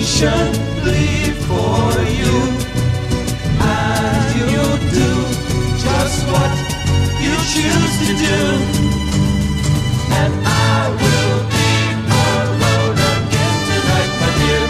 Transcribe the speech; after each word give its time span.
patiently 0.00 1.36
for 1.44 1.92
you. 2.08 2.34
And 3.60 4.32
you'll 4.50 4.80
do 4.96 5.10
just 5.76 6.24
what 6.26 6.52
you 7.20 7.34
choose 7.52 7.94
to 8.06 8.12
do. 8.16 8.40
And 10.20 10.32
I 10.46 10.88
will 11.00 11.40
be 11.52 11.70
alone 12.16 12.98
again 13.12 13.56
tonight, 13.68 14.12
my 14.22 14.30
dear. 14.40 14.66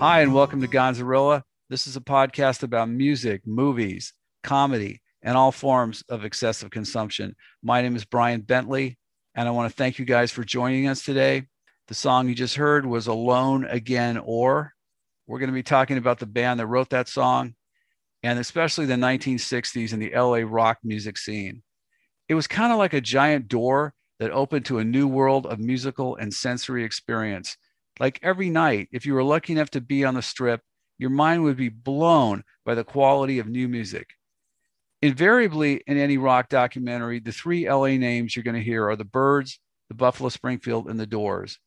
Hi, 0.00 0.16
and 0.22 0.34
welcome 0.34 0.60
to 0.62 0.68
Gonzarilla. 0.68 1.42
This 1.70 1.86
is 1.86 1.94
a 1.96 2.00
podcast 2.00 2.64
about 2.64 2.88
music, 2.88 3.42
movies, 3.46 4.14
comedy, 4.42 5.00
and 5.22 5.36
all 5.36 5.52
forms 5.52 6.02
of 6.08 6.24
excessive 6.24 6.70
consumption. 6.70 7.36
My 7.62 7.82
name 7.82 7.94
is 7.94 8.04
Brian 8.04 8.40
Bentley, 8.40 8.98
and 9.36 9.46
I 9.46 9.50
want 9.50 9.70
to 9.70 9.76
thank 9.76 9.98
you 9.98 10.06
guys 10.06 10.32
for 10.32 10.42
joining 10.42 10.88
us 10.88 11.04
today. 11.04 11.44
The 11.88 11.94
song 11.94 12.28
you 12.28 12.34
just 12.34 12.56
heard 12.56 12.86
was 12.86 13.06
Alone 13.06 13.66
Again 13.66 14.16
Or. 14.16 14.72
We're 15.26 15.38
going 15.38 15.50
to 15.50 15.54
be 15.54 15.62
talking 15.62 15.98
about 15.98 16.18
the 16.18 16.26
band 16.26 16.58
that 16.58 16.66
wrote 16.66 16.90
that 16.90 17.06
song 17.06 17.54
and 18.22 18.38
especially 18.38 18.86
the 18.86 18.94
1960s 18.94 19.92
and 19.92 20.00
the 20.00 20.12
LA 20.16 20.38
rock 20.38 20.78
music 20.82 21.18
scene. 21.18 21.62
It 22.30 22.34
was 22.34 22.46
kind 22.46 22.72
of 22.72 22.78
like 22.78 22.94
a 22.94 23.00
giant 23.00 23.46
door 23.46 23.92
that 24.18 24.30
opened 24.30 24.64
to 24.66 24.78
a 24.78 24.84
new 24.84 25.06
world 25.06 25.46
of 25.46 25.60
musical 25.60 26.16
and 26.16 26.32
sensory 26.32 26.82
experience. 26.82 27.58
Like 28.00 28.18
every 28.22 28.48
night, 28.48 28.88
if 28.90 29.04
you 29.04 29.12
were 29.12 29.22
lucky 29.22 29.52
enough 29.52 29.70
to 29.70 29.82
be 29.82 30.02
on 30.02 30.14
the 30.14 30.22
strip, 30.22 30.62
your 30.98 31.10
mind 31.10 31.42
would 31.44 31.58
be 31.58 31.68
blown 31.68 32.42
by 32.64 32.74
the 32.74 32.84
quality 32.84 33.38
of 33.38 33.48
new 33.48 33.68
music. 33.68 34.08
Invariably, 35.02 35.82
in 35.86 35.98
any 35.98 36.16
rock 36.16 36.48
documentary, 36.48 37.20
the 37.20 37.32
three 37.32 37.68
LA 37.68 37.98
names 37.98 38.34
you're 38.34 38.42
going 38.42 38.56
to 38.56 38.62
hear 38.62 38.88
are 38.88 38.96
the 38.96 39.04
Byrds, 39.04 39.60
the 39.88 39.94
Buffalo 39.94 40.30
Springfield, 40.30 40.88
and 40.88 40.98
the 40.98 41.06
Doors. 41.06 41.58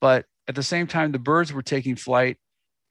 But 0.00 0.26
at 0.48 0.54
the 0.54 0.62
same 0.62 0.86
time, 0.86 1.12
the 1.12 1.18
Byrds 1.18 1.52
were 1.52 1.62
taking 1.62 1.96
flight. 1.96 2.36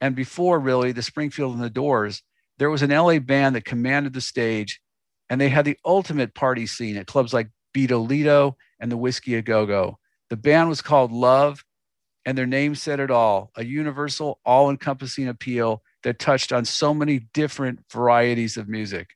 And 0.00 0.16
before 0.16 0.58
really 0.58 0.92
the 0.92 1.02
Springfield 1.02 1.54
and 1.54 1.62
the 1.62 1.70
Doors, 1.70 2.22
there 2.58 2.70
was 2.70 2.82
an 2.82 2.90
LA 2.90 3.18
band 3.18 3.56
that 3.56 3.64
commanded 3.64 4.12
the 4.12 4.20
stage, 4.20 4.80
and 5.28 5.40
they 5.40 5.48
had 5.48 5.64
the 5.64 5.78
ultimate 5.84 6.34
party 6.34 6.66
scene 6.66 6.96
at 6.96 7.06
clubs 7.06 7.34
like 7.34 7.50
Bido 7.74 8.06
Lito 8.06 8.54
and 8.80 8.90
the 8.90 8.96
Whiskey 8.96 9.34
a 9.34 9.42
Go 9.42 9.66
Go. 9.66 9.98
The 10.30 10.36
band 10.36 10.68
was 10.68 10.82
called 10.82 11.12
Love, 11.12 11.64
and 12.24 12.38
their 12.38 12.46
name 12.46 12.74
said 12.74 13.00
it 13.00 13.10
all 13.10 13.50
a 13.56 13.64
universal, 13.64 14.40
all 14.44 14.70
encompassing 14.70 15.28
appeal 15.28 15.82
that 16.04 16.18
touched 16.18 16.52
on 16.52 16.64
so 16.64 16.94
many 16.94 17.18
different 17.18 17.80
varieties 17.90 18.56
of 18.56 18.68
music. 18.68 19.10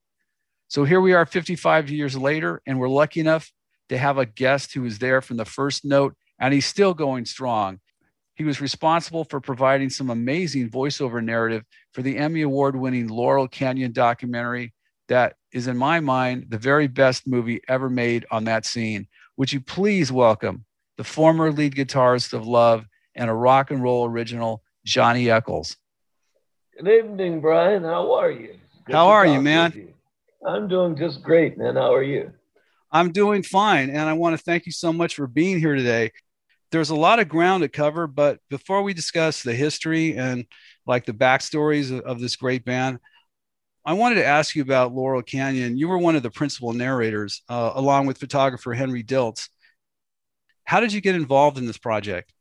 So 0.71 0.85
here 0.85 1.01
we 1.01 1.15
are 1.15 1.25
55 1.25 1.89
years 1.89 2.15
later, 2.15 2.61
and 2.67 2.79
we're 2.79 2.91
lucky 2.91 3.21
enough 3.21 3.51
to 3.89 3.97
have 3.97 4.19
a 4.19 4.27
guest 4.27 4.75
who 4.75 4.83
was 4.83 4.99
there 4.99 5.23
from 5.23 5.39
the 5.39 5.47
first 5.47 5.83
note, 5.83 6.15
and 6.39 6.53
he's 6.53 6.67
still 6.67 6.93
going 6.93 7.25
strong. 7.25 7.81
He 8.35 8.45
was 8.45 8.61
responsible 8.61 9.25
for 9.25 9.41
providing 9.41 9.89
some 9.89 10.11
amazing 10.11 10.69
voiceover 10.69 11.25
narrative 11.25 11.65
for 11.95 12.03
the 12.03 12.19
Emmy 12.19 12.43
Award 12.43 12.77
winning 12.77 13.09
Laurel 13.09 13.49
Canyon 13.49 13.93
documentary 13.93 14.75
that 15.09 15.37
is, 15.53 15.69
in 15.69 15.79
my 15.79 16.01
mind, 16.01 16.49
the 16.51 16.59
very 16.59 16.87
best 16.87 17.27
movie 17.27 17.63
ever 17.67 17.89
made 17.89 18.27
on 18.31 18.45
that 18.45 18.67
scene. 18.67 19.09
Would 19.39 19.51
you 19.51 19.63
please 19.63 20.13
welcome 20.13 20.67
the 20.99 21.05
former 21.05 21.51
lead 21.51 21.77
guitarist 21.77 22.35
of 22.35 22.47
Love 22.47 22.85
and 23.15 23.31
a 23.31 23.35
rock 23.35 23.71
and 23.71 23.83
roll 23.83 24.05
original, 24.05 24.63
Johnny 24.85 25.31
Echols? 25.31 25.79
Good 26.77 26.89
evening, 26.89 27.41
Brian. 27.41 27.85
How 27.85 28.13
are 28.13 28.31
you? 28.31 28.59
Good 28.85 28.95
How 28.95 29.09
are 29.09 29.25
you, 29.25 29.41
man? 29.41 29.95
I'm 30.47 30.69
doing 30.69 30.97
just 30.97 31.23
great, 31.23 31.59
man. 31.59 31.77
How 31.77 31.95
are 31.95 32.03
you? 32.03 32.33
I'm 32.91 33.13
doing 33.13 33.43
fine. 33.43 33.91
And 33.91 34.09
I 34.09 34.13
want 34.15 34.37
to 34.37 34.43
thank 34.43 34.67
you 34.67 34.73
so 34.73 34.93
much 34.93 35.15
for 35.15 35.27
being 35.27 35.59
here 35.59 35.75
today. 35.75 36.13
There's 36.71 36.91
a 36.91 36.97
lot 36.97 37.19
of 37.19 37.29
ground 37.29 37.63
to 37.63 37.69
cover, 37.69 38.07
but 38.07 38.39
before 38.51 38.83
we 38.83 38.93
discuss 38.95 39.43
the 39.43 39.55
history 39.55 40.17
and 40.17 40.45
like 40.87 41.07
the 41.07 41.13
backstories 41.13 41.91
of, 41.91 42.01
of 42.05 42.21
this 42.21 42.37
great 42.37 42.65
band, 42.65 42.99
I 43.85 43.95
wanted 43.95 44.17
to 44.17 44.27
ask 44.27 44.55
you 44.55 44.63
about 44.63 44.95
Laurel 44.95 45.23
Canyon. 45.23 45.79
You 45.79 45.89
were 45.89 45.99
one 45.99 46.15
of 46.15 46.23
the 46.23 46.31
principal 46.31 46.75
narrators, 46.75 47.43
uh, 47.49 47.73
along 47.75 48.07
with 48.07 48.19
photographer 48.19 48.75
Henry 48.75 49.03
Diltz. 49.03 49.49
How 50.65 50.81
did 50.81 50.93
you 50.93 51.01
get 51.01 51.15
involved 51.15 51.57
in 51.57 51.65
this 51.65 51.79
project? 51.79 52.33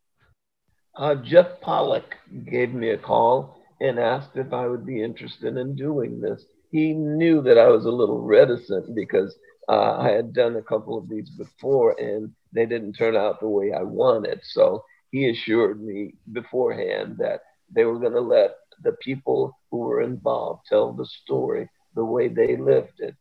Uh, 0.94 1.16
Jeff 1.16 1.62
Pollock 1.62 2.18
gave 2.50 2.74
me 2.74 2.90
a 2.90 2.98
call 2.98 3.62
and 3.80 3.98
asked 3.98 4.36
if 4.36 4.52
I 4.52 4.68
would 4.68 4.86
be 4.86 5.02
interested 5.02 5.56
in 5.56 5.76
doing 5.76 6.20
this. 6.20 6.44
He 6.72 6.94
knew 6.94 7.42
that 7.44 7.58
I 7.58 7.68
was 7.68 7.86
a 7.86 7.92
little 7.92 8.22
reticent 8.22 8.94
because 8.96 9.38
uh, 9.70 9.98
I 9.98 10.12
had 10.12 10.34
done 10.34 10.56
a 10.56 10.62
couple 10.62 10.98
of 10.98 11.10
these 11.10 11.30
before 11.30 12.00
and 12.00 12.34
they 12.54 12.66
didn't 12.66 12.94
turn 12.94 13.16
out 13.16 13.40
the 13.40 13.48
way 13.50 13.74
I 13.74 13.84
wanted. 13.84 14.42
So 14.44 14.84
he 15.12 15.30
assured 15.30 15.82
me 15.82 16.14
beforehand 16.32 17.18
that 17.20 17.42
they 17.74 17.86
were 17.86 18.00
going 18.00 18.14
to 18.14 18.22
let 18.22 18.56
the 18.84 18.94
people 18.94 19.58
who 19.72 19.80
were 19.80 20.02
involved 20.02 20.66
tell 20.68 20.94
the 20.94 21.06
story 21.06 21.70
the 21.96 22.06
way 22.06 22.28
they 22.28 22.56
lived 22.56 23.00
it. 23.00 23.16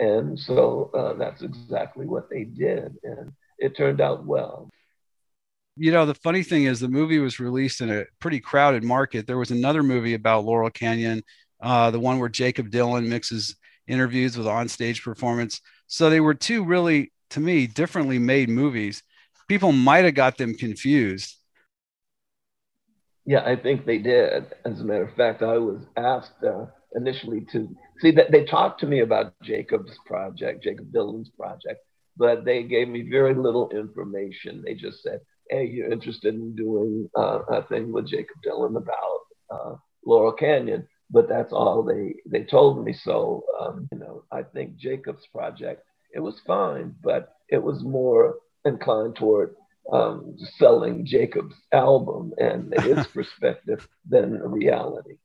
And 0.00 0.38
so 0.38 0.90
uh, 0.94 1.14
that's 1.14 1.42
exactly 1.42 2.06
what 2.06 2.28
they 2.30 2.44
did. 2.44 2.96
And 3.04 3.32
it 3.58 3.76
turned 3.76 4.00
out 4.00 4.24
well. 4.24 4.68
You 5.76 5.90
know, 5.90 6.06
the 6.06 6.14
funny 6.14 6.42
thing 6.44 6.64
is, 6.64 6.78
the 6.78 6.88
movie 6.88 7.18
was 7.18 7.40
released 7.40 7.80
in 7.80 7.90
a 7.90 8.04
pretty 8.20 8.38
crowded 8.38 8.84
market. 8.84 9.26
There 9.26 9.38
was 9.38 9.50
another 9.50 9.82
movie 9.82 10.14
about 10.14 10.44
Laurel 10.44 10.70
Canyon, 10.70 11.22
uh, 11.64 11.90
the 11.90 11.98
one 11.98 12.18
where 12.18 12.28
Jakob 12.28 12.70
Dylan 12.70 13.08
mixes 13.08 13.56
interviews 13.88 14.36
with 14.36 14.46
onstage 14.46 15.02
performance. 15.02 15.60
So 15.86 16.10
they 16.10 16.20
were 16.20 16.34
two 16.34 16.62
really, 16.62 17.12
to 17.30 17.40
me, 17.40 17.66
differently 17.66 18.18
made 18.18 18.50
movies. 18.50 19.02
People 19.48 19.72
might 19.72 20.04
have 20.04 20.14
got 20.14 20.36
them 20.36 20.54
confused. 20.54 21.36
Yeah, 23.26 23.42
I 23.44 23.56
think 23.56 23.86
they 23.86 23.98
did. 23.98 24.54
As 24.66 24.80
a 24.80 24.84
matter 24.84 25.04
of 25.04 25.16
fact, 25.16 25.42
I 25.42 25.56
was 25.56 25.80
asked 25.96 26.44
uh, 26.46 26.66
initially 26.94 27.46
to 27.52 27.74
see 28.00 28.10
that 28.10 28.30
they 28.30 28.44
talked 28.44 28.80
to 28.80 28.86
me 28.86 29.00
about 29.00 29.32
Jakob's 29.42 29.96
project, 30.04 30.62
Jakob 30.62 30.92
Dylan's 30.92 31.30
project, 31.30 31.80
but 32.18 32.44
they 32.44 32.62
gave 32.62 32.88
me 32.88 33.08
very 33.08 33.34
little 33.34 33.70
information. 33.70 34.62
They 34.62 34.74
just 34.74 35.02
said, 35.02 35.20
"Hey, 35.48 35.64
you're 35.64 35.90
interested 35.90 36.34
in 36.34 36.54
doing 36.54 37.08
uh, 37.16 37.40
a 37.48 37.62
thing 37.62 37.92
with 37.92 38.08
Jakob 38.08 38.36
Dylan 38.46 38.76
about 38.76 39.20
uh, 39.50 39.76
Laurel 40.04 40.32
Canyon?" 40.32 40.86
But 41.10 41.28
that's 41.28 41.52
all 41.52 41.82
they 41.82 42.14
they 42.26 42.44
told 42.44 42.84
me. 42.84 42.92
So 42.92 43.44
um, 43.60 43.88
you 43.92 43.98
know, 43.98 44.24
I 44.30 44.42
think 44.42 44.76
Jakob's 44.76 45.26
project 45.26 45.82
it 46.14 46.20
was 46.20 46.40
fine, 46.46 46.94
but 47.02 47.34
it 47.48 47.62
was 47.62 47.82
more 47.82 48.36
inclined 48.64 49.16
toward 49.16 49.54
um, 49.92 50.36
selling 50.56 51.04
Jakob's 51.04 51.56
album 51.72 52.32
and 52.38 52.72
his 52.82 53.06
perspective 53.08 53.86
than 54.08 54.40
reality. 54.40 55.16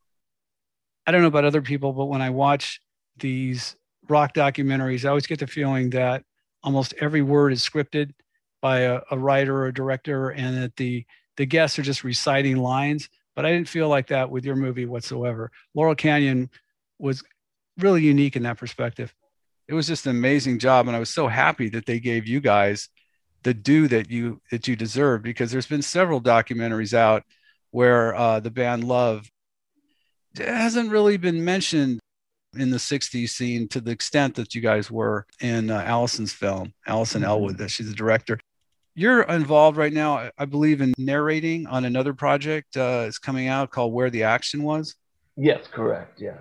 I 1.06 1.12
don't 1.12 1.22
know 1.22 1.28
about 1.28 1.44
other 1.44 1.62
people, 1.62 1.92
but 1.92 2.06
when 2.06 2.22
I 2.22 2.30
watch 2.30 2.80
these 3.16 3.76
rock 4.08 4.34
documentaries, 4.34 5.04
I 5.04 5.08
always 5.08 5.26
get 5.26 5.38
the 5.38 5.46
feeling 5.46 5.90
that 5.90 6.24
almost 6.62 6.94
every 7.00 7.22
word 7.22 7.52
is 7.52 7.66
scripted 7.66 8.12
by 8.60 8.80
a, 8.80 9.00
a 9.10 9.18
writer 9.18 9.56
or 9.56 9.66
a 9.66 9.74
director, 9.74 10.30
and 10.30 10.56
that 10.56 10.76
the 10.76 11.06
the 11.36 11.46
guests 11.46 11.78
are 11.78 11.82
just 11.82 12.04
reciting 12.04 12.58
lines. 12.58 13.08
But 13.40 13.46
I 13.46 13.52
didn't 13.52 13.70
feel 13.70 13.88
like 13.88 14.08
that 14.08 14.30
with 14.30 14.44
your 14.44 14.54
movie 14.54 14.84
whatsoever. 14.84 15.50
Laurel 15.74 15.94
Canyon 15.94 16.50
was 16.98 17.22
really 17.78 18.02
unique 18.02 18.36
in 18.36 18.42
that 18.42 18.58
perspective. 18.58 19.14
It 19.66 19.72
was 19.72 19.86
just 19.86 20.04
an 20.04 20.10
amazing 20.10 20.58
job, 20.58 20.88
and 20.88 20.94
I 20.94 20.98
was 20.98 21.08
so 21.08 21.26
happy 21.26 21.70
that 21.70 21.86
they 21.86 22.00
gave 22.00 22.26
you 22.26 22.40
guys 22.40 22.90
the 23.42 23.54
due 23.54 23.88
that 23.88 24.10
you 24.10 24.42
that 24.50 24.68
you 24.68 24.76
deserve 24.76 25.22
because 25.22 25.50
there's 25.50 25.66
been 25.66 25.80
several 25.80 26.20
documentaries 26.20 26.92
out 26.92 27.22
where 27.70 28.14
uh, 28.14 28.40
the 28.40 28.50
band 28.50 28.84
Love 28.84 29.30
hasn't 30.36 30.90
really 30.90 31.16
been 31.16 31.42
mentioned 31.42 31.98
in 32.58 32.70
the 32.70 32.76
60s 32.76 33.30
scene 33.30 33.68
to 33.68 33.80
the 33.80 33.92
extent 33.92 34.34
that 34.34 34.54
you 34.54 34.60
guys 34.60 34.90
were 34.90 35.24
in 35.40 35.70
uh, 35.70 35.80
Alison's 35.86 36.32
film, 36.34 36.74
Alison 36.86 37.22
Mhm. 37.22 37.26
Ellwood, 37.26 37.56
that 37.58 37.70
she's 37.70 37.88
the 37.88 37.94
director. 37.94 38.39
You're 39.00 39.22
involved 39.22 39.78
right 39.78 39.94
now, 39.94 40.30
I- 40.36 40.44
believe, 40.44 40.82
in 40.82 40.92
narrating 40.98 41.66
on 41.66 41.86
another 41.86 42.12
project. 42.12 42.76
Uh, 42.76 43.04
it's 43.06 43.16
coming 43.16 43.48
out 43.48 43.70
called 43.70 43.94
Where 43.94 44.10
the 44.10 44.24
Action 44.24 44.62
Was. 44.62 44.94
Yes, 45.38 45.66
correct. 45.72 46.20
Yeah. 46.20 46.36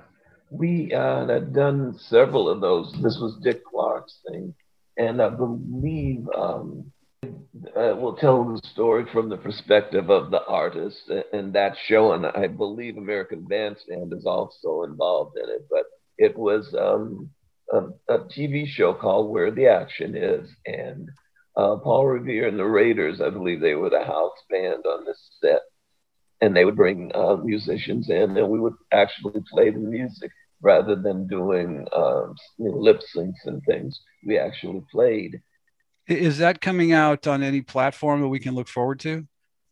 We 0.52 0.94
uh, 0.94 1.26
had 1.26 1.54
done 1.54 1.98
several 1.98 2.50
of 2.50 2.60
those. 2.60 2.92
This 3.02 3.18
was 3.18 3.40
Dick 3.42 3.62
Clark's 3.64 4.20
thing. 4.28 4.54
And 4.98 5.22
I 5.22 5.30
believe 5.30 6.28
um, 6.38 6.92
uh, 7.24 7.96
we'll 7.96 8.18
tell 8.18 8.44
the 8.44 8.60
story 8.74 9.06
from 9.14 9.30
the 9.30 9.38
perspective 9.38 10.10
of 10.10 10.30
the 10.30 10.44
artist 10.44 11.10
and 11.32 11.54
that 11.54 11.78
show. 11.86 12.12
And 12.12 12.26
I 12.26 12.48
believe 12.48 12.98
American 12.98 13.46
Bandstand 13.46 14.12
is 14.12 14.26
also 14.26 14.84
involved 14.84 15.38
in 15.42 15.50
it. 15.50 15.66
But 15.70 15.86
it 16.18 16.38
was 16.38 16.76
um, 16.78 17.30
a, 17.72 17.84
a 18.14 18.20
TV 18.26 18.68
show 18.68 18.94
called 18.94 19.32
Where 19.32 19.50
the 19.50 19.68
Action 19.68 20.14
Is. 20.14 20.50
And 20.66 21.10
uh, 21.56 21.78
Paul 21.78 22.08
Revere 22.08 22.48
and 22.48 22.60
the 22.60 22.66
Raiders, 22.66 23.22
I 23.22 23.30
believe 23.30 23.60
they 23.60 23.76
were 23.76 23.90
the 23.90 24.04
house 24.04 24.38
band 24.50 24.86
on 24.86 25.06
this 25.06 25.20
set 25.42 25.62
and 26.42 26.56
they 26.56 26.66
would 26.66 26.76
bring 26.76 27.12
uh, 27.14 27.36
musicians 27.36 28.10
in, 28.10 28.38
and 28.38 28.50
we 28.50 28.60
would 28.60 28.76
actually 28.92 29.42
play 29.52 29.70
the 29.70 29.80
music 29.80 30.32
rather 30.62 30.96
than 30.96 31.28
doing 31.28 31.86
um, 31.96 32.36
you 32.58 32.70
know, 32.70 32.78
lip 32.78 33.02
syncs 33.16 33.46
and 33.46 33.62
things. 33.64 34.00
We 34.26 34.38
actually 34.38 34.84
played, 34.92 35.42
Is 36.08 36.38
that 36.38 36.62
coming 36.62 36.92
out 36.92 37.28
on 37.28 37.44
any 37.44 37.62
platform 37.62 38.22
that 38.22 38.28
we 38.28 38.40
can 38.40 38.56
look 38.56 38.68
forward 38.68 39.00
to? 39.02 39.28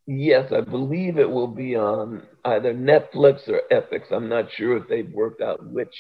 Yes, 0.05 0.53
I 0.53 0.61
believe 0.61 1.17
it 1.17 1.29
will 1.29 1.47
be 1.47 1.75
on 1.75 2.23
either 2.45 2.73
Netflix 2.73 3.47
or 3.49 3.61
Epix. 3.71 4.11
I'm 4.11 4.29
not 4.29 4.49
sure 4.53 4.77
if 4.77 4.87
they've 4.87 5.11
worked 5.11 5.41
out 5.41 5.65
which 5.65 5.93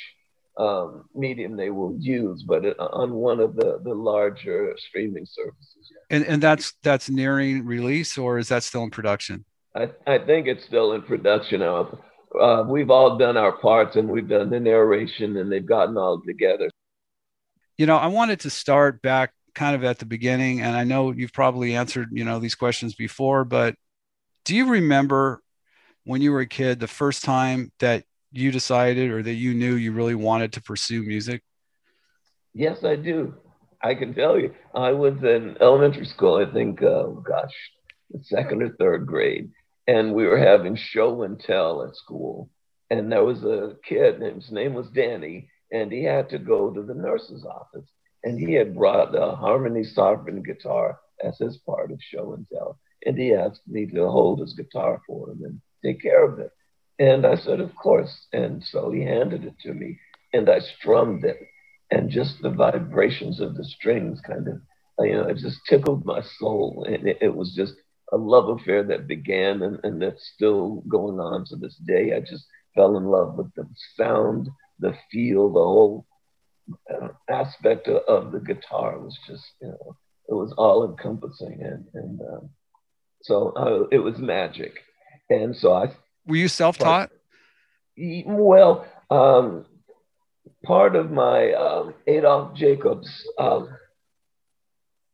um, 0.57 1.05
medium 1.13 1.55
they 1.55 1.69
will 1.69 1.95
use, 1.99 2.43
but 2.43 2.65
on 2.79 3.13
one 3.13 3.39
of 3.39 3.55
the, 3.55 3.79
the 3.83 3.93
larger 3.93 4.73
streaming 4.77 5.25
services. 5.25 5.91
And 6.09 6.25
and 6.25 6.41
that's 6.41 6.73
that's 6.83 7.09
nearing 7.09 7.65
release, 7.65 8.17
or 8.17 8.39
is 8.39 8.49
that 8.49 8.63
still 8.63 8.83
in 8.83 8.89
production? 8.89 9.45
I, 9.75 9.89
I 10.07 10.17
think 10.17 10.47
it's 10.47 10.65
still 10.65 10.93
in 10.93 11.03
production. 11.03 11.61
Uh, 11.61 12.65
we've 12.67 12.89
all 12.89 13.17
done 13.17 13.37
our 13.37 13.51
parts, 13.51 13.95
and 13.95 14.09
we've 14.09 14.27
done 14.27 14.49
the 14.49 14.59
narration, 14.59 15.37
and 15.37 15.51
they've 15.51 15.65
gotten 15.65 15.97
all 15.97 16.21
together. 16.25 16.69
You 17.77 17.85
know, 17.85 17.97
I 17.97 18.07
wanted 18.07 18.39
to 18.41 18.49
start 18.49 19.01
back 19.03 19.33
kind 19.53 19.75
of 19.75 19.83
at 19.83 19.99
the 19.99 20.05
beginning, 20.05 20.61
and 20.61 20.75
I 20.75 20.83
know 20.83 21.11
you've 21.11 21.33
probably 21.33 21.75
answered 21.75 22.09
you 22.11 22.23
know 22.23 22.39
these 22.39 22.55
questions 22.55 22.95
before, 22.95 23.45
but 23.45 23.75
do 24.43 24.55
you 24.55 24.69
remember 24.69 25.41
when 26.03 26.21
you 26.21 26.31
were 26.31 26.39
a 26.39 26.47
kid 26.47 26.79
the 26.79 26.87
first 26.87 27.23
time 27.23 27.71
that 27.79 28.05
you 28.31 28.51
decided 28.51 29.11
or 29.11 29.23
that 29.23 29.33
you 29.33 29.53
knew 29.53 29.75
you 29.75 29.91
really 29.91 30.15
wanted 30.15 30.53
to 30.53 30.61
pursue 30.61 31.03
music? 31.03 31.43
Yes, 32.53 32.83
I 32.83 32.95
do. 32.95 33.35
I 33.81 33.93
can 33.95 34.13
tell 34.13 34.39
you. 34.39 34.53
I 34.73 34.91
was 34.91 35.21
in 35.23 35.57
elementary 35.61 36.05
school, 36.05 36.35
I 36.35 36.51
think, 36.51 36.81
uh, 36.81 37.03
gosh, 37.03 37.53
second 38.23 38.63
or 38.63 38.69
third 38.69 39.05
grade, 39.05 39.51
and 39.87 40.13
we 40.13 40.25
were 40.25 40.39
having 40.39 40.75
show 40.75 41.23
and 41.23 41.39
tell 41.39 41.83
at 41.83 41.95
school. 41.95 42.49
And 42.89 43.11
there 43.11 43.23
was 43.23 43.43
a 43.43 43.75
kid, 43.87 44.21
and 44.21 44.41
his 44.41 44.51
name 44.51 44.73
was 44.73 44.89
Danny, 44.89 45.49
and 45.71 45.91
he 45.91 46.03
had 46.03 46.29
to 46.29 46.39
go 46.39 46.71
to 46.71 46.81
the 46.81 46.93
nurse's 46.93 47.45
office. 47.45 47.89
And 48.23 48.39
he 48.39 48.53
had 48.53 48.75
brought 48.75 49.15
a 49.15 49.35
harmony 49.35 49.83
sovereign 49.83 50.41
guitar 50.41 50.99
as 51.23 51.37
his 51.37 51.57
part 51.57 51.91
of 51.91 51.99
show 52.01 52.33
and 52.33 52.47
tell. 52.51 52.79
And 53.05 53.17
he 53.17 53.33
asked 53.33 53.61
me 53.67 53.85
to 53.87 54.09
hold 54.09 54.39
his 54.39 54.53
guitar 54.53 55.01
for 55.05 55.29
him 55.29 55.43
and 55.43 55.61
take 55.85 56.01
care 56.01 56.25
of 56.25 56.39
it. 56.39 56.51
And 56.99 57.25
I 57.25 57.35
said, 57.35 57.59
Of 57.59 57.75
course. 57.75 58.27
And 58.33 58.63
so 58.63 58.91
he 58.91 59.03
handed 59.03 59.45
it 59.45 59.59
to 59.61 59.73
me 59.73 59.99
and 60.33 60.49
I 60.49 60.59
strummed 60.59 61.23
it. 61.23 61.37
And 61.89 62.09
just 62.09 62.41
the 62.41 62.49
vibrations 62.49 63.39
of 63.39 63.55
the 63.55 63.63
strings 63.63 64.19
kind 64.21 64.47
of, 64.47 64.61
you 64.99 65.13
know, 65.13 65.23
it 65.23 65.37
just 65.37 65.59
tickled 65.69 66.05
my 66.05 66.21
soul. 66.37 66.85
And 66.87 67.07
it, 67.07 67.17
it 67.21 67.35
was 67.35 67.53
just 67.55 67.75
a 68.11 68.17
love 68.17 68.49
affair 68.49 68.83
that 68.83 69.07
began 69.07 69.61
and, 69.61 69.79
and 69.83 70.01
that's 70.01 70.31
still 70.35 70.83
going 70.87 71.19
on 71.19 71.45
to 71.45 71.55
this 71.55 71.75
day. 71.87 72.13
I 72.13 72.19
just 72.19 72.45
fell 72.75 72.97
in 72.97 73.05
love 73.05 73.35
with 73.35 73.53
the 73.55 73.67
sound, 73.95 74.49
the 74.79 74.95
feel, 75.11 75.51
the 75.51 75.59
whole 75.59 76.05
uh, 76.93 77.09
aspect 77.29 77.87
of, 77.87 78.01
of, 78.07 78.31
the 78.33 78.39
guitar 78.39 78.99
was 78.99 79.17
just, 79.25 79.45
you 79.61 79.69
know, 79.69 79.95
it 80.27 80.33
was 80.33 80.53
all 80.57 80.85
encompassing. 80.85 81.59
And, 81.61 81.85
and 81.93 82.21
um, 82.21 82.49
so 83.21 83.49
uh, 83.51 83.87
it 83.91 83.99
was 83.99 84.17
magic. 84.17 84.73
And 85.29 85.55
so 85.55 85.73
I 85.73 85.87
were 86.27 86.35
you 86.35 86.47
self-taught? 86.47 87.11
Well, 87.97 88.85
um, 89.09 89.65
part 90.63 90.95
of 90.95 91.11
my 91.11 91.53
um, 91.53 91.93
Adolph 92.05 92.55
Jacobs 92.55 93.09
um, 93.39 93.69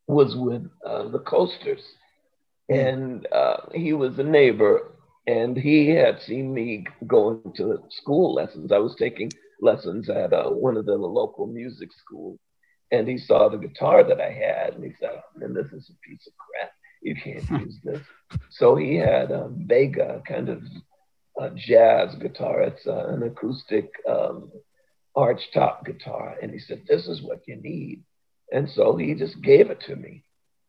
was 0.07 0.35
with 0.35 0.69
uh, 0.85 1.07
the 1.09 1.19
Coasters, 1.19 1.83
and 2.69 3.25
uh, 3.31 3.57
he 3.73 3.93
was 3.93 4.19
a 4.19 4.23
neighbor, 4.23 4.91
and 5.27 5.55
he 5.55 5.89
had 5.89 6.21
seen 6.21 6.53
me 6.53 6.85
going 7.07 7.53
to 7.55 7.83
school 7.89 8.33
lessons. 8.33 8.71
I 8.71 8.79
was 8.79 8.95
taking 8.95 9.31
lessons 9.61 10.09
at 10.09 10.33
uh, 10.33 10.49
one 10.49 10.75
of 10.75 10.85
the 10.85 10.95
local 10.95 11.47
music 11.47 11.89
schools, 11.93 12.39
and 12.91 13.07
he 13.07 13.17
saw 13.17 13.47
the 13.47 13.57
guitar 13.57 14.03
that 14.03 14.19
I 14.19 14.31
had, 14.31 14.73
and 14.73 14.83
he 14.83 14.91
said, 14.99 15.11
oh, 15.13 15.39
"Man, 15.39 15.53
this 15.53 15.71
is 15.71 15.89
a 15.89 16.07
piece 16.07 16.27
of 16.27 16.33
crap. 16.37 16.71
You 17.01 17.15
can't 17.15 17.61
use 17.61 17.79
this." 17.83 18.01
So 18.49 18.75
he 18.75 18.95
had 18.95 19.31
a 19.31 19.49
Vega 19.51 20.21
kind 20.27 20.49
of 20.49 20.63
jazz 21.51 22.15
guitar. 22.15 22.61
It's 22.61 22.85
uh, 22.87 23.07
an 23.07 23.23
acoustic 23.23 23.91
um, 24.09 24.51
arch 25.15 25.41
top 25.53 25.85
guitar. 25.85 26.35
And 26.41 26.51
he 26.51 26.59
said, 26.59 26.83
This 26.87 27.07
is 27.07 27.21
what 27.21 27.41
you 27.47 27.55
need. 27.55 28.03
And 28.51 28.69
so 28.69 28.95
he 28.95 29.13
just 29.15 29.41
gave 29.41 29.69
it 29.69 29.81
to 29.87 29.95
me 29.95 30.23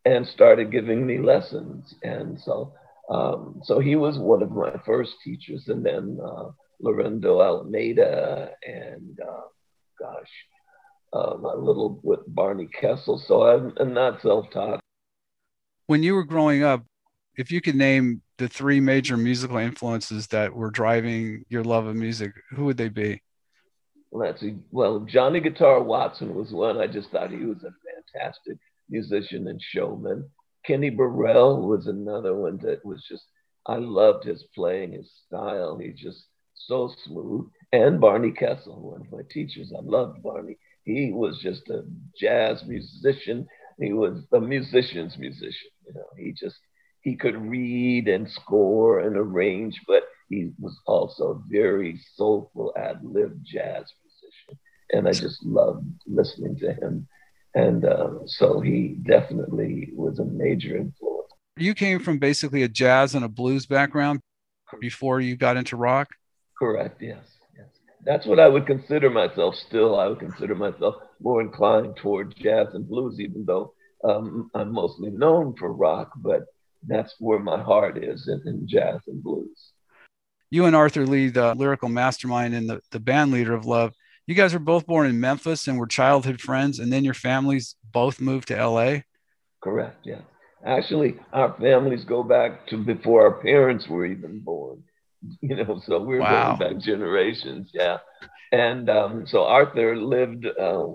and 0.05 0.25
started 0.27 0.71
giving 0.71 1.05
me 1.05 1.19
lessons. 1.19 1.93
And 2.03 2.39
so, 2.39 2.73
um, 3.09 3.61
so 3.63 3.79
he 3.79 3.95
was 3.95 4.17
one 4.17 4.41
of 4.41 4.51
my 4.51 4.79
first 4.85 5.13
teachers. 5.23 5.67
And 5.67 5.85
then 5.85 6.19
uh, 6.23 6.49
Lorenzo 6.79 7.41
Alameda 7.41 8.51
and 8.65 9.19
uh, 9.19 9.47
gosh, 9.99 10.31
um, 11.13 11.45
a 11.45 11.55
little 11.55 11.99
with 12.03 12.21
Barney 12.27 12.67
Kessel. 12.67 13.23
So 13.27 13.43
I'm, 13.43 13.73
I'm 13.79 13.93
not 13.93 14.21
self 14.21 14.49
taught. 14.51 14.79
When 15.87 16.03
you 16.03 16.15
were 16.15 16.23
growing 16.23 16.63
up, 16.63 16.83
if 17.35 17.51
you 17.51 17.61
could 17.61 17.75
name 17.75 18.21
the 18.37 18.47
three 18.47 18.79
major 18.79 19.17
musical 19.17 19.57
influences 19.57 20.27
that 20.27 20.53
were 20.53 20.71
driving 20.71 21.45
your 21.49 21.63
love 21.63 21.85
of 21.87 21.95
music, 21.95 22.33
who 22.51 22.65
would 22.65 22.77
they 22.77 22.89
be? 22.89 23.21
Let's 24.11 24.41
see. 24.41 24.55
Well, 24.71 25.01
Johnny 25.01 25.39
Guitar 25.39 25.81
Watson 25.81 26.35
was 26.35 26.51
one. 26.51 26.77
I 26.77 26.87
just 26.87 27.09
thought 27.11 27.31
he 27.31 27.45
was 27.45 27.63
a 27.63 27.73
fantastic 28.13 28.57
musician 28.89 29.47
and 29.47 29.61
showman. 29.61 30.29
Kenny 30.65 30.89
Burrell 30.89 31.67
was 31.67 31.87
another 31.87 32.33
one 32.35 32.57
that 32.59 32.85
was 32.85 33.03
just, 33.07 33.23
I 33.65 33.77
loved 33.77 34.23
his 34.23 34.43
playing, 34.55 34.93
his 34.93 35.11
style. 35.27 35.77
He's 35.77 35.99
just 35.99 36.25
so 36.53 36.91
smooth. 37.05 37.49
And 37.71 37.99
Barney 37.99 38.31
Kessel, 38.31 38.91
one 38.91 39.01
of 39.01 39.11
my 39.11 39.21
teachers. 39.29 39.73
I 39.75 39.81
loved 39.81 40.23
Barney. 40.23 40.57
He 40.83 41.11
was 41.11 41.39
just 41.41 41.69
a 41.69 41.83
jazz 42.19 42.63
musician. 42.65 43.47
He 43.79 43.91
was 43.91 44.23
a 44.31 44.39
musician's 44.39 45.17
musician. 45.17 45.71
You 45.85 45.93
know, 45.93 46.05
he 46.17 46.31
just 46.31 46.57
he 47.05 47.15
could 47.15 47.37
read 47.37 48.07
and 48.07 48.27
score 48.29 48.99
and 48.99 49.15
arrange, 49.15 49.79
but 49.87 50.03
he 50.27 50.51
was 50.59 50.77
also 50.87 51.23
a 51.33 51.41
very 51.47 52.01
soulful 52.15 52.73
ad 52.75 52.99
lib 53.03 53.39
jazz 53.43 53.85
musician. 54.03 54.59
And 54.91 55.07
I 55.07 55.11
just 55.11 55.45
loved 55.45 55.85
listening 56.07 56.57
to 56.57 56.73
him. 56.73 57.07
And 57.53 57.85
uh, 57.85 58.25
so 58.25 58.59
he 58.59 58.97
definitely 59.03 59.91
was 59.93 60.17
a 60.17 60.25
major 60.25 60.75
influence. 60.75 61.31
You 61.57 61.75
came 61.75 61.99
from 61.99 62.17
basically 62.17 62.63
a 62.63 62.67
jazz 62.67 63.13
and 63.13 63.23
a 63.23 63.29
blues 63.29 63.67
background 63.67 64.19
before 64.81 65.21
you 65.21 65.37
got 65.37 65.57
into 65.57 65.77
rock? 65.77 66.07
Correct, 66.57 66.99
yes. 67.03 67.23
yes. 67.55 67.67
That's 68.03 68.25
what 68.25 68.39
I 68.39 68.47
would 68.47 68.65
consider 68.65 69.11
myself 69.11 69.55
still. 69.55 69.99
I 69.99 70.07
would 70.07 70.19
consider 70.19 70.55
myself 70.55 70.95
more 71.21 71.39
inclined 71.39 71.97
toward 71.97 72.35
jazz 72.35 72.69
and 72.73 72.89
blues, 72.89 73.19
even 73.19 73.45
though 73.45 73.73
um, 74.03 74.49
I'm 74.55 74.73
mostly 74.73 75.11
known 75.11 75.55
for 75.55 75.71
rock. 75.71 76.11
But 76.17 76.45
that's 76.87 77.15
where 77.19 77.39
my 77.39 77.61
heart 77.61 78.03
is 78.03 78.27
in, 78.27 78.41
in 78.47 78.67
jazz 78.67 79.01
and 79.07 79.23
blues. 79.23 79.71
You 80.49 80.65
and 80.65 80.75
Arthur 80.75 81.05
Lee, 81.05 81.29
the 81.29 81.55
lyrical 81.55 81.89
mastermind 81.89 82.53
and 82.53 82.69
the, 82.69 82.81
the 82.91 82.99
band 82.99 83.31
leader 83.31 83.53
of 83.53 83.65
Love, 83.65 83.93
you 84.27 84.35
guys 84.35 84.53
were 84.53 84.59
both 84.59 84.87
born 84.87 85.07
in 85.07 85.19
Memphis 85.19 85.67
and 85.67 85.77
were 85.77 85.87
childhood 85.87 86.41
friends, 86.41 86.79
and 86.79 86.91
then 86.91 87.03
your 87.03 87.13
families 87.13 87.75
both 87.91 88.19
moved 88.19 88.47
to 88.47 88.55
LA? 88.55 88.99
Correct, 89.61 89.99
yeah. 90.03 90.21
Actually, 90.65 91.19
our 91.31 91.55
families 91.59 92.03
go 92.05 92.23
back 92.23 92.65
to 92.67 92.83
before 92.83 93.21
our 93.23 93.41
parents 93.41 93.87
were 93.87 94.05
even 94.05 94.39
born. 94.39 94.83
You 95.41 95.55
know, 95.55 95.81
so 95.83 95.99
we're 96.01 96.19
wow. 96.19 96.55
going 96.55 96.73
back 96.73 96.83
generations, 96.83 97.71
yeah. 97.73 97.97
And 98.51 98.91
um, 98.91 99.25
so 99.25 99.43
Arthur 99.43 99.97
lived 99.97 100.45
uh, 100.45 100.87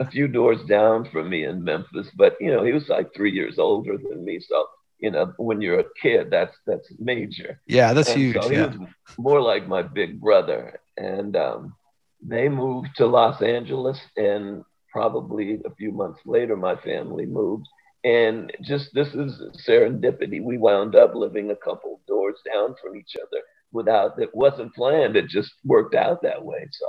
a 0.00 0.10
few 0.10 0.28
doors 0.28 0.58
down 0.68 1.08
from 1.10 1.30
me 1.30 1.44
in 1.44 1.64
Memphis, 1.64 2.08
but 2.14 2.36
you 2.40 2.50
know, 2.50 2.62
he 2.62 2.72
was 2.72 2.88
like 2.90 3.14
three 3.14 3.32
years 3.32 3.58
older 3.58 3.96
than 3.96 4.22
me. 4.22 4.38
So 4.38 4.66
you 5.00 5.10
know, 5.10 5.32
when 5.38 5.60
you're 5.60 5.80
a 5.80 5.94
kid, 6.00 6.30
that's 6.30 6.56
that's 6.66 6.92
major. 6.98 7.60
Yeah, 7.66 7.92
that's 7.92 8.10
and 8.10 8.20
huge. 8.20 8.42
So 8.42 8.50
yeah. 8.50 8.72
more 9.18 9.40
like 9.40 9.66
my 9.66 9.82
big 9.82 10.20
brother, 10.20 10.80
and 10.96 11.36
um, 11.36 11.74
they 12.22 12.48
moved 12.48 12.88
to 12.96 13.06
Los 13.06 13.40
Angeles, 13.42 13.98
and 14.16 14.64
probably 14.92 15.60
a 15.64 15.74
few 15.74 15.92
months 15.92 16.20
later, 16.26 16.56
my 16.56 16.76
family 16.76 17.26
moved. 17.26 17.66
And 18.04 18.52
just 18.62 18.94
this 18.94 19.08
is 19.08 19.42
serendipity. 19.66 20.42
We 20.42 20.58
wound 20.58 20.96
up 20.96 21.14
living 21.14 21.50
a 21.50 21.56
couple 21.56 22.00
doors 22.06 22.36
down 22.50 22.74
from 22.82 22.96
each 22.96 23.14
other 23.16 23.42
without 23.72 24.18
it 24.18 24.34
wasn't 24.34 24.74
planned. 24.74 25.16
It 25.16 25.28
just 25.28 25.52
worked 25.64 25.94
out 25.94 26.22
that 26.22 26.44
way. 26.44 26.68
So, 26.72 26.86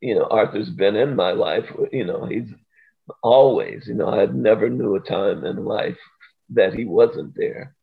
you 0.00 0.14
know, 0.14 0.24
Arthur's 0.24 0.70
been 0.70 0.96
in 0.96 1.14
my 1.14 1.32
life. 1.32 1.66
You 1.92 2.04
know, 2.04 2.24
he's 2.26 2.48
always. 3.22 3.86
You 3.86 3.94
know, 3.94 4.08
I 4.08 4.26
never 4.26 4.68
knew 4.68 4.94
a 4.94 5.00
time 5.00 5.44
in 5.44 5.64
life 5.64 5.98
that 6.50 6.74
he 6.74 6.84
wasn't 6.84 7.34
there. 7.36 7.74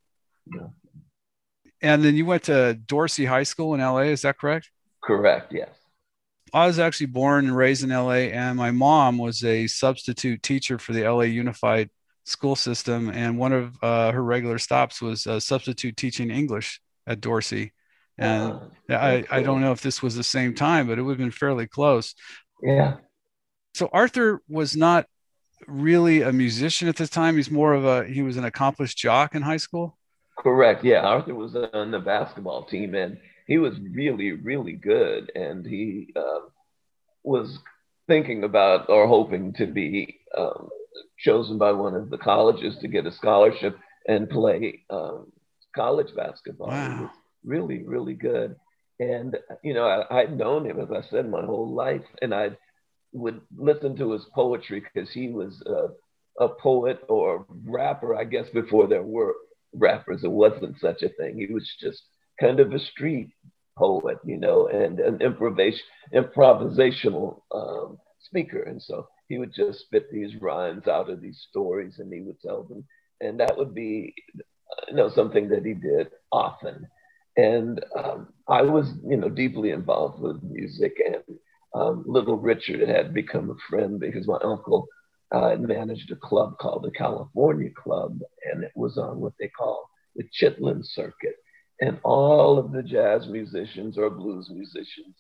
And 1.82 2.04
then 2.04 2.16
you 2.16 2.26
went 2.26 2.44
to 2.44 2.74
Dorsey 2.74 3.26
High 3.26 3.44
School 3.44 3.74
in 3.74 3.82
LA, 3.82 4.00
is 4.00 4.22
that 4.22 4.38
correct? 4.38 4.70
Correct, 5.04 5.52
yes. 5.54 5.70
I 6.54 6.68
was 6.68 6.80
actually 6.80 7.08
born 7.08 7.46
and 7.46 7.58
raised 7.58 7.84
in 7.84 7.90
LA, 7.90 8.30
and 8.32 8.58
my 8.58 8.72
mom 8.72 9.18
was 9.18 9.44
a 9.44 9.68
substitute 9.68 10.44
teacher 10.44 10.78
for 10.78 10.94
the 10.94 11.10
LA 11.10 11.24
Unified 11.24 11.90
School 12.26 12.56
System. 12.56 13.10
And 13.10 13.38
one 13.38 13.54
of 13.54 13.76
uh, 13.82 14.12
her 14.12 14.24
regular 14.24 14.60
stops 14.60 15.02
was 15.02 15.26
uh, 15.26 15.40
substitute 15.40 15.98
teaching 15.98 16.30
English 16.30 16.80
at 17.08 17.22
Dorsey. 17.22 17.74
And 18.20 18.54
oh, 18.54 18.72
I. 18.90 19.26
I 19.32 19.42
don't 19.42 19.62
know 19.62 19.72
if 19.72 19.82
this 19.82 20.04
was 20.04 20.16
the 20.16 20.24
same 20.24 20.54
time, 20.54 20.88
but 20.88 21.00
it 21.00 21.02
would 21.02 21.14
have 21.14 21.18
been 21.18 21.32
fairly 21.32 21.66
close. 21.66 22.14
Yeah. 22.62 22.98
So 23.74 23.90
Arthur 23.92 24.40
was 24.48 24.78
not 24.78 25.08
really 25.68 26.22
a 26.22 26.32
musician 26.32 26.88
at 26.88 26.96
this 26.96 27.10
time. 27.10 27.36
He's 27.36 27.52
more 27.52 27.74
of 27.74 27.86
a 27.86 28.06
he 28.06 28.22
was 28.22 28.38
an 28.38 28.46
accomplished 28.46 28.98
jock 28.98 29.36
in 29.36 29.42
high 29.42 29.58
school. 29.58 29.98
Correct. 30.38 30.84
Yeah, 30.84 31.02
Arthur 31.02 31.36
was 31.36 31.56
on 31.74 31.92
the 31.92 32.00
basketball 32.00 32.66
team, 32.66 32.96
and 32.96 33.18
he 33.48 33.58
was 33.58 33.74
really, 33.80 34.32
really 34.32 34.74
good. 34.74 35.32
And 35.36 35.66
he 35.66 36.14
uh, 36.16 36.40
was 37.24 37.60
thinking 38.08 38.44
about 38.44 38.90
or 38.90 39.08
hoping 39.08 39.54
to 39.54 39.66
be 39.66 40.20
um, 40.38 40.70
chosen 41.20 41.58
by 41.58 41.72
one 41.72 41.96
of 41.96 42.10
the 42.10 42.18
colleges 42.18 42.78
to 42.80 42.88
get 42.88 43.06
a 43.06 43.12
scholarship 43.12 43.78
and 44.08 44.30
play 44.30 44.84
um, 44.90 45.32
college 45.76 46.14
basketball. 46.16 46.68
Wow. 46.68 47.12
really, 47.44 47.84
really 47.84 48.14
good. 48.14 48.56
And 49.00 49.38
you 49.64 49.74
know, 49.74 49.86
I, 49.86 50.22
I'd 50.22 50.38
known 50.38 50.66
him, 50.66 50.80
as 50.80 50.92
I 50.92 51.08
said, 51.10 51.30
my 51.30 51.44
whole 51.44 51.74
life, 51.74 52.04
and 52.22 52.34
I 52.34 52.52
would 53.14 53.42
listen 53.56 53.96
to 53.98 54.12
his 54.12 54.26
poetry 54.34 54.82
because 54.82 55.12
he 55.12 55.30
was 55.30 55.62
a, 55.66 56.44
a 56.44 56.50
poet 56.50 57.00
or 57.10 57.46
rapper, 57.66 58.16
I 58.16 58.26
guess, 58.26 58.50
before 58.54 58.88
there 58.88 59.04
were 59.04 59.36
rappers. 59.74 60.24
It 60.24 60.32
wasn't 60.32 60.80
such 60.80 61.04
a 61.04 61.10
thing. 61.10 61.38
He 61.38 61.54
was 61.54 61.70
just 61.80 62.04
kind 62.40 62.60
of 62.60 62.74
a 62.74 62.80
street 62.80 63.32
poet, 63.78 64.18
you 64.26 64.38
know, 64.38 64.68
and 64.68 65.00
an 65.00 65.22
improvisation, 65.22 65.86
improvisational 66.14 67.42
um, 67.54 67.98
speaker. 68.20 68.64
And 68.64 68.82
so 68.82 69.08
he 69.30 69.38
would 69.38 69.54
just 69.54 69.82
spit 69.82 70.12
these 70.12 70.42
rhymes 70.42 70.88
out 70.88 71.10
of 71.10 71.22
these 71.22 71.46
stories 71.50 72.00
and 72.00 72.12
he 72.12 72.22
would 72.22 72.40
tell 72.42 72.64
them. 72.64 72.86
And 73.22 73.40
that 73.40 73.58
would 73.58 73.74
be, 73.74 74.14
you 74.90 74.96
know, 74.96 75.10
something 75.10 75.50
that 75.50 75.66
he 75.66 75.74
did 75.74 76.10
often. 76.32 76.88
And 77.36 77.84
um, 77.98 78.28
I 78.48 78.62
was, 78.62 78.92
you 79.08 79.18
know, 79.18 79.30
deeply 79.30 79.72
involved 79.72 80.20
with 80.20 80.44
music. 80.44 81.02
And 81.06 81.38
um, 81.74 82.04
Little 82.06 82.38
Richard 82.38 82.88
had 82.88 83.14
become 83.14 83.50
a 83.50 83.70
friend 83.70 84.00
because 84.00 84.28
my 84.28 84.38
uncle 84.44 84.88
uh, 85.32 85.56
managed 85.58 86.12
a 86.12 86.16
club 86.16 86.58
called 86.60 86.84
the 86.84 86.92
California 86.92 87.70
Club, 87.76 88.20
and 88.52 88.64
it 88.64 88.72
was 88.76 88.98
on 88.98 89.20
what 89.20 89.34
they 89.40 89.48
call 89.48 89.90
the 90.16 90.24
Chitlin 90.40 90.84
Circuit. 90.84 91.36
And 91.82 92.00
all 92.04 92.60
of 92.60 92.72
the 92.72 92.84
jazz 92.84 93.28
musicians 93.28 93.98
or 93.98 94.10
blues 94.10 94.50
musicians 94.54 95.16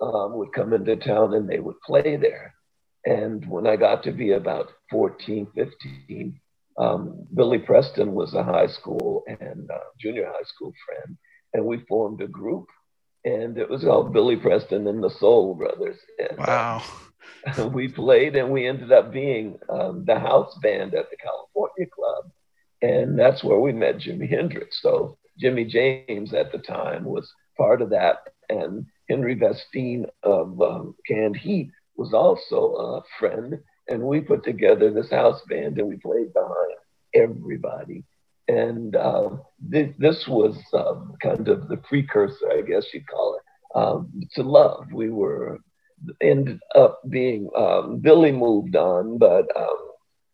um, 0.00 0.36
would 0.36 0.52
come 0.52 0.72
into 0.72 0.96
town 0.96 1.34
and 1.34 1.48
they 1.48 1.58
would 1.58 1.80
play 1.80 2.16
there. 2.16 2.54
And 3.04 3.48
when 3.48 3.66
I 3.66 3.76
got 3.76 4.02
to 4.04 4.12
be 4.12 4.32
about 4.32 4.70
14, 4.90 5.48
15, 5.54 6.40
um, 6.78 7.26
Billy 7.34 7.58
Preston 7.58 8.12
was 8.12 8.34
a 8.34 8.42
high 8.42 8.66
school 8.66 9.24
and 9.26 9.70
uh, 9.70 9.78
junior 10.00 10.26
high 10.26 10.44
school 10.44 10.72
friend, 10.86 11.16
and 11.54 11.64
we 11.64 11.84
formed 11.88 12.20
a 12.20 12.26
group, 12.26 12.66
and 13.26 13.58
it 13.58 13.70
was 13.70 13.84
called 13.84 14.14
Billy 14.14 14.38
Preston 14.38 14.88
and 14.88 15.04
the 15.04 15.10
Soul 15.10 15.56
Brothers. 15.56 15.98
And, 16.18 16.48
uh, 16.48 16.62
Wow. 16.62 16.82
uh, 17.58 17.68
we 17.74 17.88
played, 17.88 18.36
and 18.36 18.52
we 18.52 18.66
ended 18.66 18.92
up 18.92 19.12
being 19.12 19.58
um, 19.70 20.04
the 20.06 20.18
house 20.20 20.56
band 20.62 20.94
at 20.94 21.10
the 21.10 21.18
California 21.18 21.86
Club, 21.94 22.32
and 22.82 23.18
that's 23.18 23.44
where 23.44 23.60
we 23.60 23.72
met 23.72 23.98
Jimi 23.98 24.28
Hendrix. 24.30 24.82
So 24.82 25.18
Jimmy 25.40 25.66
James 25.66 26.18
at 26.18 26.52
the 26.52 26.58
time 26.58 26.88
was 27.04 27.32
part 27.44 27.66
of 27.82 27.90
that, 27.90 28.18
and 28.48 28.86
Henry 29.08 29.34
Vestine 29.34 30.06
of 30.22 30.60
um, 30.60 30.94
Canned 31.06 31.36
Heat 31.36 31.70
was 31.96 32.12
also 32.14 32.74
a 32.74 33.02
friend, 33.18 33.58
and 33.88 34.02
we 34.02 34.20
put 34.20 34.44
together 34.44 34.90
this 34.90 35.10
house 35.10 35.42
band, 35.48 35.78
and 35.78 35.88
we 35.88 35.96
played 35.96 36.32
behind 36.32 36.74
everybody. 37.14 38.04
And 38.48 38.94
uh, 38.94 39.30
this, 39.60 39.92
this 39.98 40.28
was 40.28 40.56
um, 40.72 41.14
kind 41.20 41.48
of 41.48 41.68
the 41.68 41.78
precursor, 41.78 42.50
I 42.52 42.62
guess 42.62 42.86
you'd 42.94 43.08
call 43.08 43.38
it, 43.38 43.78
um, 43.78 44.22
to 44.34 44.42
love. 44.42 44.86
We 44.92 45.10
were 45.10 45.58
ended 46.20 46.60
up 46.74 47.00
being 47.08 47.50
um, 47.56 47.98
Billy 47.98 48.32
moved 48.32 48.76
on, 48.76 49.18
but 49.18 49.46
um, 49.56 49.76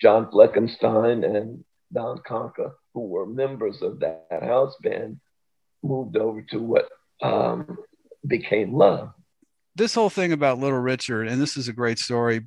John 0.01 0.31
Fleckenstein 0.31 1.25
and 1.25 1.65
Don 1.93 2.19
Conca, 2.19 2.73
who 2.95 3.07
were 3.07 3.27
members 3.27 3.81
of 3.83 4.01
that, 4.01 4.27
house 4.43 4.75
band, 4.83 5.21
moved 5.83 6.17
over 6.17 6.43
to 6.51 6.59
what 6.59 6.89
um, 7.23 7.79
became 8.27 8.75
Love. 8.75 9.11
This 9.75 9.95
whole 9.95 10.11
thing 10.11 10.33
about 10.33 10.59
Little 10.59 10.81
Richard, 10.81 11.29
and 11.29 11.41
this 11.41 11.57
is 11.57 11.69
a 11.69 11.73
great 11.73 11.99
story. 11.99 12.47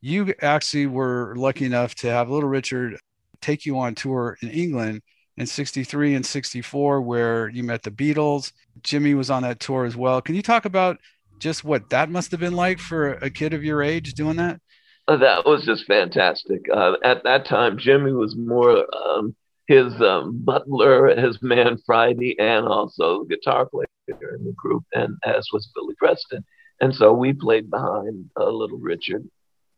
You 0.00 0.32
actually 0.40 0.86
were 0.86 1.34
lucky 1.36 1.66
enough 1.66 1.94
to 1.96 2.10
have 2.10 2.30
Little 2.30 2.48
Richard 2.48 2.98
take 3.40 3.66
you 3.66 3.78
on 3.78 3.94
tour 3.94 4.36
in 4.42 4.50
England 4.50 5.02
in 5.36 5.46
63 5.46 6.14
and 6.16 6.26
64, 6.26 7.00
where 7.00 7.48
you 7.48 7.62
met 7.62 7.82
the 7.82 7.90
Beatles. 7.90 8.52
Jimmy 8.82 9.14
was 9.14 9.30
on 9.30 9.42
that 9.42 9.60
tour 9.60 9.84
as 9.84 9.96
well. 9.96 10.20
Can 10.20 10.34
you 10.34 10.42
talk 10.42 10.64
about 10.64 10.98
just 11.38 11.64
what 11.64 11.90
that 11.90 12.10
must 12.10 12.32
have 12.32 12.40
been 12.40 12.56
like 12.56 12.78
for 12.78 13.12
a 13.14 13.30
kid 13.30 13.54
of 13.54 13.62
your 13.62 13.82
age 13.82 14.14
doing 14.14 14.36
that? 14.36 14.60
Uh, 15.06 15.16
That 15.16 15.46
was 15.46 15.64
just 15.64 15.86
fantastic. 15.86 16.62
Uh, 16.72 16.94
at 17.04 17.22
that 17.24 17.46
time, 17.46 17.78
Jimmy 17.78 18.12
was 18.12 18.36
more 18.36 18.84
um, 18.96 19.34
his 19.68 20.00
um, 20.00 20.40
butler, 20.44 21.08
his 21.16 21.40
man 21.40 21.78
Friday, 21.86 22.38
and 22.38 22.66
also 22.66 23.24
the 23.24 23.36
guitar 23.36 23.66
player 23.66 23.86
in 24.08 24.44
the 24.44 24.54
group, 24.56 24.84
and 24.94 25.16
as 25.24 25.48
was 25.52 25.70
Billy 25.74 25.94
Preston. 25.98 26.44
And 26.80 26.94
so 26.94 27.12
we 27.12 27.32
played 27.32 27.70
behind 27.70 28.30
uh, 28.36 28.48
Little 28.50 28.78
Richard. 28.78 29.28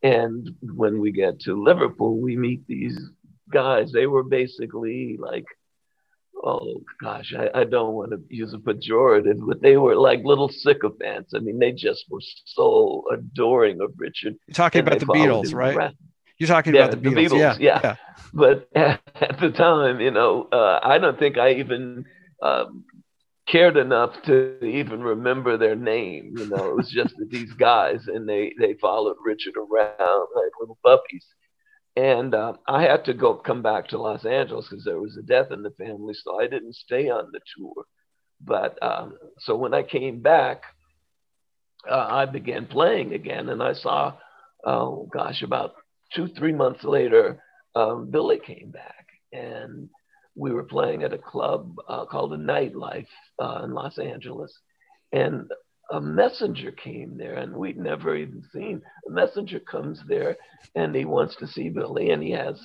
And 0.02 0.48
when 0.62 1.00
we 1.00 1.12
get 1.12 1.40
to 1.40 1.62
Liverpool, 1.62 2.18
we 2.18 2.36
meet 2.36 2.66
these 2.66 2.98
guys. 3.50 3.92
They 3.92 4.06
were 4.06 4.22
basically 4.24 5.16
like, 5.18 5.44
oh 6.42 6.82
gosh, 7.02 7.34
I, 7.36 7.60
I 7.60 7.64
don't 7.64 7.94
want 7.94 8.12
to 8.12 8.20
use 8.28 8.54
a 8.54 8.58
pejorative, 8.58 9.46
but 9.46 9.60
they 9.62 9.76
were 9.76 9.96
like 9.96 10.24
little 10.24 10.48
sycophants. 10.48 11.34
I 11.34 11.40
mean, 11.40 11.58
they 11.58 11.72
just 11.72 12.04
were 12.10 12.20
so 12.46 13.04
adoring 13.12 13.80
of 13.80 13.92
Richard. 13.96 14.36
You're 14.46 14.54
talking 14.54 14.80
about 14.80 15.00
the 15.00 15.06
Beatles, 15.06 15.54
right? 15.54 15.74
around. 15.76 15.96
You're 16.38 16.48
talking 16.48 16.74
Yeah, 16.74 16.84
about 16.84 16.90
the 16.92 16.96
the 17.02 17.10
Beatles. 17.10 17.30
Beatles, 17.30 17.58
yeah. 17.60 17.80
yeah. 17.84 17.96
but 18.32 18.68
at, 18.74 19.00
at 19.20 19.40
the 19.40 19.50
time, 19.50 20.00
you 20.00 20.10
know, 20.10 20.48
uh, 20.52 20.80
I 20.82 20.98
don't 20.98 21.18
think 21.18 21.36
I 21.38 21.54
even 21.54 22.06
um, 22.42 22.84
cared 23.46 23.76
enough 23.76 24.22
to 24.22 24.64
even 24.64 25.02
remember 25.02 25.56
their 25.58 25.76
name. 25.76 26.34
You 26.36 26.46
know, 26.46 26.70
it 26.70 26.76
was 26.76 26.90
just 26.90 27.14
these 27.30 27.52
guys, 27.52 28.06
and 28.06 28.28
they 28.28 28.54
they 28.58 28.74
followed 28.74 29.16
Richard 29.24 29.54
around 29.56 30.26
like 30.34 30.52
little 30.60 30.78
puppies. 30.84 31.26
And 31.96 32.34
uh, 32.34 32.54
I 32.66 32.82
had 32.82 33.04
to 33.06 33.14
go 33.14 33.34
come 33.34 33.62
back 33.62 33.88
to 33.88 33.98
Los 33.98 34.24
Angeles 34.24 34.68
because 34.68 34.84
there 34.84 35.00
was 35.00 35.16
a 35.16 35.22
death 35.22 35.50
in 35.50 35.62
the 35.62 35.72
family, 35.72 36.14
so 36.14 36.40
I 36.40 36.46
didn't 36.46 36.76
stay 36.76 37.08
on 37.08 37.30
the 37.32 37.40
tour. 37.56 37.84
But 38.40 38.78
um, 38.82 39.18
so 39.40 39.56
when 39.56 39.74
I 39.74 39.82
came 39.82 40.20
back, 40.20 40.62
uh, 41.90 42.06
I 42.08 42.26
began 42.26 42.66
playing 42.66 43.12
again, 43.14 43.48
and 43.48 43.62
I 43.62 43.72
saw, 43.74 44.14
oh 44.64 45.08
gosh, 45.12 45.42
about 45.42 45.74
two 46.14 46.28
three 46.28 46.52
months 46.52 46.84
later, 46.84 47.42
um, 47.74 48.10
Billy 48.10 48.38
came 48.38 48.70
back, 48.70 49.06
and 49.32 49.88
we 50.36 50.52
were 50.52 50.64
playing 50.64 51.02
at 51.02 51.12
a 51.12 51.18
club 51.18 51.76
uh, 51.88 52.06
called 52.06 52.32
the 52.32 52.36
Nightlife 52.36 53.06
uh, 53.38 53.62
in 53.64 53.72
Los 53.72 53.98
Angeles, 53.98 54.56
and 55.12 55.50
a 55.90 56.00
messenger 56.00 56.70
came 56.70 57.16
there, 57.16 57.34
and 57.34 57.54
we'd 57.54 57.78
never 57.78 58.16
even 58.16 58.42
seen. 58.52 58.82
A 59.08 59.10
messenger 59.10 59.60
comes 59.60 60.00
there, 60.06 60.36
and 60.74 60.94
he 60.94 61.04
wants 61.04 61.36
to 61.36 61.46
see 61.46 61.68
Billy, 61.68 62.10
and 62.10 62.22
he 62.22 62.30
has 62.32 62.60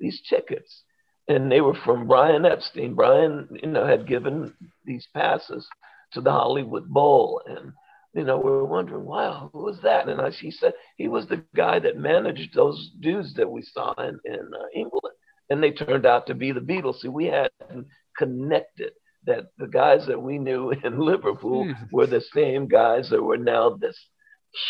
these 0.00 0.20
tickets, 0.28 0.82
and 1.28 1.50
they 1.50 1.60
were 1.60 1.76
from 1.84 2.08
Brian 2.08 2.44
Epstein. 2.44 2.94
Brian, 2.94 3.48
you 3.62 3.68
know, 3.68 3.86
had 3.86 4.06
given 4.06 4.54
these 4.84 5.06
passes 5.14 5.66
to 6.12 6.20
the 6.20 6.32
Hollywood 6.32 6.88
Bowl, 6.88 7.42
and 7.46 7.72
you 8.14 8.24
know, 8.24 8.36
we 8.36 8.50
were 8.50 8.64
wondering, 8.64 9.06
wow, 9.06 9.48
who 9.52 9.64
was 9.64 9.80
that? 9.82 10.08
And 10.08 10.20
I, 10.20 10.30
she 10.30 10.50
said 10.50 10.74
he 10.96 11.08
was 11.08 11.26
the 11.26 11.42
guy 11.56 11.78
that 11.78 11.96
managed 11.96 12.54
those 12.54 12.90
dudes 13.00 13.34
that 13.34 13.50
we 13.50 13.62
saw 13.62 13.94
in, 13.94 14.20
in 14.24 14.50
uh, 14.54 14.66
England. 14.74 15.14
And 15.48 15.62
they 15.62 15.70
turned 15.70 16.04
out 16.04 16.26
to 16.26 16.34
be 16.34 16.52
the 16.52 16.60
Beatles. 16.60 17.00
See, 17.00 17.08
we 17.08 17.26
hadn't 17.26 17.86
connected 18.16 18.92
that 19.26 19.46
the 19.58 19.68
guys 19.68 20.06
that 20.06 20.20
we 20.20 20.38
knew 20.38 20.70
in 20.84 20.98
Liverpool 20.98 21.64
Hmm. 21.64 21.72
were 21.92 22.06
the 22.06 22.20
same 22.20 22.68
guys 22.68 23.10
that 23.10 23.22
were 23.22 23.38
now 23.38 23.70
this 23.70 23.98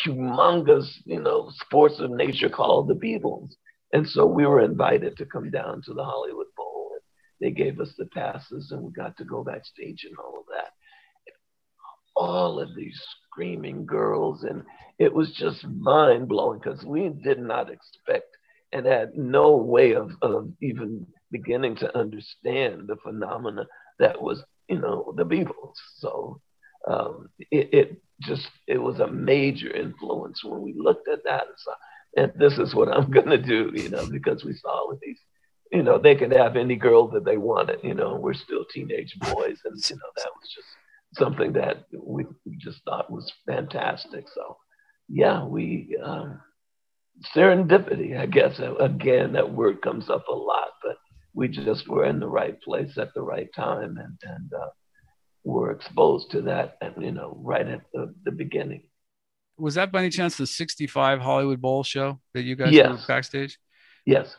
humongous, 0.05 0.89
you 1.05 1.21
know, 1.21 1.51
sports 1.51 1.99
of 2.01 2.11
nature 2.11 2.49
called 2.49 2.89
the 2.89 2.95
Beatles. 2.95 3.51
And 3.93 4.09
so 4.09 4.27
we 4.27 4.47
were 4.47 4.61
invited 4.63 5.17
to 5.17 5.27
come 5.27 5.51
down 5.51 5.83
to 5.85 5.95
the 5.95 6.05
Hollywood 6.05 6.47
Bowl. 6.57 6.91
And 6.93 7.03
they 7.41 7.55
gave 7.55 7.81
us 7.81 7.93
the 7.99 8.07
passes 8.07 8.71
and 8.71 8.83
we 8.83 8.93
got 8.93 9.17
to 9.19 9.25
go 9.25 9.43
backstage 9.45 10.05
and 10.05 10.17
all 10.19 10.39
of 10.41 10.47
that 10.55 10.71
all 12.15 12.61
of 12.61 12.75
these 12.77 13.01
screaming 13.27 13.87
girls 13.87 14.45
and 14.45 14.63
it 14.99 15.13
was 15.13 15.33
just 15.33 15.67
mind 15.67 16.29
blowing 16.29 16.61
because 16.63 16.85
we 16.85 17.09
did 17.25 17.39
not 17.39 17.71
expect 17.71 18.37
and 18.73 18.85
had 18.87 19.15
no 19.17 19.57
way 19.57 19.93
of, 19.95 20.11
of 20.21 20.49
even 20.61 21.07
beginning 21.31 21.75
to 21.77 21.99
understand 21.99 22.87
the 22.87 22.97
phenomena 23.03 23.65
that 23.99 24.21
was 24.21 24.43
you 24.69 24.79
know 24.79 25.13
the 25.17 25.25
beatles 25.25 25.75
so 25.99 26.41
um, 26.89 27.29
it, 27.51 27.69
it 27.73 28.03
just 28.21 28.49
it 28.67 28.79
was 28.79 29.01
a 29.01 29.07
major 29.07 29.71
influence 29.71 30.43
when 30.45 30.61
we 30.63 30.75
looked 30.77 31.09
at 31.09 31.25
that 31.25 31.47
and 31.47 31.57
saw 31.59 31.73
and 32.17 32.33
this 32.37 32.59
is 32.59 32.75
what 32.75 32.89
i'm 32.89 33.13
to 33.13 33.39
do 33.39 33.71
you 33.75 33.89
know 33.89 34.07
because 34.07 34.45
we 34.45 34.55
saw 34.55 34.71
all 34.71 34.99
these 35.03 35.19
you 35.71 35.83
know 35.83 35.99
they 35.99 36.15
could 36.15 36.33
have 36.33 36.57
any 36.57 36.77
girl 36.77 37.09
that 37.09 37.25
they 37.25 37.37
wanted 37.37 37.79
you 37.83 37.95
know 37.95 38.17
we're 38.17 38.35
still 38.35 38.65
teenage 38.73 39.17
boys 39.21 39.59
and 39.65 39.77
you 39.89 39.97
know 39.97 40.11
that 40.17 40.31
was 40.41 40.51
just 40.55 40.69
something 41.15 41.53
that 41.53 41.85
we 41.93 42.25
just 42.59 42.83
thought 42.85 43.11
was 43.11 43.31
fantastic. 43.47 44.27
So, 44.35 44.57
yeah, 45.09 45.45
we 45.45 45.97
um, 46.03 46.41
serendipity, 47.35 48.19
I 48.19 48.27
guess. 48.27 48.61
Again, 48.81 49.33
that 49.35 49.53
word 49.53 49.83
comes 49.83 50.09
up 50.09 50.27
a 50.29 50.35
lot, 50.35 50.71
but 50.83 50.97
we 51.35 51.49
just 51.49 51.89
were 51.89 52.05
in 52.05 52.21
the 52.21 52.29
right 52.29 52.61
place 52.63 52.99
at 52.99 53.15
the 53.15 53.23
right 53.23 53.49
time 53.55 53.97
and, 53.99 54.19
and 54.25 54.53
uh, 54.53 54.69
were 55.45 55.71
exposed 55.71 56.31
to 56.33 56.43
that, 56.43 56.77
and, 56.81 56.95
you 57.03 57.13
know, 57.13 57.37
right 57.43 57.67
at 57.67 57.83
the, 57.93 58.15
the 58.25 58.31
beginning. 58.31 58.83
Was 59.59 59.75
that 59.75 59.93
by 59.93 60.01
any 60.01 60.11
chance 60.11 60.37
the 60.37 60.47
65 60.47 61.21
Hollywood 61.21 61.61
Bowl 61.61 61.83
show 61.83 62.21
that 62.35 62.43
you 62.43 62.57
guys 62.57 62.73
yes. 62.73 62.89
were 62.89 62.99
backstage? 63.07 63.59
Yes. 64.05 64.37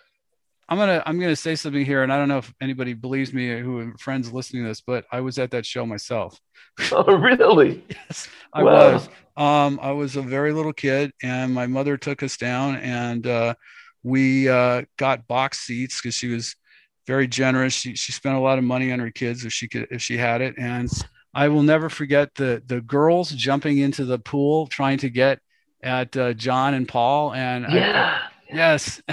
I'm 0.70 0.78
gonna 0.78 1.04
I'm 1.06 1.20
gonna 1.20 1.36
say 1.36 1.56
something 1.56 1.86
here, 1.86 2.04
and 2.04 2.12
I 2.12 2.18
don't 2.18 2.30
know 2.30 2.38
if 2.38 2.52
anybody 2.62 2.94
believes 2.94 3.34
me 3.34 3.60
who 3.60 3.94
friends 4.00 4.32
listening 4.32 4.64
to 4.64 4.70
this, 4.70 4.82
but 4.82 5.06
I 5.12 5.20
was 5.20 5.38
at 5.38 5.52
that 5.52 5.66
show 5.66 5.86
myself. 5.86 6.40
Oh, 6.92 7.16
really? 7.16 7.84
yes, 7.90 8.28
I 8.52 8.64
wow. 8.64 8.94
was. 8.94 9.10
Um, 9.38 9.80
I 9.82 9.92
was 9.92 10.16
a 10.16 10.24
very 10.24 10.54
little 10.54 10.74
kid, 10.74 11.12
and 11.22 11.54
my 11.54 11.68
mother 11.68 11.98
took 11.98 12.24
us 12.24 12.38
down, 12.38 12.78
and 12.78 13.28
uh, 13.28 13.54
we 14.02 14.50
uh, 14.50 14.84
got 14.98 15.28
box 15.28 15.60
seats 15.60 16.02
because 16.02 16.16
she 16.16 16.30
was 16.30 16.56
very 17.08 17.28
generous. 17.28 17.74
She 17.74 17.96
she 17.96 18.12
spent 18.12 18.36
a 18.36 18.40
lot 18.40 18.58
of 18.58 18.64
money 18.64 18.92
on 18.92 19.00
her 19.00 19.12
kids 19.12 19.46
if 19.46 19.54
she 19.54 19.68
could 19.68 19.88
if 19.92 20.02
she 20.02 20.18
had 20.18 20.42
it, 20.42 20.56
and 20.58 20.90
I 21.34 21.48
will 21.48 21.64
never 21.64 21.90
forget 21.90 22.36
the 22.36 22.62
the 22.66 22.82
girls 22.82 23.32
jumping 23.32 23.80
into 23.80 24.06
the 24.06 24.20
pool 24.20 24.68
trying 24.68 25.00
to 25.00 25.10
get 25.10 25.40
at 25.82 26.16
uh, 26.16 26.34
John 26.34 26.74
and 26.74 26.88
Paul, 26.88 27.34
and 27.34 27.66
yeah. 27.72 28.20
I, 28.22 28.56
yes. 28.56 29.02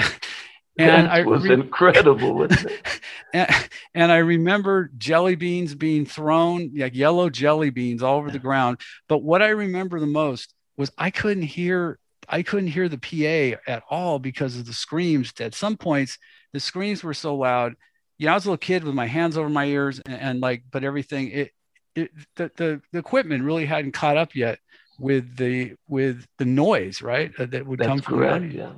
and 0.79 1.07
that 1.07 1.11
I 1.11 1.23
was 1.23 1.45
re- 1.45 1.55
incredible. 1.55 2.43
and, 3.35 3.69
and 3.95 4.13
I 4.13 4.19
remember 4.19 4.91
jelly 4.97 5.35
beans 5.35 5.75
being 5.75 6.07
thrown, 6.07 6.73
like 6.77 6.95
yellow 6.95 7.29
jelly 7.29 7.71
beans 7.71 8.03
all 8.03 8.19
over 8.19 8.31
the 8.31 8.39
ground. 8.39 8.81
But 9.09 9.23
what 9.23 9.43
I 9.43 9.49
remember 9.49 9.99
the 10.01 10.07
most 10.07 10.55
was 10.77 10.91
I 10.97 11.11
couldn't 11.11 11.43
hear 11.43 11.99
I 12.29 12.43
couldn't 12.43 12.69
hear 12.69 12.89
the 12.89 12.99
PA 12.99 13.61
at 13.71 13.83
all 13.91 14.21
because 14.21 14.57
of 14.57 14.65
the 14.65 14.73
screams. 14.73 15.33
At 15.41 15.55
some 15.55 15.77
points, 15.77 16.17
the 16.53 16.61
screams 16.61 17.03
were 17.03 17.15
so 17.15 17.37
loud. 17.37 17.75
You 18.19 18.27
know, 18.27 18.33
I 18.33 18.35
was 18.35 18.45
a 18.45 18.49
little 18.49 18.59
kid 18.59 18.85
with 18.85 18.95
my 18.95 19.07
hands 19.07 19.37
over 19.39 19.49
my 19.49 19.65
ears 19.65 20.01
and, 20.05 20.21
and 20.21 20.41
like, 20.41 20.65
but 20.71 20.85
everything 20.85 21.31
it, 21.31 21.51
it 21.95 22.11
the, 22.37 22.51
the 22.57 22.83
the 22.93 22.99
equipment 22.99 23.45
really 23.45 23.67
hadn't 23.67 23.93
caught 23.93 24.17
up 24.17 24.35
yet 24.35 24.59
with 24.99 25.37
the 25.37 25.75
with 25.89 26.27
the 26.39 26.45
noise, 26.45 27.03
right? 27.03 27.33
Uh, 27.39 27.47
that 27.47 27.67
would 27.67 27.79
That's 27.79 27.89
come 27.89 28.01
from 28.01 28.19
correct, 28.19 28.53
yeah 28.53 28.73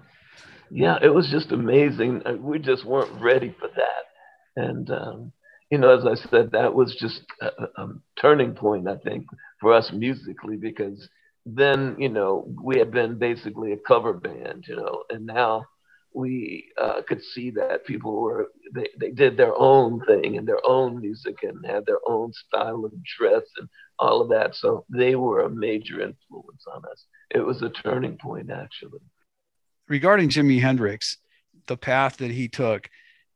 yeah, 0.74 0.98
it 1.02 1.10
was 1.10 1.28
just 1.30 1.52
amazing. 1.52 2.22
Uh, 2.24 2.32
we 2.40 2.58
just 2.58 2.86
weren't 2.86 3.20
ready 3.20 3.54
for 3.60 3.68
that. 3.68 4.04
And, 4.56 4.90
um, 4.90 5.32
you 5.70 5.76
know, 5.76 5.96
as 5.96 6.06
I 6.06 6.14
said, 6.30 6.52
that 6.52 6.72
was 6.72 6.96
just 6.98 7.20
a, 7.42 7.48
a, 7.76 7.88
turning 8.18 8.54
point, 8.54 8.88
I 8.88 8.96
think, 8.96 9.26
for 9.60 9.74
us 9.74 9.92
musically, 9.92 10.56
because 10.56 11.08
then, 11.44 11.96
you 11.98 12.08
know, 12.08 12.50
we 12.62 12.78
had 12.78 12.90
been 12.90 13.18
basically 13.18 13.72
a 13.72 13.76
cover 13.76 14.14
band, 14.14 14.64
you 14.66 14.76
know, 14.76 15.04
and 15.10 15.26
now 15.26 15.66
we 16.14 16.70
uh, 16.80 17.02
could 17.06 17.22
see 17.22 17.50
that 17.50 17.86
people 17.86 18.20
were, 18.20 18.48
they, 18.74 18.88
they 18.98 19.10
did 19.10 19.36
their 19.36 19.54
own 19.56 20.04
thing 20.06 20.36
and 20.36 20.46
their 20.46 20.64
own 20.66 21.00
music 21.00 21.42
and 21.42 21.64
had 21.64 21.86
their 21.86 22.00
own 22.06 22.32
style 22.32 22.84
of 22.84 22.92
dress 23.04 23.42
and 23.58 23.68
all 23.98 24.20
of 24.20 24.28
that. 24.30 24.54
So 24.54 24.84
they 24.88 25.14
were 25.14 25.40
a 25.40 25.50
major 25.50 26.00
influence 26.00 26.64
on 26.72 26.82
us. 26.90 27.06
It 27.30 27.40
was 27.40 27.62
a 27.62 27.70
turning 27.70 28.18
point, 28.18 28.50
actually 28.50 29.00
regarding 29.88 30.30
Jimi 30.30 30.60
Hendrix, 30.60 31.18
the 31.66 31.76
path 31.76 32.16
that 32.16 32.30
he 32.30 32.48
took, 32.48 32.88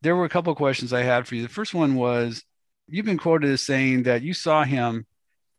there 0.03 0.17
were 0.17 0.25
a 0.25 0.31
couple 0.31 0.51
of 0.51 0.57
questions 0.57 0.93
I 0.93 1.03
had 1.03 1.27
for 1.27 1.35
you. 1.35 1.43
The 1.43 1.49
first 1.49 1.75
one 1.75 1.95
was 1.95 2.43
you've 2.89 3.07
been 3.07 3.19
quoted 3.19 3.51
as 3.51 3.63
saying 3.63 4.05
that 4.05 4.23
you 4.23 4.35
saw 4.35 4.65
him 4.65 5.07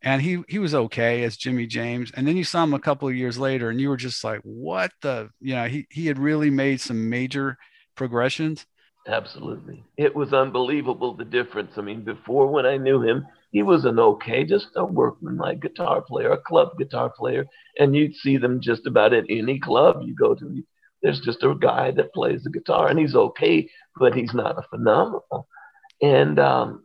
and 0.02 0.22
he 0.22 0.42
he 0.48 0.58
was 0.58 0.74
okay 0.74 1.24
as 1.24 1.36
Jimmy 1.36 1.66
James, 1.66 2.10
and 2.14 2.26
then 2.26 2.36
you 2.36 2.44
saw 2.44 2.64
him 2.64 2.74
a 2.74 2.80
couple 2.80 3.08
of 3.08 3.16
years 3.16 3.38
later, 3.38 3.70
and 3.70 3.80
you 3.80 3.88
were 3.88 3.96
just 3.96 4.22
like, 4.22 4.40
"What 4.42 4.92
the?" 5.02 5.30
You 5.40 5.54
know, 5.54 5.66
he 5.66 5.86
he 5.90 6.06
had 6.06 6.18
really 6.18 6.50
made 6.50 6.80
some 6.80 7.10
major 7.10 7.56
progressions. 7.96 8.66
Absolutely, 9.06 9.84
it 9.96 10.14
was 10.14 10.32
unbelievable 10.32 11.14
the 11.14 11.24
difference. 11.24 11.72
I 11.76 11.80
mean, 11.80 12.02
before 12.02 12.46
when 12.46 12.66
I 12.66 12.76
knew 12.76 13.02
him, 13.02 13.26
he 13.50 13.62
was 13.62 13.84
an 13.84 13.98
okay, 13.98 14.44
just 14.44 14.68
a 14.76 14.84
workman-like 14.84 15.60
guitar 15.60 16.02
player, 16.02 16.32
a 16.32 16.38
club 16.38 16.76
guitar 16.78 17.10
player, 17.10 17.46
and 17.78 17.96
you'd 17.96 18.14
see 18.14 18.36
them 18.36 18.60
just 18.60 18.86
about 18.86 19.14
at 19.14 19.24
any 19.28 19.58
club 19.58 20.02
you 20.02 20.14
go 20.14 20.34
to. 20.34 20.62
There's 21.02 21.20
just 21.20 21.42
a 21.42 21.54
guy 21.54 21.90
that 21.92 22.12
plays 22.12 22.42
the 22.42 22.50
guitar 22.50 22.88
and 22.88 22.98
he's 22.98 23.14
okay, 23.14 23.70
but 23.96 24.14
he's 24.14 24.34
not 24.34 24.58
a 24.58 24.62
phenomenal. 24.68 25.48
And 26.02 26.38
um, 26.38 26.84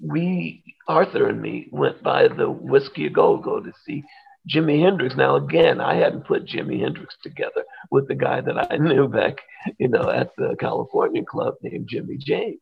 we, 0.00 0.62
Arthur 0.88 1.28
and 1.28 1.40
me, 1.40 1.68
went 1.70 2.02
by 2.02 2.28
the 2.28 2.50
Whiskey 2.50 3.06
a 3.06 3.10
Go 3.10 3.38
Go 3.38 3.60
to 3.60 3.72
see 3.84 4.04
Jimi 4.48 4.82
Hendrix. 4.82 5.16
Now, 5.16 5.36
again, 5.36 5.80
I 5.80 5.96
hadn't 5.96 6.26
put 6.26 6.46
Jimi 6.46 6.80
Hendrix 6.80 7.16
together 7.22 7.64
with 7.90 8.08
the 8.08 8.14
guy 8.14 8.40
that 8.40 8.70
I 8.70 8.76
knew 8.80 9.08
back, 9.08 9.36
you 9.78 9.88
know, 9.88 10.10
at 10.10 10.34
the 10.36 10.56
California 10.60 11.24
club 11.24 11.54
named 11.62 11.88
Jimmy 11.88 12.16
James. 12.18 12.60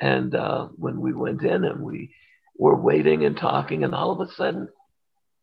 And 0.00 0.34
uh, 0.34 0.68
when 0.76 1.00
we 1.00 1.12
went 1.12 1.42
in 1.42 1.64
and 1.64 1.82
we 1.82 2.14
were 2.56 2.76
waiting 2.80 3.24
and 3.24 3.36
talking, 3.36 3.84
and 3.84 3.94
all 3.94 4.12
of 4.12 4.26
a 4.26 4.32
sudden 4.32 4.68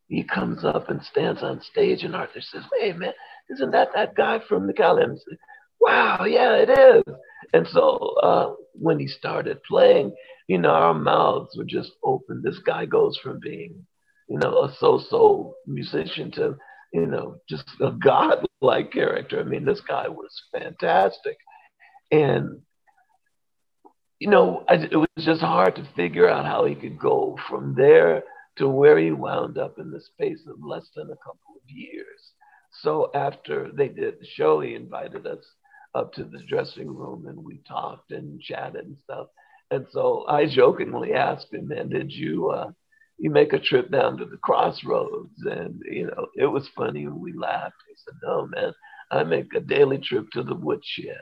he 0.08 0.24
comes 0.24 0.64
up 0.64 0.90
and 0.90 1.04
stands 1.04 1.44
on 1.44 1.62
stage, 1.62 2.04
and 2.04 2.16
Arthur 2.16 2.42
says, 2.42 2.64
Hey, 2.80 2.94
man, 2.94 3.14
isn't 3.50 3.72
that 3.72 3.90
that 3.96 4.16
guy 4.16 4.40
from 4.48 4.68
the 4.68 4.74
California? 4.74 5.20
Wow, 5.80 6.26
yeah, 6.26 6.56
it 6.56 6.70
is. 6.70 7.04
And 7.54 7.68
so 7.68 8.16
uh, 8.22 8.54
when 8.74 9.00
he 9.00 9.08
started 9.08 9.64
playing, 9.64 10.14
you 10.48 10.58
know, 10.58 10.70
our 10.70 10.94
mouths 10.94 11.56
were 11.58 11.66
just 11.66 11.92
open. 12.04 12.42
This 12.44 12.60
guy 12.60 12.86
goes 12.86 13.18
from 13.18 13.40
being, 13.40 13.86
you 14.30 14.38
know, 14.38 14.64
a 14.64 14.76
so-so 14.80 15.56
musician 15.66 16.32
to, 16.32 16.58
you 16.94 17.06
know, 17.06 17.38
just 17.50 17.70
a 17.82 17.92
god-like 17.92 18.92
character. 18.92 19.40
I 19.40 19.44
mean, 19.44 19.66
this 19.66 19.82
guy 19.82 20.08
was 20.08 20.42
fantastic, 20.52 21.38
and 22.12 22.62
you 24.20 24.30
know, 24.30 24.64
I, 24.68 24.76
it 24.76 24.96
was 24.96 25.08
just 25.20 25.42
hard 25.42 25.76
to 25.76 25.88
figure 25.96 26.28
out 26.28 26.46
how 26.46 26.66
he 26.66 26.76
could 26.76 26.98
go 26.98 27.38
from 27.48 27.76
there 27.76 28.24
to 28.58 28.68
where 28.68 28.98
he 28.98 29.12
wound 29.12 29.58
up 29.58 29.78
in 29.78 29.92
the 29.92 30.02
space 30.02 30.42
of 30.48 30.64
less 30.64 30.90
than 30.96 31.08
a 31.08 31.18
couple 31.18 31.56
of 31.56 31.70
years. 31.70 32.32
So 32.82 33.12
after 33.14 33.72
they 33.72 33.90
did 33.90 34.20
the 34.20 34.26
show, 34.26 34.60
he 34.60 34.74
invited 34.74 35.28
us 35.28 35.46
up 35.96 36.14
to 36.14 36.24
the 36.24 36.42
dressing 36.48 36.88
room 36.88 37.28
and 37.28 37.44
we 37.44 37.62
talked 37.68 38.12
and 38.12 38.40
chatted 38.42 38.86
and 38.86 38.98
stuff. 39.04 39.28
And 39.72 39.86
so 39.92 40.26
I 40.28 40.46
jokingly 40.46 41.14
asked 41.14 41.54
him, 41.54 41.68
man, 41.68 41.90
did 41.90 42.12
you 42.12 42.50
uh, 42.50 42.72
you 43.18 43.30
make 43.30 43.54
a 43.54 43.60
trip 43.60 43.92
down 43.92 44.18
to 44.18 44.26
the 44.26 44.38
crossroads? 44.38 45.42
And 45.44 45.82
you 45.86 46.08
know, 46.08 46.28
it 46.36 46.46
was 46.46 46.70
funny 46.76 47.04
and 47.06 47.20
we 47.20 47.34
laughed. 47.34 47.76
He 47.88 47.96
said, 48.06 48.14
No, 48.24 48.48
man, 48.48 48.74
I 49.12 49.24
make 49.24 49.54
a 49.56 49.60
daily 49.60 49.98
trip 49.98 50.30
to 50.34 50.44
the 50.44 50.56
woodshed. 50.56 51.22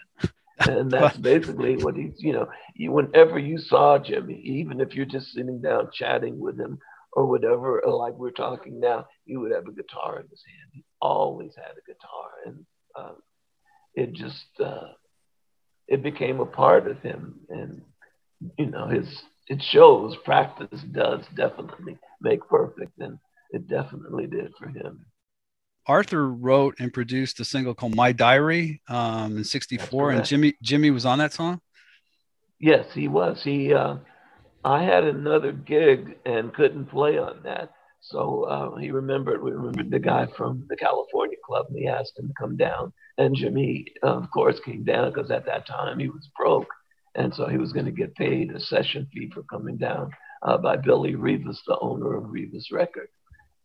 and 0.60 0.90
that's 0.90 1.18
basically 1.18 1.78
what 1.78 1.96
he's, 1.96 2.16
you 2.18 2.34
know, 2.34 2.48
you, 2.76 2.92
whenever 2.92 3.38
you 3.38 3.58
saw 3.58 3.98
Jimmy, 3.98 4.42
even 4.46 4.80
if 4.80 4.94
you're 4.96 5.06
just 5.06 5.34
sitting 5.34 5.62
down 5.62 5.90
chatting 5.94 6.40
with 6.40 6.60
him 6.60 6.80
or 7.14 7.26
whatever, 7.26 7.82
like 7.86 8.14
we're 8.14 8.32
talking 8.32 8.80
now, 8.80 9.06
he 9.26 9.36
would 9.38 9.52
have 9.52 9.68
a 9.68 9.74
guitar 9.74 10.20
in 10.20 10.28
his 10.30 10.44
hand. 10.48 10.70
He 10.72 10.84
always 11.02 11.54
had 11.56 11.76
a 11.78 11.86
guitar, 11.86 12.30
and 12.46 12.66
um, 12.98 13.16
it 13.96 14.14
just 14.14 14.46
uh, 14.60 14.88
it 15.88 16.04
became 16.04 16.40
a 16.40 16.46
part 16.46 16.88
of 16.88 17.02
him. 17.02 17.40
And 17.50 17.82
you 18.58 18.68
know, 18.68 18.88
his 18.88 19.24
it 19.48 19.62
shows 19.62 20.16
practice 20.24 20.82
does 20.92 21.22
definitely 21.36 21.98
make 22.22 22.48
perfect, 22.48 22.98
and 23.00 23.18
it 23.52 23.68
definitely 23.68 24.28
did 24.28 24.52
for 24.58 24.68
him. 24.68 25.06
Arthur 25.88 26.28
wrote 26.28 26.76
and 26.80 26.92
produced 26.92 27.40
a 27.40 27.46
single 27.46 27.74
called 27.74 27.96
"My 27.96 28.12
Diary" 28.12 28.82
um, 28.88 29.38
in 29.38 29.44
'64, 29.44 30.12
and 30.12 30.26
Jimmy 30.26 30.54
Jimmy 30.62 30.92
was 30.92 31.06
on 31.06 31.20
that 31.20 31.34
song. 31.34 31.62
Yes, 32.60 32.88
he 32.94 33.08
was. 33.08 33.44
He 33.44 33.74
uh, 33.74 33.98
I 34.66 34.82
had 34.82 35.04
another 35.04 35.52
gig 35.52 36.18
and 36.26 36.54
couldn't 36.54 36.88
play 36.88 37.20
on 37.20 37.42
that. 37.44 37.72
So 38.02 38.44
uh, 38.44 38.76
he 38.78 38.90
remembered, 38.92 39.42
we 39.42 39.52
remembered 39.52 39.92
the 39.92 40.00
guy 40.00 40.28
from 40.36 40.66
the 40.70 40.76
California 40.76 41.38
club 41.46 41.68
and 41.70 41.78
he 41.78 41.88
asked 41.88 42.18
him 42.18 42.28
to 42.28 42.34
come 42.34 42.58
down. 42.58 42.92
And 43.18 43.36
Jimmy, 43.36 43.86
of 44.04 44.30
course, 44.32 44.60
came 44.60 44.84
down 44.84 45.14
because 45.14 45.32
at 45.32 45.46
that 45.46 45.66
time 45.68 46.00
he 46.00 46.10
was 46.10 46.30
broke. 46.38 46.68
And 47.16 47.34
so 47.34 47.48
he 47.48 47.58
was 47.58 47.72
going 47.72 47.86
to 47.86 47.92
get 47.92 48.16
paid 48.16 48.52
a 48.52 48.60
session 48.60 49.08
fee 49.14 49.32
for 49.34 49.44
coming 49.44 49.78
down 49.78 50.12
uh, 50.42 50.58
by 50.58 50.76
Billy 50.76 51.14
Revis, 51.14 51.60
the 51.66 51.78
owner 51.80 52.16
of 52.16 52.26
Revis 52.26 52.72
Record. 52.72 53.08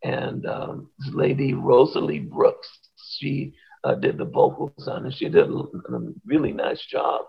And 0.03 0.45
um, 0.45 0.89
this 0.99 1.13
lady, 1.13 1.53
Rosa 1.53 1.99
Lee 1.99 2.19
Brooks, 2.19 2.69
she 3.17 3.53
uh, 3.83 3.95
did 3.95 4.17
the 4.17 4.25
vocals 4.25 4.87
on 4.87 5.05
it. 5.05 5.13
She 5.13 5.27
did 5.27 5.49
a, 5.49 5.53
a 5.53 5.99
really 6.25 6.53
nice 6.53 6.83
job 6.85 7.25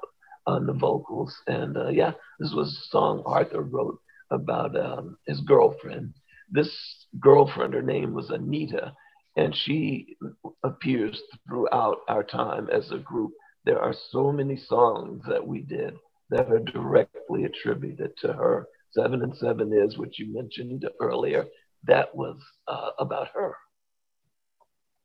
on 0.47 0.67
the 0.67 0.73
vocals. 0.73 1.35
And 1.47 1.77
uh, 1.77 1.89
yeah, 1.89 2.13
this 2.39 2.53
was 2.55 2.69
a 2.69 2.91
song 2.91 3.23
Arthur 3.27 3.63
wrote 3.63 3.99
about 4.31 4.77
um, 4.79 5.19
his 5.27 5.41
girlfriend. 5.41 6.15
This 6.51 6.73
girlfriend, 7.19 7.75
her 7.75 7.83
name 7.83 8.15
was 8.15 8.31
Anita, 8.31 8.93
and 9.37 9.55
she 9.57 10.17
appears 10.65 11.21
throughout 11.49 11.99
our 12.09 12.23
time 12.23 12.69
as 12.71 12.91
a 12.91 12.99
group. 12.99 13.33
There 13.65 13.81
are 13.81 13.95
so 14.11 14.33
many 14.33 14.57
songs 14.57 15.23
that 15.29 15.47
we 15.47 15.61
did 15.63 15.95
that 16.31 16.51
are 16.51 16.59
directly 16.61 17.45
attributed 17.45 18.17
to 18.19 18.33
her. 18.33 18.67
Seven 18.93 19.23
and 19.23 19.37
Seven 19.37 19.73
is, 19.73 19.99
what 19.99 20.19
you 20.19 20.33
mentioned 20.35 20.87
earlier, 21.01 21.47
that 21.87 22.15
was 22.15 22.39
uh, 22.69 22.91
about 22.99 23.29
her. 23.35 23.55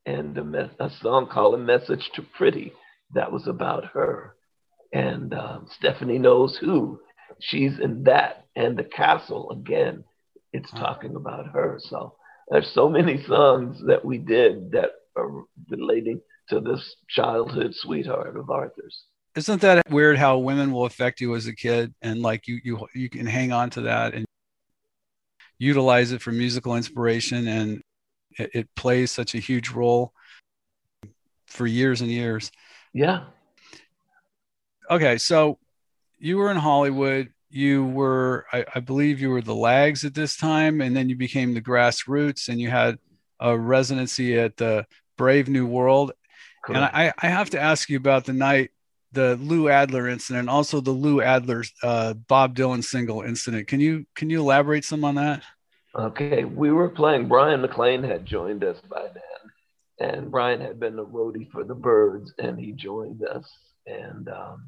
and 0.05 0.37
a, 0.37 0.43
me- 0.43 0.71
a 0.79 0.89
song 1.01 1.27
called 1.27 1.55
A 1.55 1.57
Message 1.57 2.09
to 2.15 2.21
Pretty 2.37 2.73
that 3.13 3.31
was 3.31 3.47
about 3.47 3.85
her. 3.93 4.35
And 4.93 5.33
um, 5.33 5.67
Stephanie 5.77 6.19
Knows 6.19 6.57
Who, 6.57 6.99
she's 7.39 7.79
in 7.79 8.03
that. 8.03 8.45
And 8.55 8.77
The 8.77 8.83
Castle, 8.83 9.51
again, 9.51 10.03
it's 10.53 10.71
talking 10.71 11.15
about 11.15 11.47
her. 11.47 11.79
So 11.79 12.15
there's 12.49 12.71
so 12.73 12.89
many 12.89 13.23
songs 13.23 13.81
that 13.88 14.03
we 14.03 14.17
did 14.17 14.71
that 14.71 14.91
are 15.15 15.43
relating 15.69 16.21
to 16.49 16.60
this 16.60 16.95
childhood 17.10 17.73
sweetheart 17.73 18.38
of 18.38 18.49
Arthur's. 18.49 19.05
Isn't 19.36 19.62
that 19.62 19.89
weird 19.91 20.17
how 20.17 20.38
women 20.39 20.71
will 20.71 20.86
affect 20.86 21.21
you 21.21 21.36
as 21.36 21.45
a 21.47 21.53
kid 21.53 21.93
and 22.01 22.21
like 22.21 22.47
you 22.47 22.60
you 22.63 22.88
you 22.95 23.10
can 23.10 23.25
hang 23.25 23.51
on 23.51 23.69
to 23.71 23.81
that 23.81 24.13
and 24.13 24.25
utilize 25.60 26.12
it 26.12 26.21
for 26.21 26.31
musical 26.31 26.75
inspiration 26.75 27.47
and 27.47 27.81
it, 28.38 28.51
it 28.53 28.75
plays 28.75 29.12
such 29.12 29.36
a 29.36 29.39
huge 29.39 29.69
role 29.69 30.13
for 31.47 31.67
years 31.67 32.01
and 32.01 32.10
years. 32.10 32.51
Yeah. 32.93 33.25
Okay, 34.89 35.17
so 35.17 35.60
you 36.17 36.38
were 36.38 36.49
in 36.49 36.57
Hollywood. 36.57 37.31
You 37.49 37.86
were, 37.86 38.45
I, 38.51 38.65
I, 38.75 38.79
believe, 38.81 39.21
you 39.21 39.29
were 39.29 39.41
the 39.41 39.55
Lags 39.55 40.03
at 40.03 40.13
this 40.13 40.36
time, 40.36 40.81
and 40.81 40.95
then 40.95 41.10
you 41.10 41.15
became 41.15 41.53
the 41.53 41.62
Grassroots, 41.62 42.49
and 42.49 42.60
you 42.60 42.69
had 42.69 42.97
a 43.39 43.57
residency 43.57 44.38
at 44.38 44.57
the 44.57 44.86
Brave 45.17 45.47
New 45.47 45.65
World. 45.65 46.12
And 46.67 46.77
I, 46.77 47.13
I 47.17 47.27
have 47.27 47.51
to 47.51 47.60
ask 47.60 47.89
you 47.89 47.95
about 47.95 48.25
the 48.25 48.33
night, 48.33 48.71
the 49.13 49.38
Lou 49.38 49.69
Adler 49.69 50.10
incident, 50.10 50.49
also 50.49 50.81
the 50.81 50.91
Lou 50.91 51.21
Adler 51.21 51.63
uh, 51.81 52.13
Bob 52.13 52.55
Dylan 52.55 52.83
single 52.83 53.21
incident. 53.21 53.67
Can 53.67 53.79
you 53.79 54.05
can 54.15 54.29
you 54.29 54.41
elaborate 54.41 54.83
some 54.83 55.05
on 55.05 55.15
that? 55.15 55.43
Okay, 55.95 56.43
we 56.43 56.71
were 56.71 56.89
playing. 56.89 57.29
Bryan 57.29 57.62
MacLean 57.62 58.03
had 58.03 58.25
joined 58.25 58.65
us 58.65 58.77
by 58.89 59.03
then, 59.03 60.10
and 60.10 60.31
Bryan 60.31 60.60
had 60.60 60.79
been 60.79 60.99
a 60.99 61.05
roadie 61.05 61.49
for 61.51 61.63
the 61.63 61.73
Byrds 61.73 62.33
and 62.38 62.60
he 62.60 62.71
joined 62.73 63.23
us. 63.23 63.49
And 63.86 64.27
um, 64.29 64.67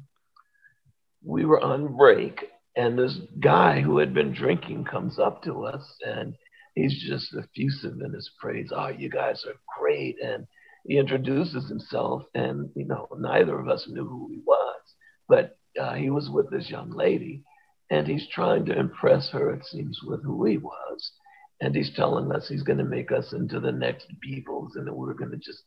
we 1.22 1.44
were 1.44 1.60
on 1.60 1.96
break, 1.96 2.48
and 2.76 2.98
this 2.98 3.18
guy 3.40 3.80
who 3.80 3.98
had 3.98 4.14
been 4.14 4.32
drinking 4.32 4.84
comes 4.84 5.18
up 5.18 5.42
to 5.44 5.64
us, 5.64 5.82
and 6.06 6.34
he's 6.74 7.02
just 7.02 7.34
effusive 7.34 8.00
in 8.04 8.12
his 8.12 8.30
praise. 8.40 8.70
Oh, 8.74 8.88
you 8.88 9.10
guys 9.10 9.44
are 9.46 9.58
great, 9.78 10.16
and 10.22 10.46
he 10.84 10.98
introduces 10.98 11.68
himself, 11.68 12.22
and 12.34 12.70
you 12.74 12.86
know, 12.86 13.08
neither 13.18 13.58
of 13.58 13.68
us 13.68 13.86
knew 13.88 14.06
who 14.06 14.28
he 14.32 14.40
was, 14.46 14.80
but 15.28 15.58
uh, 15.80 15.94
he 15.94 16.10
was 16.10 16.30
with 16.30 16.50
this 16.50 16.70
young 16.70 16.90
lady, 16.90 17.42
and 17.90 18.06
he's 18.06 18.28
trying 18.28 18.64
to 18.66 18.78
impress 18.78 19.30
her, 19.30 19.52
it 19.52 19.64
seems, 19.66 20.00
with 20.04 20.22
who 20.22 20.44
he 20.44 20.58
was. 20.58 21.12
And 21.60 21.74
he's 21.74 21.94
telling 21.94 22.32
us 22.32 22.48
he's 22.48 22.62
going 22.62 22.78
to 22.78 22.84
make 22.84 23.12
us 23.12 23.34
into 23.34 23.60
the 23.60 23.72
next 23.72 24.06
Beatles 24.24 24.70
and 24.76 24.86
that 24.86 24.94
we're 24.94 25.12
going 25.12 25.32
to 25.32 25.36
just 25.36 25.62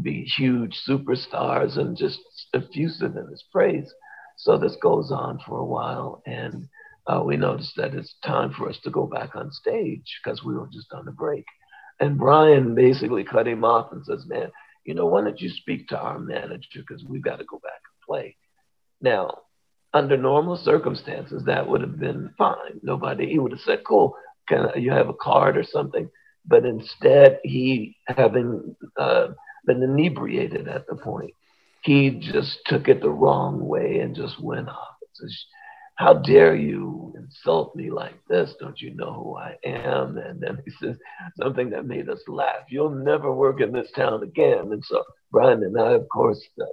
be 0.00 0.24
huge 0.24 0.80
superstars 0.88 1.78
and 1.78 1.96
just 1.96 2.18
effusive 2.54 3.16
in 3.16 3.28
his 3.28 3.44
praise. 3.52 3.92
So 4.44 4.58
this 4.58 4.76
goes 4.82 5.10
on 5.10 5.40
for 5.46 5.58
a 5.58 5.64
while. 5.64 6.22
And 6.26 6.68
uh, 7.06 7.22
we 7.24 7.38
noticed 7.38 7.72
that 7.76 7.94
it's 7.94 8.14
time 8.22 8.52
for 8.52 8.68
us 8.68 8.78
to 8.84 8.90
go 8.90 9.06
back 9.06 9.34
on 9.34 9.50
stage 9.50 10.20
because 10.22 10.44
we 10.44 10.54
were 10.54 10.68
just 10.70 10.92
on 10.92 11.08
a 11.08 11.12
break. 11.12 11.46
And 11.98 12.18
Bryan 12.18 12.74
basically 12.74 13.24
cut 13.24 13.48
him 13.48 13.64
off 13.64 13.92
and 13.92 14.04
says, 14.04 14.26
Man, 14.26 14.50
you 14.84 14.92
know, 14.92 15.06
why 15.06 15.22
don't 15.22 15.40
you 15.40 15.48
speak 15.48 15.88
to 15.88 15.98
our 15.98 16.18
manager 16.18 16.80
because 16.86 17.02
we've 17.04 17.24
got 17.24 17.38
to 17.38 17.44
go 17.44 17.58
back 17.58 17.72
and 17.72 18.06
play. 18.06 18.36
Now, 19.00 19.38
under 19.94 20.18
normal 20.18 20.58
circumstances, 20.58 21.44
that 21.46 21.66
would 21.66 21.80
have 21.80 21.98
been 21.98 22.34
fine. 22.36 22.80
Nobody, 22.82 23.30
he 23.30 23.38
would 23.38 23.52
have 23.52 23.60
said, 23.60 23.82
Cool, 23.86 24.14
can 24.46 24.68
you 24.76 24.90
have 24.90 25.08
a 25.08 25.14
card 25.14 25.56
or 25.56 25.64
something? 25.64 26.10
But 26.44 26.66
instead, 26.66 27.40
he, 27.44 27.96
having 28.06 28.76
uh, 28.98 29.28
been 29.64 29.82
inebriated 29.82 30.68
at 30.68 30.86
the 30.86 30.96
point, 30.96 31.32
he 31.84 32.10
just 32.10 32.60
took 32.66 32.88
it 32.88 33.00
the 33.02 33.10
wrong 33.10 33.66
way 33.66 33.98
and 33.98 34.16
just 34.16 34.40
went 34.42 34.68
off. 34.68 34.96
It 35.02 35.08
says, 35.12 35.44
How 35.96 36.14
dare 36.14 36.56
you 36.56 37.12
insult 37.16 37.76
me 37.76 37.90
like 37.90 38.18
this? 38.26 38.54
Don't 38.58 38.80
you 38.80 38.94
know 38.94 39.12
who 39.12 39.36
I 39.36 39.56
am? 39.64 40.16
And 40.16 40.40
then 40.40 40.62
he 40.64 40.72
says 40.80 40.96
something 41.38 41.70
that 41.70 41.86
made 41.86 42.08
us 42.08 42.22
laugh. 42.26 42.64
You'll 42.68 42.90
never 42.90 43.32
work 43.32 43.60
in 43.60 43.72
this 43.72 43.90
town 43.94 44.22
again. 44.22 44.72
And 44.72 44.82
so 44.84 45.04
Bryan 45.30 45.62
and 45.62 45.78
I, 45.78 45.92
of 45.92 46.08
course, 46.08 46.40
uh, 46.60 46.64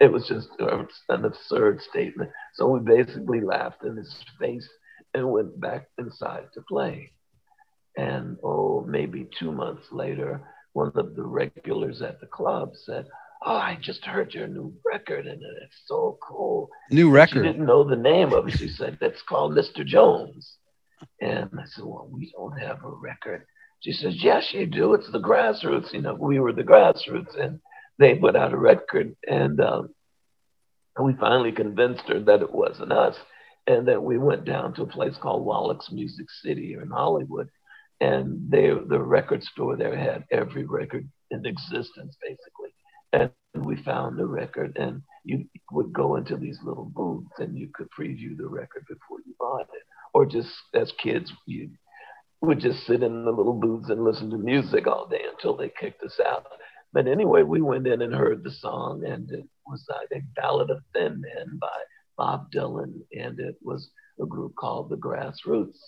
it 0.00 0.10
was 0.10 0.26
just 0.26 0.48
an 0.58 1.24
absurd 1.24 1.80
statement. 1.82 2.30
So 2.54 2.68
we 2.68 2.80
basically 2.80 3.42
laughed 3.42 3.84
in 3.84 3.96
his 3.96 4.14
face 4.40 4.68
and 5.12 5.30
went 5.30 5.60
back 5.60 5.88
inside 5.98 6.46
to 6.54 6.62
play. 6.62 7.12
And 7.96 8.38
oh, 8.42 8.84
maybe 8.88 9.28
two 9.38 9.52
months 9.52 9.86
later, 9.92 10.42
one 10.72 10.90
of 10.94 11.14
the 11.14 11.22
regulars 11.22 12.02
at 12.02 12.20
the 12.20 12.26
club 12.26 12.72
said, 12.74 13.06
Oh, 13.46 13.56
I 13.56 13.76
just 13.80 14.04
heard 14.04 14.32
your 14.32 14.46
new 14.46 14.72
record 14.84 15.26
and 15.26 15.42
it's 15.62 15.82
so 15.86 16.18
cool. 16.22 16.70
New 16.90 17.10
record. 17.10 17.44
She 17.44 17.52
didn't 17.52 17.66
know 17.66 17.84
the 17.84 17.96
name 17.96 18.32
of 18.32 18.48
it. 18.48 18.52
She 18.52 18.68
said, 18.68 18.96
That's 19.00 19.20
called 19.22 19.52
Mr. 19.52 19.84
Jones. 19.84 20.56
And 21.20 21.50
I 21.52 21.64
said, 21.66 21.84
Well, 21.84 22.08
we 22.10 22.32
don't 22.34 22.58
have 22.58 22.82
a 22.82 22.88
record. 22.88 23.44
She 23.80 23.92
says, 23.92 24.14
Yes, 24.16 24.48
you 24.52 24.66
do. 24.66 24.94
It's 24.94 25.10
the 25.12 25.20
grassroots. 25.20 25.92
You 25.92 26.00
know, 26.00 26.14
we 26.14 26.40
were 26.40 26.54
the 26.54 26.62
grassroots. 26.62 27.38
And 27.38 27.60
they 27.98 28.14
put 28.14 28.34
out 28.34 28.54
a 28.54 28.58
record. 28.58 29.14
And 29.26 29.60
um, 29.60 29.90
we 30.98 31.12
finally 31.12 31.52
convinced 31.52 32.04
her 32.08 32.20
that 32.20 32.40
it 32.40 32.52
wasn't 32.52 32.92
us. 32.92 33.16
And 33.66 33.86
then 33.86 34.02
we 34.04 34.16
went 34.16 34.46
down 34.46 34.72
to 34.74 34.82
a 34.82 34.86
place 34.86 35.16
called 35.20 35.44
Wallach's 35.44 35.90
Music 35.92 36.26
City 36.42 36.68
here 36.68 36.80
in 36.80 36.90
Hollywood 36.90 37.50
and 38.00 38.50
they 38.50 38.70
the 38.88 39.00
record 39.00 39.42
store 39.42 39.76
there 39.76 39.96
had 39.96 40.24
every 40.30 40.64
record 40.64 41.08
in 41.30 41.46
existence 41.46 42.16
basically 42.20 42.63
and 43.14 43.66
we 43.66 43.76
found 43.82 44.18
the 44.18 44.26
record 44.26 44.76
and 44.76 45.02
you 45.24 45.44
would 45.72 45.92
go 45.92 46.16
into 46.16 46.36
these 46.36 46.58
little 46.62 46.84
booths 46.84 47.38
and 47.38 47.56
you 47.56 47.68
could 47.72 47.88
preview 47.98 48.36
the 48.36 48.46
record 48.46 48.84
before 48.88 49.18
you 49.26 49.34
bought 49.38 49.68
it 49.74 49.82
or 50.12 50.26
just 50.26 50.50
as 50.74 50.92
kids 51.02 51.32
you 51.46 51.70
would 52.42 52.60
just 52.60 52.86
sit 52.86 53.02
in 53.02 53.24
the 53.24 53.30
little 53.30 53.58
booths 53.58 53.88
and 53.88 54.04
listen 54.04 54.30
to 54.30 54.36
music 54.36 54.86
all 54.86 55.08
day 55.08 55.22
until 55.32 55.56
they 55.56 55.70
kicked 55.80 56.02
us 56.02 56.18
out 56.26 56.46
but 56.92 57.06
anyway 57.06 57.42
we 57.42 57.62
went 57.62 57.86
in 57.86 58.02
and 58.02 58.14
heard 58.14 58.42
the 58.44 58.50
song 58.50 59.04
and 59.06 59.30
it 59.30 59.44
was 59.66 59.84
i 59.90 60.04
think 60.06 60.24
ballad 60.36 60.70
of 60.70 60.78
thin 60.92 61.22
men 61.22 61.58
by 61.60 61.68
bob 62.18 62.50
dylan 62.52 62.92
and 63.12 63.40
it 63.40 63.56
was 63.62 63.88
a 64.20 64.26
group 64.26 64.54
called 64.56 64.90
the 64.90 64.96
grassroots 64.96 65.78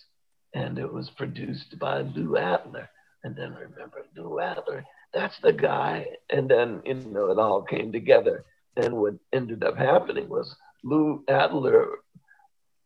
and 0.53 0.77
it 0.77 0.91
was 0.91 1.09
produced 1.17 1.77
by 1.79 2.01
Lou 2.01 2.37
Adler. 2.37 2.89
And 3.23 3.35
then 3.35 3.53
remember 3.53 4.05
Lou 4.15 4.39
Adler, 4.39 4.83
that's 5.13 5.37
the 5.41 5.53
guy. 5.53 6.05
And 6.29 6.49
then, 6.49 6.81
you 6.85 6.95
know, 6.95 7.31
it 7.31 7.39
all 7.39 7.61
came 7.63 7.91
together. 7.91 8.45
And 8.75 8.97
what 8.97 9.15
ended 9.33 9.63
up 9.63 9.77
happening 9.77 10.29
was 10.29 10.55
Lou 10.83 11.23
Adler 11.27 11.87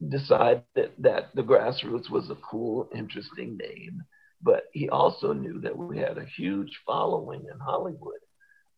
decided 0.08 0.64
that 0.76 1.30
the 1.36 1.44
grassroots 1.44 2.10
was 2.10 2.30
a 2.30 2.36
cool, 2.36 2.90
interesting 2.96 3.58
name. 3.58 4.02
But 4.42 4.64
he 4.74 4.90
also 4.90 5.34
knew 5.34 5.60
that 5.62 5.78
we 5.78 6.00
had 6.00 6.18
a 6.18 6.26
huge 6.26 6.80
following 6.86 7.46
in 7.52 7.60
Hollywood. 7.60 8.20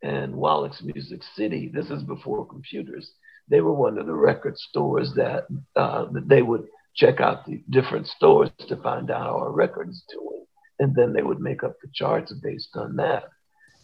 And 0.01 0.35
Wallach's 0.35 0.83
Music 0.83 1.21
City, 1.35 1.71
this 1.73 1.89
is 1.89 2.03
before 2.03 2.45
computers, 2.45 3.09
they 3.47 3.61
were 3.61 3.73
one 3.73 3.97
of 3.97 4.05
the 4.05 4.13
record 4.13 4.57
stores 4.57 5.13
that, 5.15 5.47
uh, 5.75 6.05
that 6.11 6.27
they 6.27 6.41
would 6.41 6.67
check 6.95 7.21
out 7.21 7.45
the 7.45 7.63
different 7.69 8.07
stores 8.07 8.49
to 8.67 8.75
find 8.77 9.09
out 9.09 9.21
how 9.21 9.37
our 9.37 9.51
record 9.51 9.89
is 9.89 10.03
doing. 10.09 10.42
And 10.79 10.95
then 10.95 11.13
they 11.13 11.21
would 11.21 11.39
make 11.39 11.63
up 11.63 11.75
the 11.81 11.89
charts 11.93 12.33
based 12.33 12.75
on 12.75 12.95
that. 12.97 13.23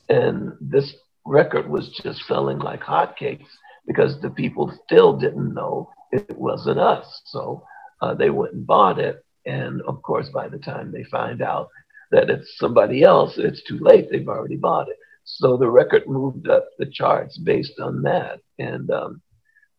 And 0.10 0.54
this 0.60 0.93
record 1.25 1.69
was 1.69 1.89
just 2.04 2.25
selling 2.25 2.60
like 2.60 2.82
hotcakes 2.82 3.47
because 3.86 4.19
the 4.21 4.30
people 4.30 4.73
still 4.86 5.17
didn't 5.17 5.54
know 5.54 5.89
it 6.12 6.38
wasn't 6.38 6.80
us. 6.80 7.21
So 7.25 7.63
uh, 8.02 8.15
they 8.15 8.30
went 8.30 8.54
and 8.54 8.65
bought 8.65 8.99
it. 8.99 9.23
And 9.45 9.82
of 9.84 10.02
course, 10.02 10.30
by 10.30 10.47
the 10.47 10.58
time 10.58 10.91
they 10.91 11.04
find 11.06 11.41
out 11.41 11.69
that 12.12 12.30
it's 12.30 12.58
somebody 12.58 13.04
else, 13.04 13.34
it's 13.38 13.63
too 13.63 13.80
late. 13.80 14.10
They've 14.12 14.28
already 14.28 14.56
bought 14.56 14.89
it. 14.89 14.97
So 15.23 15.58
the 15.58 15.69
record 15.69 16.08
moved 16.08 16.49
up 16.49 16.67
the 16.78 16.88
charts 16.88 17.38
based 17.38 17.80
on 17.80 18.02
that. 18.04 18.39
And 18.58 18.89
um, 18.89 19.21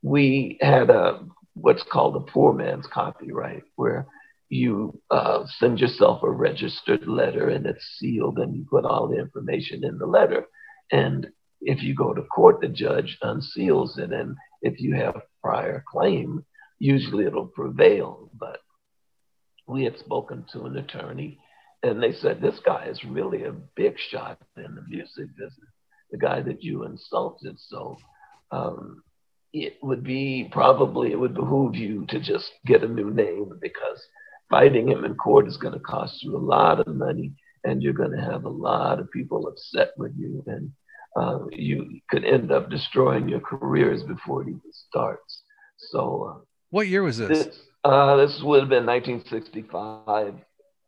we 0.02 0.58
had 0.60 0.90
a 0.90 1.24
what's 1.54 1.82
called 1.82 2.16
a 2.16 2.20
poor 2.20 2.52
man's 2.52 2.86
copyright, 2.86 3.64
where 3.76 4.06
you 4.50 5.00
uh, 5.10 5.44
send 5.58 5.78
yourself 5.78 6.22
a 6.22 6.30
registered 6.30 7.06
letter 7.06 7.48
and 7.48 7.64
it's 7.64 7.96
sealed 7.98 8.38
and 8.38 8.54
you 8.54 8.66
put 8.68 8.84
all 8.84 9.08
the 9.08 9.18
information 9.18 9.84
in 9.84 9.96
the 9.96 10.06
letter. 10.06 10.44
And 10.90 11.28
if 11.60 11.82
you 11.82 11.94
go 11.94 12.12
to 12.12 12.22
court, 12.22 12.60
the 12.60 12.68
judge 12.68 13.16
unseals 13.22 13.96
it. 13.96 14.12
And 14.12 14.36
if 14.60 14.80
you 14.80 14.96
have 14.96 15.22
prior 15.42 15.84
claim, 15.88 16.44
usually 16.80 17.26
it'll 17.26 17.46
prevail. 17.46 18.28
But 18.38 18.58
we 19.68 19.84
had 19.84 19.96
spoken 19.98 20.44
to 20.52 20.64
an 20.64 20.76
attorney 20.76 21.38
and 21.84 22.02
they 22.02 22.12
said, 22.12 22.40
This 22.40 22.58
guy 22.66 22.86
is 22.86 23.04
really 23.04 23.44
a 23.44 23.52
big 23.52 23.94
shot 24.10 24.38
in 24.56 24.74
the 24.74 24.82
music 24.88 25.28
business, 25.36 25.70
the 26.10 26.18
guy 26.18 26.42
that 26.42 26.64
you 26.64 26.84
insulted. 26.84 27.56
So 27.58 27.98
um, 28.50 29.04
it 29.52 29.78
would 29.80 30.02
be 30.02 30.48
probably 30.50 31.12
it 31.12 31.20
would 31.20 31.34
behoove 31.34 31.76
you 31.76 32.04
to 32.08 32.18
just 32.18 32.50
get 32.66 32.82
a 32.82 32.88
new 32.88 33.12
name 33.12 33.58
because 33.60 34.04
fighting 34.50 34.88
him 34.88 35.04
in 35.04 35.14
court 35.14 35.48
is 35.48 35.56
going 35.56 35.74
to 35.74 35.80
cost 35.80 36.22
you 36.22 36.36
a 36.36 36.38
lot 36.38 36.80
of 36.80 36.88
money 36.88 37.32
and 37.64 37.82
you're 37.82 37.92
going 37.92 38.10
to 38.10 38.20
have 38.20 38.44
a 38.44 38.48
lot 38.48 38.98
of 38.98 39.10
people 39.10 39.46
upset 39.46 39.90
with 39.96 40.12
you 40.18 40.42
and 40.46 40.72
uh, 41.16 41.38
you 41.50 42.00
could 42.08 42.24
end 42.24 42.52
up 42.52 42.70
destroying 42.70 43.28
your 43.28 43.40
careers 43.40 44.02
before 44.02 44.42
it 44.42 44.48
even 44.48 44.60
starts. 44.72 45.42
So, 45.76 46.34
uh, 46.36 46.44
what 46.70 46.86
year 46.86 47.02
was 47.02 47.18
this? 47.18 47.46
This, 47.46 47.58
uh, 47.84 48.16
this 48.16 48.40
would 48.42 48.60
have 48.60 48.68
been 48.68 48.86
1965. 48.86 50.34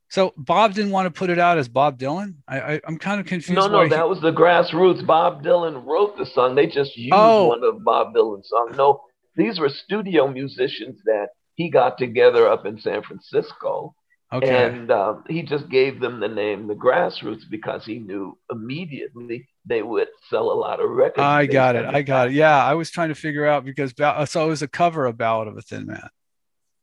So 0.08 0.34
Bob 0.36 0.74
didn't 0.74 0.90
want 0.90 1.06
to 1.06 1.10
put 1.10 1.30
it 1.30 1.38
out 1.38 1.56
as 1.56 1.68
Bob 1.68 1.98
Dylan. 1.98 2.34
I, 2.46 2.60
I 2.60 2.80
am 2.86 2.98
kind 2.98 3.18
of 3.18 3.26
confused. 3.26 3.58
No, 3.58 3.66
no, 3.66 3.88
that 3.88 4.06
was 4.06 4.20
the 4.20 4.30
grassroots. 4.30 5.04
Bob 5.06 5.42
Dylan 5.42 5.86
wrote 5.86 6.18
the 6.18 6.26
song. 6.26 6.54
They 6.54 6.66
just 6.66 6.96
used 6.98 7.14
oh. 7.14 7.46
one 7.46 7.64
of 7.64 7.82
Bob 7.82 8.14
Dylan's 8.14 8.48
songs. 8.50 8.76
No, 8.76 9.00
these 9.36 9.58
were 9.58 9.70
studio 9.70 10.28
musicians 10.28 11.00
that 11.06 11.28
he 11.62 11.70
got 11.70 11.96
together 11.96 12.48
up 12.48 12.66
in 12.66 12.80
San 12.80 13.02
Francisco. 13.02 13.94
Okay. 14.32 14.64
And 14.64 14.90
um, 14.90 15.24
he 15.28 15.42
just 15.42 15.68
gave 15.68 16.00
them 16.00 16.18
the 16.18 16.28
name 16.28 16.66
the 16.66 16.74
Grassroots 16.74 17.42
because 17.50 17.84
he 17.84 17.98
knew 17.98 18.38
immediately 18.50 19.46
they 19.66 19.82
would 19.82 20.08
sell 20.30 20.50
a 20.50 20.54
lot 20.54 20.80
of 20.80 20.90
records. 20.90 21.22
I 21.22 21.46
got 21.46 21.76
it. 21.76 21.84
I 21.84 22.00
got 22.00 22.28
it. 22.28 22.32
Yeah, 22.32 22.64
I 22.64 22.74
was 22.74 22.90
trying 22.90 23.10
to 23.10 23.14
figure 23.14 23.46
out 23.46 23.64
because 23.64 23.92
so 23.96 24.44
it 24.44 24.48
was 24.48 24.62
a 24.62 24.68
cover 24.68 25.04
of 25.04 25.18
Ballad 25.18 25.48
of 25.48 25.56
a 25.56 25.62
Thin 25.62 25.86
Man. 25.86 26.08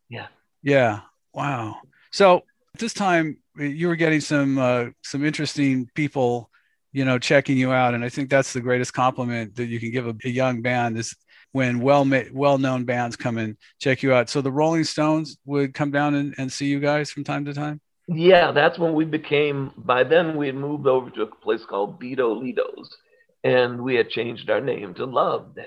Yeah. 0.09 0.27
Yeah. 0.61 1.01
Wow. 1.33 1.77
So 2.11 2.43
at 2.75 2.79
this 2.79 2.93
time 2.93 3.39
you 3.57 3.87
were 3.87 3.95
getting 3.95 4.21
some 4.21 4.59
uh, 4.59 4.85
some 5.03 5.25
interesting 5.25 5.89
people, 5.95 6.51
you 6.93 7.03
know, 7.03 7.17
checking 7.17 7.57
you 7.57 7.71
out, 7.71 7.95
and 7.95 8.05
I 8.05 8.09
think 8.09 8.29
that's 8.29 8.53
the 8.53 8.61
greatest 8.61 8.93
compliment 8.93 9.55
that 9.55 9.65
you 9.65 9.79
can 9.79 9.91
give 9.91 10.07
a, 10.07 10.15
a 10.23 10.29
young 10.29 10.61
band 10.61 10.97
is 10.99 11.15
when 11.51 11.79
well 11.79 12.07
well 12.31 12.57
known 12.57 12.85
bands 12.85 13.15
come 13.15 13.37
and 13.37 13.57
check 13.79 14.03
you 14.03 14.13
out. 14.13 14.29
So 14.29 14.41
the 14.41 14.51
Rolling 14.51 14.83
Stones 14.83 15.37
would 15.45 15.73
come 15.73 15.91
down 15.91 16.15
and, 16.15 16.35
and 16.37 16.51
see 16.51 16.67
you 16.67 16.79
guys 16.79 17.11
from 17.11 17.23
time 17.23 17.45
to 17.45 17.53
time. 17.53 17.81
Yeah, 18.07 18.51
that's 18.51 18.79
when 18.79 18.93
we 18.93 19.05
became. 19.05 19.71
By 19.77 20.03
then, 20.03 20.35
we 20.35 20.47
had 20.47 20.55
moved 20.55 20.87
over 20.87 21.09
to 21.11 21.23
a 21.23 21.35
place 21.35 21.63
called 21.65 22.01
Bido 22.01 22.41
Lito's, 22.41 22.95
and 23.43 23.81
we 23.83 23.95
had 23.95 24.09
changed 24.09 24.49
our 24.49 24.61
name 24.61 24.93
to 24.95 25.05
Love 25.05 25.53
then. 25.55 25.65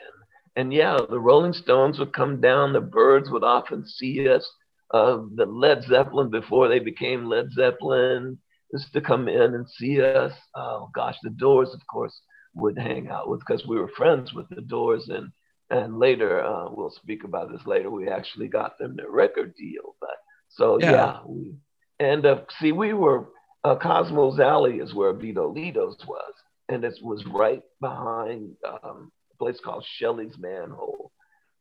And 0.57 0.73
yeah, 0.73 0.99
the 1.09 1.21
Rolling 1.21 1.53
Stones 1.53 1.99
would 1.99 2.12
come 2.12 2.40
down. 2.40 2.73
The 2.73 2.81
Byrds 2.81 3.31
would 3.31 3.45
often 3.45 3.87
see 3.87 4.29
us 4.29 4.49
uh, 4.92 5.23
the 5.35 5.47
Led 5.47 5.83
Zeppelin 5.85 6.31
before 6.31 6.68
they 6.68 6.79
became 6.79 7.25
Led 7.25 7.51
Zeppelin 7.53 8.38
used 8.73 8.92
to 8.92 9.01
come 9.01 9.29
in 9.29 9.55
and 9.55 9.68
see 9.68 10.03
us. 10.03 10.33
Oh 10.55 10.90
gosh, 10.95 11.16
the 11.23 11.31
Doors, 11.31 11.73
of 11.73 11.87
course, 11.87 12.21
would 12.55 12.79
hang 12.79 13.09
out 13.09 13.29
with 13.29 13.40
because 13.40 13.66
we 13.66 13.79
were 13.79 13.88
friends 13.88 14.35
with 14.35 14.49
the 14.51 14.61
Doors, 14.61 15.09
and 15.09 15.33
and 15.72 15.98
later 15.98 16.44
uh, 16.44 16.68
we'll 16.70 16.90
speak 16.90 17.24
about 17.24 17.50
this 17.50 17.66
later. 17.66 17.90
We 17.90 18.08
actually 18.08 18.48
got 18.48 18.78
them 18.78 18.94
their 18.96 19.11
record 19.11 19.54
deal, 19.56 19.96
but 20.00 20.16
so 20.48 20.78
yeah, 20.80 20.90
yeah 20.90 21.18
we, 21.26 21.54
and 21.98 22.24
uh, 22.24 22.42
see, 22.61 22.72
we 22.72 22.92
were 22.92 23.28
uh, 23.64 23.76
Cosmos 23.76 24.38
Alley 24.38 24.76
is 24.76 24.94
where 24.94 25.12
Bido 25.12 25.54
Lito's 25.54 26.04
was, 26.06 26.35
and 26.68 26.85
it 26.85 26.94
was 27.02 27.24
right 27.26 27.62
behind 27.80 28.54
um, 28.68 29.11
a 29.32 29.37
place 29.38 29.58
called 29.64 29.85
Shelly's 29.98 30.37
Manne-Hole 30.38 31.12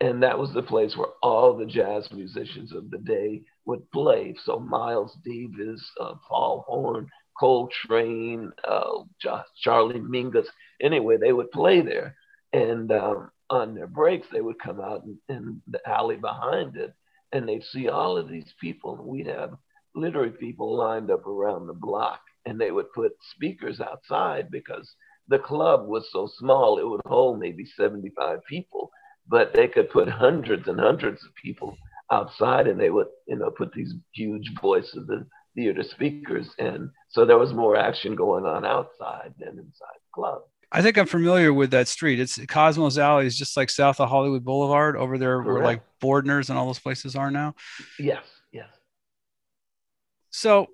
and 0.01 0.23
that 0.23 0.37
was 0.37 0.51
the 0.53 0.63
place 0.63 0.97
where 0.97 1.09
all 1.21 1.55
the 1.55 1.65
jazz 1.65 2.09
musicians 2.11 2.73
of 2.73 2.89
the 2.89 2.97
day 2.97 3.43
would 3.65 3.89
play. 3.91 4.33
So 4.43 4.59
Miles 4.59 5.15
Davis, 5.23 5.87
uh, 6.01 6.15
Paul 6.27 6.65
Horn, 6.67 7.07
Coltrane, 7.39 8.51
uh, 8.67 9.03
Charlie 9.61 9.99
Mingus. 9.99 10.47
Anyway, 10.81 11.17
they 11.17 11.31
would 11.31 11.51
play 11.51 11.81
there, 11.81 12.15
and 12.51 12.91
um, 12.91 13.29
on 13.51 13.75
their 13.75 13.87
breaks 13.87 14.27
they 14.31 14.41
would 14.41 14.59
come 14.59 14.81
out 14.81 15.03
in, 15.03 15.17
in, 15.29 15.61
the 15.67 15.79
alley 15.87 16.15
behind 16.15 16.75
it, 16.75 16.93
and 17.31 17.47
they'd 17.47 17.63
see 17.63 17.87
all 17.89 18.17
of 18.17 18.29
these 18.29 18.53
people, 18.59 18.97
and 18.97 19.05
we'd 19.05 19.27
have 19.27 19.51
literary 19.93 20.31
people 20.31 20.75
lined 20.75 21.11
up 21.11 21.27
around 21.27 21.67
the 21.67 21.73
block, 21.73 22.21
and 22.45 22.59
they 22.59 22.71
would 22.71 22.91
put 22.93 23.11
speakers 23.35 23.79
outside 23.79 24.49
because 24.49 24.95
the 25.27 25.39
club 25.39 25.87
was 25.87 26.09
so 26.11 26.29
small 26.37 26.77
it 26.77 26.87
would 26.87 27.01
hold 27.05 27.39
maybe 27.39 27.65
75 27.65 28.39
people 28.47 28.91
but 29.27 29.53
they 29.53 29.67
could 29.67 29.89
put 29.89 30.09
hundreds 30.09 30.67
and 30.67 30.79
hundreds 30.79 31.23
of 31.23 31.33
people 31.41 31.77
outside 32.11 32.67
and 32.67 32.79
they 32.79 32.89
would 32.89 33.07
you 33.27 33.37
know 33.37 33.49
put 33.49 33.71
these 33.73 33.93
huge 34.13 34.51
voices 34.61 35.07
the 35.07 35.25
theater 35.55 35.83
speakers 35.83 36.49
and 36.59 36.89
so 37.09 37.25
there 37.25 37.37
was 37.37 37.53
more 37.53 37.77
action 37.77 38.15
going 38.15 38.45
on 38.45 38.65
outside 38.65 39.33
than 39.39 39.49
inside 39.49 39.99
the 39.99 40.13
club 40.13 40.41
i 40.71 40.81
think 40.81 40.97
i'm 40.97 41.05
familiar 41.05 41.53
with 41.53 41.71
that 41.71 41.87
street 41.87 42.19
it's 42.19 42.43
cosmos 42.45 42.97
alley 42.97 43.25
is 43.25 43.37
just 43.37 43.55
like 43.57 43.69
south 43.69 43.99
of 43.99 44.09
hollywood 44.09 44.43
boulevard 44.43 44.95
over 44.95 45.17
there 45.17 45.41
Correct. 45.41 45.47
where 45.47 45.63
like 45.63 45.81
bordner's 46.01 46.49
and 46.49 46.57
all 46.57 46.65
those 46.65 46.79
places 46.79 47.15
are 47.15 47.31
now 47.31 47.53
yes 47.99 48.23
yes 48.51 48.69
so 50.29 50.67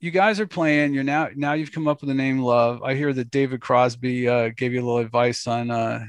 you 0.00 0.10
guys 0.10 0.40
are 0.40 0.46
playing 0.46 0.94
you're 0.94 1.04
now 1.04 1.28
now 1.34 1.52
you've 1.52 1.72
come 1.72 1.88
up 1.88 2.00
with 2.00 2.08
the 2.08 2.14
name 2.14 2.38
love 2.38 2.82
i 2.82 2.94
hear 2.94 3.12
that 3.12 3.30
david 3.30 3.60
crosby 3.60 4.28
uh, 4.28 4.50
gave 4.56 4.72
you 4.72 4.80
a 4.80 4.84
little 4.84 4.98
advice 4.98 5.46
on 5.46 5.70
uh, 5.70 6.04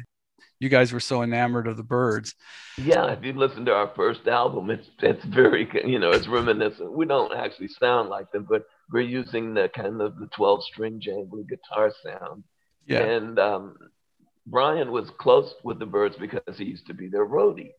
you 0.64 0.70
guys 0.70 0.94
were 0.94 1.00
so 1.02 1.24
enamored 1.24 1.68
of 1.68 1.76
the 1.76 1.84
Byrds. 1.84 2.36
Yeah, 2.78 3.12
if 3.12 3.22
you 3.22 3.34
listen 3.34 3.66
to 3.66 3.74
our 3.74 3.92
first 3.98 4.28
album, 4.28 4.70
it's 4.70 4.88
it's 5.00 5.24
very 5.26 5.70
you 5.86 6.00
know 6.00 6.12
it's 6.12 6.28
reminiscent. 6.28 6.92
We 6.92 7.06
don't 7.06 7.36
actually 7.36 7.68
sound 7.68 8.10
like 8.10 8.32
them, 8.32 8.48
but 8.50 8.64
we're 8.90 9.02
using 9.02 9.54
the 9.54 9.70
kind 9.76 10.02
of 10.02 10.18
the 10.18 10.28
12 10.28 10.64
string 10.64 11.02
jangly 11.06 11.48
guitar 11.48 11.92
sound. 12.02 12.46
Yeah. 12.86 13.00
And 13.00 13.40
um, 13.40 13.78
Bryan 14.46 14.92
was 14.92 15.10
close 15.20 15.54
with 15.64 15.80
the 15.80 15.86
Byrds 15.86 16.16
because 16.20 16.58
he 16.58 16.66
used 16.66 16.88
to 16.88 16.94
be 16.94 17.08
their 17.08 17.26
roadie. 17.26 17.72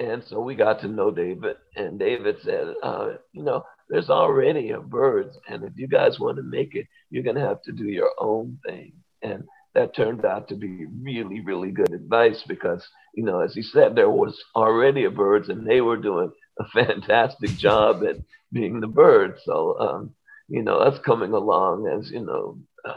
And 0.00 0.24
so 0.28 0.40
we 0.40 0.56
got 0.56 0.80
to 0.80 0.88
know 0.88 1.12
David, 1.12 1.56
and 1.76 1.98
David 2.00 2.36
said, 2.42 2.74
uh, 2.82 3.10
you 3.32 3.44
know, 3.44 3.64
there's 3.88 4.10
already 4.10 4.70
a 4.70 4.80
Byrds, 4.80 5.38
and 5.48 5.62
if 5.62 5.72
you 5.76 5.86
guys 5.86 6.18
want 6.18 6.36
to 6.38 6.42
make 6.42 6.74
it, 6.74 6.86
you're 7.10 7.22
going 7.22 7.36
to 7.36 7.42
have 7.46 7.62
to 7.62 7.72
do 7.72 7.84
your 7.84 8.10
own 8.18 8.58
thing. 8.66 8.92
And 9.22 9.44
that 9.74 9.94
turned 9.94 10.24
out 10.24 10.48
to 10.48 10.56
be 10.56 10.86
really, 11.02 11.40
really 11.40 11.70
good 11.70 11.92
advice 11.92 12.42
because, 12.46 12.86
you 13.14 13.24
know, 13.24 13.40
as 13.40 13.54
he 13.54 13.62
said, 13.62 13.94
there 13.94 14.10
was 14.10 14.40
already 14.54 15.04
a 15.04 15.10
Byrds 15.10 15.48
and 15.48 15.66
they 15.66 15.80
were 15.80 15.96
doing 15.96 16.32
a 16.58 16.64
fantastic 16.72 17.50
job 17.50 18.02
at 18.04 18.16
being 18.52 18.80
the 18.80 18.86
Byrds. 18.86 19.40
So, 19.44 19.78
um, 19.78 20.14
you 20.48 20.62
know, 20.62 20.76
us 20.76 20.98
coming 21.04 21.32
along 21.32 21.88
as, 21.88 22.10
you 22.10 22.20
know, 22.20 22.58
uh, 22.84 22.94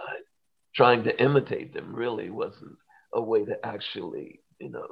trying 0.78 1.04
to 1.04 1.22
imitate 1.22 1.74
them 1.74 1.94
really 1.94 2.30
wasn't 2.30 2.78
a 3.14 3.22
way 3.22 3.44
to 3.44 3.58
actually, 3.66 4.40
you 4.60 4.70
know, 4.70 4.88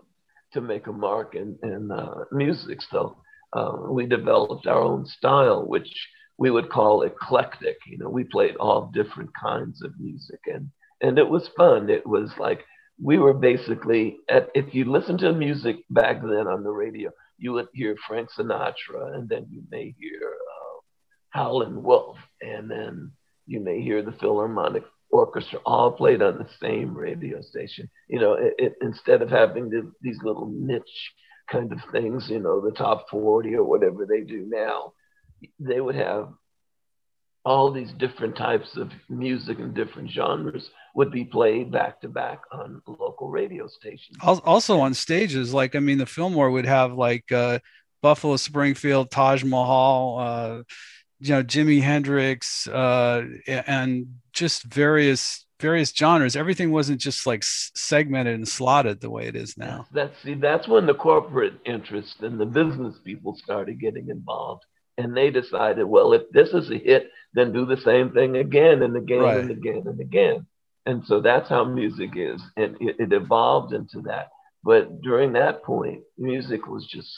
to 0.54 0.62
make 0.62 0.88
a 0.88 0.92
mark 0.92 1.36
in, 1.36 1.58
in 1.64 1.92
uh, 1.92 2.26
music. 2.32 2.80
So 2.90 3.18
uh, 3.54 3.74
we 3.90 4.08
developed 4.08 4.68
our 4.68 4.82
own 4.82 5.06
style, 5.06 5.66
which 5.66 5.90
we 6.38 6.50
would 6.50 6.70
call 6.70 7.04
eclectic. 7.04 7.78
You 7.86 8.00
know, 8.00 8.10
we 8.10 8.24
played 8.24 8.56
all 8.58 8.92
different 8.94 9.30
kinds 9.40 9.82
of 9.84 10.00
music 10.00 10.40
and 10.48 10.70
and 11.02 11.20
it 11.20 11.30
was 11.30 11.50
fun. 11.58 11.90
It 11.90 12.08
was 12.08 12.32
like 12.40 12.64
we 13.02 13.18
were 13.18 13.34
basically 13.34 14.18
at, 14.30 14.50
if 14.56 14.74
you 14.74 14.86
listen 14.86 15.18
to 15.20 15.34
music 15.34 15.78
back 15.90 16.22
then 16.22 16.48
on 16.48 16.64
the 16.64 16.72
radio, 16.72 17.12
you 17.38 17.52
would 17.54 17.68
hear 17.74 17.96
Frank 18.08 18.30
Sinatra, 18.32 19.16
and 19.16 19.28
then 19.28 19.46
you 19.50 19.62
may 19.70 19.94
hear 20.00 20.22
uh, 20.24 20.80
Howlin' 21.32 21.84
Wolf, 21.84 22.18
and 22.42 22.72
then 22.72 23.12
you 23.46 23.60
may 23.60 23.82
hear 23.82 24.02
the 24.02 24.14
Philharmonic 24.14 24.86
Orchestra, 25.12 25.60
all 25.66 25.92
played 25.92 26.22
on 26.22 26.38
the 26.38 26.48
same 26.62 26.94
radio 26.94 27.42
station. 27.42 27.90
You 28.10 28.20
know, 28.20 28.34
it, 28.34 28.54
it, 28.58 28.74
instead 28.82 29.22
of 29.22 29.30
having 29.30 29.70
the, 29.70 29.92
these 30.02 30.18
little 30.24 30.48
niche 30.48 31.12
kind 31.50 31.72
of 31.72 31.80
things, 31.92 32.28
you 32.30 32.40
know, 32.40 32.62
the 32.62 32.72
top 32.72 33.08
40 33.10 33.56
or 33.56 33.64
whatever 33.64 34.06
they 34.06 34.22
do 34.22 34.46
now, 34.48 34.94
they 35.60 35.80
would 35.80 35.96
have 35.96 36.30
all 37.46 37.72
these 37.72 37.92
different 38.00 38.36
types 38.36 38.76
of 38.76 38.92
music 39.08 39.60
and 39.60 39.76
different 39.76 40.10
genres 40.10 40.72
would 40.96 41.12
be 41.12 41.24
played 41.24 41.72
back 41.72 42.02
to 42.02 42.10
back 42.10 42.42
on 42.52 42.82
local 42.88 43.30
radio 43.30 43.68
stations. 43.68 44.18
Also 44.24 44.80
on 44.80 44.96
stages, 44.96 45.54
like 45.54 45.76
I 45.76 45.80
mean, 45.80 46.00
the 46.00 46.08
Fillmore 46.08 46.50
would 46.50 46.66
have 46.66 46.94
like 46.94 47.32
uh, 47.32 47.60
Buffalo 48.02 48.38
Springfield, 48.38 49.12
Taj 49.12 49.44
Mahal, 49.44 50.18
uh, 50.20 50.64
you 51.26 51.34
know, 51.34 51.44
Jimi 51.44 51.82
Hendrix, 51.82 52.68
uh, 52.68 53.24
and 53.48 54.08
just 54.34 54.64
various 54.64 55.46
various 55.60 55.94
genres. 55.96 56.36
Everything 56.36 56.72
wasn't 56.72 57.00
just 57.00 57.26
like 57.26 57.42
segmented 57.44 58.36
and 58.36 58.48
slotted 58.48 59.00
the 59.00 59.10
way 59.10 59.26
it 59.26 59.36
is 59.36 59.58
now. 59.58 59.88
That's 59.92 60.22
see, 60.22 60.36
that's 60.36 60.68
when 60.68 60.86
the 60.86 60.94
corporate 60.94 61.54
interest 61.66 62.18
and 62.22 62.40
the 62.40 62.46
business 62.46 62.96
people 63.04 63.36
started 63.36 63.80
getting 63.80 64.10
involved 64.10 64.64
and 64.98 65.16
they 65.16 65.30
decided, 65.30 65.86
well, 65.86 66.14
if 66.14 66.30
this 66.32 66.50
is 66.50 66.70
a 66.72 66.78
hit, 66.78 67.10
then 67.34 67.52
do 67.52 67.66
the 67.66 67.78
same 67.78 68.12
thing 68.12 68.38
again 68.38 68.82
and 68.84 68.96
again 68.96 69.20
right. 69.20 69.40
and 69.40 69.52
again 69.52 69.84
and 69.86 70.00
again. 70.00 70.46
And 70.86 71.04
so 71.06 71.20
that's 71.20 71.50
how 71.50 71.66
music 71.66 72.12
is. 72.16 72.42
And 72.56 72.78
it, 72.80 72.98
it, 73.00 73.14
evolved 73.14 73.74
into 73.74 74.02
that. 74.02 74.30
But 74.64 75.02
during 75.02 75.34
that 75.34 75.64
point, 75.64 76.04
music 76.18 76.68
was 76.68 76.86
just 76.86 77.10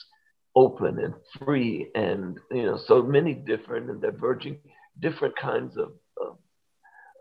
open 0.57 0.99
and 0.99 1.13
free 1.37 1.87
and, 1.93 2.39
you 2.51 2.63
know, 2.63 2.79
so 2.87 3.03
many 3.03 3.35
different 3.35 3.91
and 3.91 4.01
diverging, 4.01 4.57
different 4.99 5.35
kinds 5.37 5.77
of, 5.77 5.91
of 6.19 6.37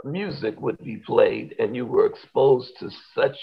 music 0.05 0.59
would 0.61 0.79
be 0.79 0.97
played. 0.97 1.55
And 1.59 1.77
you 1.77 1.85
were 1.85 2.07
exposed 2.07 2.73
to 2.81 2.91
such, 3.15 3.37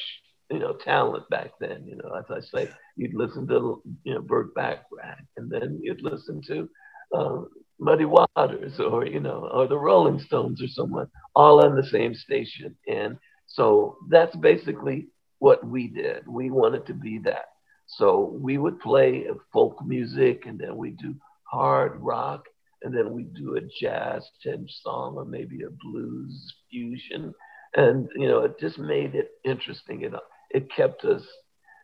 you 0.50 0.60
know, 0.60 0.74
talent 0.74 1.30
back 1.30 1.52
then. 1.60 1.86
You 1.86 1.98
know, 1.98 2.12
as 2.18 2.26
I 2.32 2.42
say, 2.42 2.72
you'd 2.98 3.14
listen 3.14 3.48
to, 3.50 3.84
you 4.04 4.16
know, 4.16 4.22
Burt 4.22 4.56
Bacharach 4.56 5.28
and 5.38 5.52
then 5.52 5.80
you'd 5.84 6.02
listen 6.02 6.42
to 6.48 6.70
uh, 7.16 7.42
Muddy 7.80 8.06
Waters 8.06 8.80
or 8.80 9.06
you 9.06 9.20
know 9.20 9.50
or 9.54 9.68
the 9.68 9.78
Rolling 9.78 10.20
Stones 10.20 10.62
or 10.64 10.68
someone 10.68 11.08
all 11.36 11.64
on 11.64 11.76
the 11.76 11.84
same 11.84 12.16
station 12.16 12.76
and 12.88 13.18
So 13.48 13.98
that's 14.10 14.36
basically 14.38 15.10
what 15.40 15.66
we 15.66 15.88
did. 15.88 16.28
We 16.28 16.50
wanted 16.50 16.88
to 16.88 16.94
be 16.94 17.20
that. 17.26 17.53
So 17.98 18.38
we 18.40 18.58
would 18.58 18.80
play 18.80 19.26
folk 19.52 19.78
music 19.86 20.44
and 20.46 20.60
then 20.60 20.78
we 20.78 20.92
do 20.92 21.16
hard 21.44 22.00
rock 22.02 22.46
and 22.82 22.96
then 22.96 23.14
we 23.14 23.24
do 23.24 23.56
a 23.56 23.62
jazz 23.80 24.28
tinge 24.42 24.72
song 24.82 25.16
or 25.16 25.26
maybe 25.26 25.64
a 25.64 25.70
blues 25.70 26.54
fusion. 26.70 27.34
And, 27.76 28.10
you 28.16 28.28
know, 28.28 28.40
it 28.40 28.60
just 28.60 28.78
made 28.78 29.16
it 29.16 29.32
interesting. 29.46 30.02
Know, 30.02 30.20
it 30.52 30.72
kept 30.76 31.06
us 31.06 31.24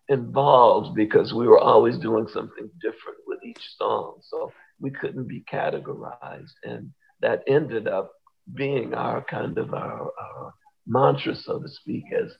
involved 0.09 0.95
because 0.95 1.33
we 1.33 1.47
were 1.47 1.59
always 1.59 1.97
doing 1.97 2.27
something 2.27 2.69
different 2.81 3.19
with 3.27 3.39
each 3.43 3.61
song. 3.77 4.19
So 4.23 4.51
we 4.79 4.91
couldn't 4.91 5.27
be 5.27 5.43
categorized. 5.51 6.53
And 6.63 6.91
that 7.21 7.43
ended 7.47 7.87
up 7.87 8.11
being 8.53 8.93
our 8.93 9.23
kind 9.23 9.57
of 9.57 9.73
our, 9.73 10.01
our 10.19 10.53
mantra, 10.87 11.35
so 11.35 11.59
to 11.59 11.67
speak, 11.67 12.05
as 12.13 12.31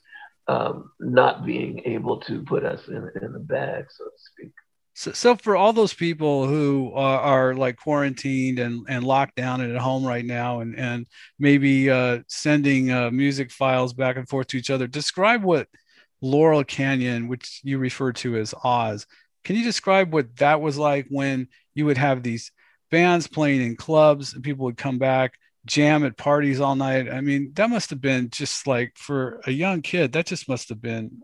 um, 0.50 0.90
not 0.98 1.46
being 1.46 1.80
able 1.84 2.18
to 2.22 2.42
put 2.42 2.64
us 2.64 2.88
in, 2.88 3.08
in 3.22 3.34
a 3.36 3.38
bag, 3.38 3.84
so 3.88 4.04
to 4.04 4.10
speak. 4.16 4.52
So, 4.94 5.12
so 5.12 5.36
for 5.36 5.54
all 5.54 5.72
those 5.72 5.94
people 5.94 6.44
who 6.48 6.92
are, 6.92 7.20
are, 7.20 7.54
like 7.54 7.76
quarantined 7.76 8.58
and, 8.58 8.84
and 8.88 9.04
locked 9.04 9.36
down 9.36 9.60
and 9.60 9.72
at 9.72 9.80
home 9.80 10.04
right 10.04 10.24
now 10.24 10.58
and, 10.60 10.76
and 10.76 11.06
maybe 11.38 11.88
uh, 11.88 12.18
sending 12.26 12.90
uh, 12.90 13.12
music 13.12 13.52
files 13.52 13.92
back 13.92 14.16
and 14.16 14.28
forth 14.28 14.48
to 14.48 14.56
each 14.56 14.70
other, 14.70 14.88
describe 14.88 15.44
what 15.44 15.68
Laurel 16.20 16.64
Canyon, 16.64 17.28
which 17.28 17.60
you 17.62 17.78
refer 17.78 18.12
to 18.14 18.36
as 18.36 18.52
Oz, 18.64 19.06
can 19.44 19.54
you 19.54 19.62
describe 19.62 20.12
what 20.12 20.36
that 20.38 20.60
was 20.60 20.76
like 20.76 21.06
when 21.10 21.46
you 21.74 21.86
would 21.86 21.96
have 21.96 22.24
these 22.24 22.50
bands 22.90 23.28
playing 23.28 23.62
in 23.62 23.76
clubs 23.76 24.34
and 24.34 24.42
people 24.42 24.64
would 24.64 24.76
come 24.76 24.98
back 24.98 25.34
jam 25.70 26.04
at 26.04 26.16
parties 26.16 26.60
all 26.60 26.74
night. 26.74 27.08
I 27.08 27.20
mean, 27.20 27.52
that 27.54 27.70
must 27.70 27.90
have 27.90 28.00
been 28.00 28.28
just 28.30 28.66
like 28.66 28.98
for 28.98 29.40
a 29.46 29.50
young 29.52 29.82
kid, 29.82 30.12
that 30.12 30.26
just 30.26 30.48
must 30.48 30.68
have 30.68 30.82
been 30.82 31.22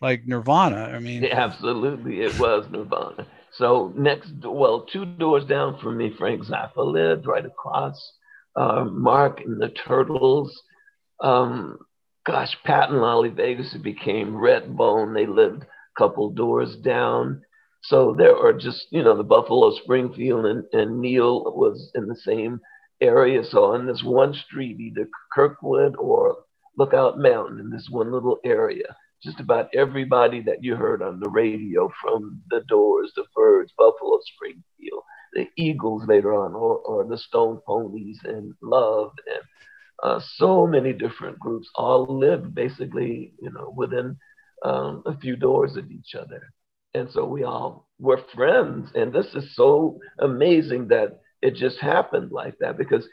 like 0.00 0.26
Nirvana. 0.26 0.90
I 0.94 0.98
mean, 0.98 1.22
yeah, 1.22 1.38
absolutely, 1.38 2.22
it 2.22 2.38
was 2.38 2.66
Nirvana. 2.70 3.26
So 3.52 3.92
next, 3.94 4.32
well, 4.42 4.86
two 4.86 5.04
doors 5.04 5.44
down 5.44 5.78
from 5.78 5.98
me, 5.98 6.14
Frank 6.18 6.42
Zappa 6.44 6.78
lived 6.78 7.26
right 7.26 7.44
across. 7.44 8.12
Uh, 8.56 8.84
Mark 8.84 9.40
and 9.40 9.60
the 9.60 9.68
Turtles. 9.68 10.62
Um, 11.20 11.78
gosh, 12.24 12.56
Pat 12.64 12.90
and 12.90 13.00
Lolly 13.00 13.28
Vegas 13.28 13.74
became 13.74 14.32
Redbone. 14.32 15.14
They 15.14 15.26
lived 15.26 15.62
a 15.62 15.66
couple 15.98 16.30
doors 16.30 16.76
down. 16.76 17.42
So 17.82 18.14
there 18.16 18.36
are 18.36 18.52
just, 18.52 18.86
you 18.90 19.02
know, 19.02 19.16
the 19.16 19.24
Buffalo 19.24 19.74
Springfield 19.82 20.46
and, 20.46 20.64
and 20.72 21.00
Neil 21.00 21.42
was 21.56 21.90
in 21.94 22.06
the 22.06 22.16
same 22.16 22.60
area. 23.02 23.44
So 23.44 23.74
on 23.74 23.86
this 23.86 24.02
one 24.02 24.32
street, 24.32 24.80
either 24.80 25.08
Kirkwood 25.34 25.96
or 25.98 26.36
Lookout 26.78 27.18
Mountain, 27.18 27.60
in 27.60 27.70
this 27.70 27.88
one 27.90 28.10
little 28.10 28.38
area, 28.44 28.96
just 29.22 29.40
about 29.40 29.74
everybody 29.74 30.40
that 30.42 30.64
you 30.64 30.74
heard 30.74 31.02
on 31.02 31.20
the 31.20 31.28
radio 31.28 31.90
from 32.00 32.40
the 32.50 32.62
Doors, 32.68 33.12
the 33.14 33.24
Byrds, 33.36 33.72
Buffalo 33.76 34.18
Springfield, 34.34 35.02
the 35.34 35.46
Eagles 35.56 36.04
later 36.06 36.34
on, 36.34 36.54
or, 36.54 36.78
or 36.78 37.04
the 37.04 37.18
Stone 37.18 37.60
Poneys 37.68 38.18
and 38.24 38.54
Love, 38.62 39.12
and 39.26 39.42
uh, 40.02 40.20
so 40.36 40.66
many 40.66 40.92
different 40.92 41.38
groups 41.38 41.68
all 41.74 42.18
lived 42.18 42.54
basically, 42.54 43.32
you 43.40 43.50
know, 43.52 43.72
within 43.76 44.16
um, 44.64 45.02
a 45.06 45.16
few 45.18 45.36
doors 45.36 45.76
of 45.76 45.90
each 45.90 46.14
other. 46.14 46.52
And 46.94 47.08
so 47.10 47.24
we 47.24 47.44
all 47.44 47.88
were 47.98 48.20
friends. 48.34 48.90
And 48.94 49.12
this 49.12 49.34
is 49.34 49.54
so 49.54 49.98
amazing 50.18 50.88
that 50.88 51.20
it 51.42 51.54
just 51.54 51.78
happened 51.78 52.32
like 52.32 52.58
that 52.60 52.78
because 52.78 53.06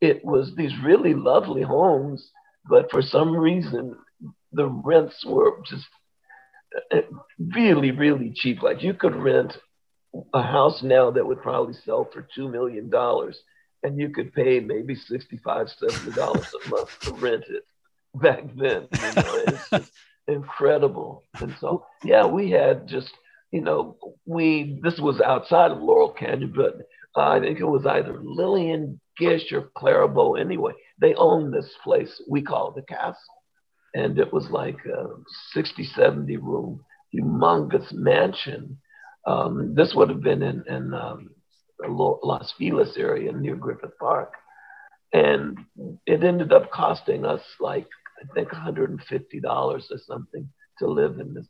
it 0.00 0.24
was 0.24 0.52
these 0.56 0.72
really 0.82 1.14
lovely 1.14 1.62
homes, 1.62 2.30
but 2.68 2.90
for 2.90 3.02
some 3.02 3.36
reason 3.36 3.96
the 4.52 4.66
rents 4.66 5.24
were 5.24 5.60
just 5.64 5.86
uh, 6.92 7.00
really, 7.38 7.90
really 7.90 8.32
cheap. 8.34 8.62
Like 8.62 8.82
you 8.82 8.94
could 8.94 9.14
rent 9.14 9.56
a 10.32 10.42
house 10.42 10.82
now 10.82 11.10
that 11.10 11.26
would 11.26 11.42
probably 11.42 11.74
sell 11.84 12.08
for 12.12 12.26
$2 12.36 12.50
million 12.50 12.90
and 13.82 14.00
you 14.00 14.08
could 14.10 14.32
pay 14.32 14.60
maybe 14.60 14.96
$65, 14.96 15.44
$70 15.44 16.16
a 16.16 16.68
month 16.70 17.00
to 17.00 17.12
rent 17.14 17.44
it 17.48 17.64
back 18.14 18.44
then. 18.56 18.88
You 18.92 19.22
know, 19.22 19.44
it's 19.46 19.70
just 19.70 19.92
incredible. 20.28 21.24
And 21.40 21.54
so, 21.60 21.84
yeah, 22.02 22.26
we 22.26 22.50
had 22.50 22.86
just, 22.86 23.10
you 23.50 23.60
know, 23.60 23.96
we, 24.24 24.80
this 24.82 24.98
was 24.98 25.20
outside 25.20 25.70
of 25.70 25.82
Laurel 25.82 26.12
Canyon, 26.12 26.52
but 26.54 26.78
I 27.16 27.40
think 27.40 27.60
it 27.60 27.64
was 27.64 27.86
either 27.86 28.18
Lillian 28.22 29.00
Gish 29.16 29.52
or 29.52 29.70
Clara 29.76 30.08
Bow. 30.08 30.34
Anyway, 30.34 30.72
they 31.00 31.14
owned 31.14 31.52
this 31.52 31.72
place 31.82 32.22
we 32.28 32.42
call 32.42 32.72
the 32.72 32.82
castle. 32.82 33.18
And 33.94 34.18
it 34.18 34.32
was 34.32 34.50
like 34.50 34.78
a 34.86 35.06
60, 35.52 35.84
70 35.84 36.36
room, 36.38 36.84
humongous 37.14 37.92
mansion. 37.92 38.78
Um, 39.26 39.74
this 39.74 39.94
would 39.94 40.08
have 40.08 40.22
been 40.22 40.42
in, 40.42 40.64
in 40.68 40.92
um, 40.92 41.30
Feliz 42.58 42.96
area 42.96 43.32
near 43.32 43.54
Griffith 43.54 43.96
Park. 44.00 44.32
And 45.12 45.58
it 46.06 46.24
ended 46.24 46.52
up 46.52 46.72
costing 46.72 47.24
us 47.24 47.42
like, 47.60 47.86
I 48.20 48.34
think 48.34 48.48
$150 48.48 48.98
or 49.44 49.80
something 49.80 50.48
to 50.80 50.88
live 50.88 51.20
in 51.20 51.34
this 51.34 51.46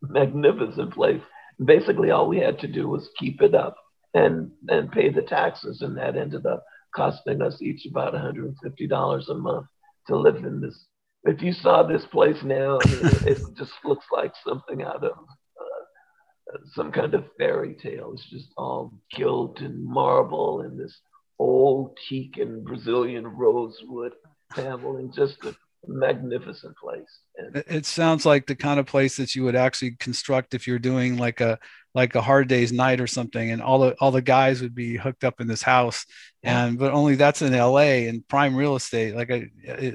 magnificent 0.00 0.94
place. 0.94 1.20
Basically, 1.64 2.12
all 2.12 2.28
we 2.28 2.38
had 2.38 2.60
to 2.60 2.68
do 2.68 2.86
was 2.86 3.10
keep 3.18 3.42
it 3.42 3.56
up 3.56 3.76
and 4.14 4.50
and 4.68 4.90
pay 4.90 5.10
the 5.10 5.22
taxes, 5.22 5.82
and 5.82 5.96
that 5.96 6.16
ended 6.16 6.46
up 6.46 6.64
costing 6.94 7.42
us 7.42 7.60
each 7.60 7.86
about 7.86 8.14
$150 8.14 9.28
a 9.28 9.34
month 9.34 9.66
to 10.06 10.16
live 10.16 10.36
in 10.36 10.60
this. 10.60 10.86
If 11.24 11.42
you 11.42 11.52
saw 11.52 11.82
this 11.82 12.04
place 12.06 12.42
now, 12.42 12.78
it, 12.82 13.38
just 13.56 13.72
looks 13.84 14.06
like 14.10 14.32
something 14.44 14.82
out 14.82 15.04
of 15.04 15.12
uh, 15.12 16.58
some 16.74 16.90
kind 16.92 17.14
of 17.14 17.24
fairy 17.38 17.74
tale. 17.74 18.12
It's 18.14 18.28
just 18.30 18.48
all 18.56 18.94
gilt 19.14 19.60
and 19.60 19.84
marble 19.84 20.62
and 20.62 20.78
this 20.78 20.98
old 21.38 21.98
teak 22.08 22.36
and 22.38 22.64
Brazilian 22.64 23.26
rosewood 23.26 24.12
paneling, 24.50 25.12
just 25.12 25.44
a 25.44 25.54
magnificent 25.86 26.76
place. 26.76 27.20
And 27.36 27.56
it 27.68 27.86
sounds 27.86 28.26
like 28.26 28.46
the 28.46 28.56
kind 28.56 28.80
of 28.80 28.86
place 28.86 29.16
that 29.16 29.34
you 29.34 29.44
would 29.44 29.56
actually 29.56 29.92
construct 29.92 30.54
if 30.54 30.66
you're 30.66 30.78
doing 30.78 31.16
like 31.16 31.40
a 31.40 31.58
like 31.94 32.14
a 32.14 32.20
hard 32.20 32.48
day's 32.48 32.72
night 32.72 33.00
or 33.00 33.06
something, 33.06 33.50
and 33.50 33.62
all 33.62 33.78
the 33.78 33.96
all 34.00 34.10
the 34.10 34.22
guys 34.22 34.60
would 34.60 34.74
be 34.74 34.96
hooked 34.96 35.24
up 35.24 35.40
in 35.40 35.46
this 35.46 35.62
house, 35.62 36.04
yeah. 36.42 36.66
and 36.66 36.78
but 36.78 36.92
only 36.92 37.14
that's 37.14 37.42
in 37.42 37.54
L.A. 37.54 38.08
and 38.08 38.26
prime 38.28 38.54
real 38.54 38.76
estate, 38.76 39.14
like 39.14 39.30
a 39.30 39.48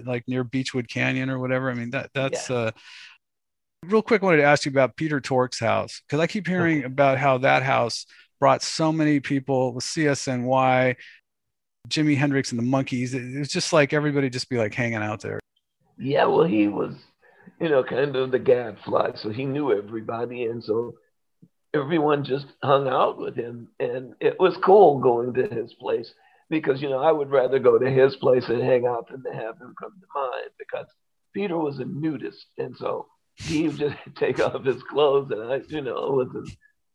like 0.06 0.24
near 0.28 0.44
Beachwood 0.44 0.90
Canyon 0.90 1.30
or 1.30 1.40
whatever. 1.40 1.70
I 1.70 1.74
mean 1.74 1.92
that 1.92 2.10
that's. 2.14 2.50
Yeah. 2.50 2.56
Uh, 2.56 2.72
real 3.86 4.02
quick, 4.02 4.24
I 4.24 4.26
wanted 4.26 4.38
to 4.38 4.44
ask 4.44 4.66
you 4.66 4.72
about 4.72 4.96
Peter 4.96 5.20
Tork's 5.20 5.60
house 5.60 6.02
because 6.08 6.20
I 6.20 6.28
keep 6.28 6.48
hearing 6.48 6.80
okay. 6.80 6.86
about 6.86 7.18
how 7.18 7.40
that 7.40 7.64
house 7.64 8.06
brought 8.40 8.62
so 8.62 8.92
many 8.92 9.20
people 9.20 9.74
with 9.74 9.84
CSNY, 9.84 10.96
Jimi 11.90 12.18
Hendrix 12.18 12.52
and 12.52 12.60
the 12.60 12.64
Monkees. 12.64 13.14
It 13.14 13.40
was 13.40 13.50
just 13.50 13.74
like 13.74 13.94
everybody 13.94 14.30
just 14.30 14.50
be 14.50 14.58
like 14.58 14.74
hanging 14.74 14.98
out 14.98 15.22
there. 15.22 15.40
Yeah, 16.04 16.26
well, 16.26 16.44
he 16.46 16.68
was, 16.68 16.96
you 17.62 17.70
know, 17.70 17.84
kind 17.84 18.16
of 18.16 18.32
the 18.32 18.40
gadfly, 18.40 19.12
so 19.16 19.30
he 19.30 19.46
knew 19.46 19.72
everybody, 19.72 20.44
and 20.46 20.64
so 20.64 20.96
everyone 21.74 22.26
just 22.26 22.46
hung 22.62 22.90
out 22.90 23.18
with 23.18 23.36
him, 23.36 23.70
and 23.80 24.14
it 24.20 24.40
was 24.40 24.58
cool 24.58 25.00
going 25.00 25.34
to 25.34 25.48
his 25.48 25.74
place 25.76 26.14
because 26.50 26.82
you 26.82 26.90
know 26.90 27.00
I 27.00 27.12
would 27.12 27.32
rather 27.32 27.58
go 27.60 27.80
to 27.80 27.90
his 27.90 28.16
place 28.18 28.50
and 28.50 28.62
hang 28.62 28.86
out 28.86 29.10
than 29.10 29.24
to 29.24 29.32
have 29.34 29.60
him 29.62 29.74
come 29.80 29.94
to 30.00 30.08
mine 30.14 30.50
because 30.60 30.88
Peter 31.34 31.58
was 31.58 31.80
a 31.80 31.86
nudist, 31.86 32.46
and 32.58 32.76
so 32.76 33.08
he 33.36 33.70
would 33.70 33.78
just 33.78 33.98
take 34.18 34.42
off 34.42 34.66
his 34.66 34.84
clothes, 34.84 35.32
and 35.32 35.42
I, 35.42 35.62
you 35.70 35.82
know, 35.82 36.12
wasn't 36.12 36.50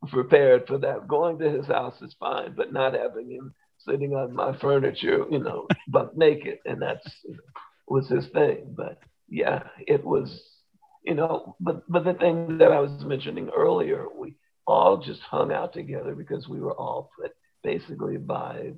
prepared 0.08 0.66
for 0.68 0.78
that. 0.78 1.08
Going 1.08 1.38
to 1.38 1.50
his 1.50 1.66
house 1.66 2.00
is 2.02 2.14
fine, 2.20 2.54
but 2.54 2.74
not 2.74 2.94
having 2.94 3.30
him 3.30 3.54
sitting 3.78 4.14
on 4.14 4.34
my 4.34 4.56
furniture, 4.58 5.24
you 5.30 5.38
know, 5.38 5.66
buck 5.88 6.16
naked, 6.16 6.58
and 6.66 6.82
that's 6.82 7.06
you 7.24 7.32
know, 7.32 7.38
was 7.90 8.08
his 8.08 8.26
thing. 8.28 8.74
But 8.76 8.98
yeah, 9.28 9.64
it 9.86 10.04
was, 10.04 10.42
you 11.04 11.14
know, 11.14 11.56
but 11.60 11.82
but 11.88 12.04
the 12.04 12.14
thing 12.14 12.58
that 12.58 12.72
I 12.72 12.80
was 12.80 13.04
mentioning 13.04 13.50
earlier, 13.56 14.06
we 14.16 14.36
all 14.66 14.98
just 14.98 15.20
hung 15.22 15.52
out 15.52 15.72
together 15.72 16.14
because 16.14 16.46
we 16.46 16.60
were 16.60 16.74
all 16.74 17.10
put 17.18 17.32
basically 17.64 18.18
by 18.18 18.72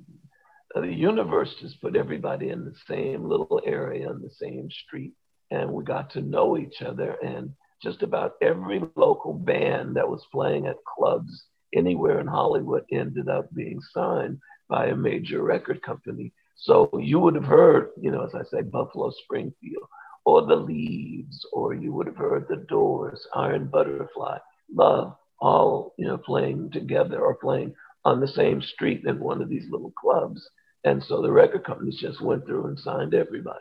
the 0.73 0.87
universe 0.87 1.53
just 1.59 1.81
put 1.81 1.95
everybody 1.95 2.49
in 2.49 2.63
the 2.63 2.75
same 2.87 3.25
little 3.25 3.61
area 3.65 4.09
in 4.09 4.21
the 4.21 4.31
same 4.39 4.69
street 4.85 5.13
and 5.51 5.69
we 5.69 5.83
got 5.83 6.09
to 6.11 6.21
know 6.21 6.57
each 6.57 6.81
other 6.81 7.17
and 7.21 7.51
just 7.83 8.03
about 8.03 8.33
every 8.41 8.81
local 8.95 9.33
band 9.33 9.95
that 9.95 10.07
was 10.07 10.25
playing 10.31 10.65
at 10.67 10.77
clubs 10.97 11.43
anywhere 11.75 12.19
in 12.19 12.27
hollywood 12.27 12.85
ended 12.91 13.27
up 13.27 13.53
being 13.53 13.81
signed 13.93 14.39
by 14.69 14.87
a 14.87 14.95
major 14.95 15.43
record 15.43 15.81
company 15.81 16.31
so 16.61 16.91
you 17.01 17.19
would 17.19 17.33
have 17.33 17.45
heard, 17.45 17.89
you 17.99 18.11
know, 18.11 18.23
as 18.23 18.35
I 18.35 18.43
say, 18.43 18.61
Buffalo 18.61 19.11
Springfield 19.23 19.87
or 20.25 20.45
the 20.45 20.55
Leaves, 20.55 21.43
or 21.51 21.73
you 21.73 21.91
would 21.91 22.05
have 22.05 22.17
heard 22.17 22.45
the 22.47 22.57
Doors, 22.69 23.25
Iron 23.35 23.65
Butterfly, 23.65 24.37
Love, 24.71 25.15
all, 25.39 25.95
you 25.97 26.07
know, 26.07 26.19
playing 26.19 26.69
together 26.69 27.19
or 27.19 27.33
playing 27.33 27.73
on 28.05 28.19
the 28.19 28.27
same 28.27 28.61
street 28.61 29.03
in 29.05 29.19
one 29.19 29.41
of 29.41 29.49
these 29.49 29.65
little 29.71 29.91
clubs. 29.99 30.47
And 30.83 31.03
so 31.03 31.23
the 31.23 31.31
record 31.31 31.63
companies 31.63 31.97
just 31.99 32.21
went 32.21 32.45
through 32.45 32.67
and 32.67 32.77
signed 32.77 33.15
everybody. 33.15 33.57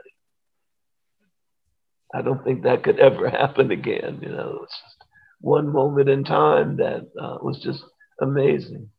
I 2.15 2.21
don't 2.21 2.45
think 2.45 2.65
that 2.65 2.83
could 2.83 3.01
ever 3.01 3.31
happen 3.31 3.71
again. 3.71 4.19
You 4.21 4.29
know, 4.29 4.61
it's 4.63 4.79
just 4.79 5.05
one 5.41 5.73
moment 5.73 6.11
in 6.11 6.23
time 6.23 6.77
that 6.77 7.09
uh, 7.19 7.39
was 7.41 7.59
just 7.63 7.83
amazing. 8.21 8.91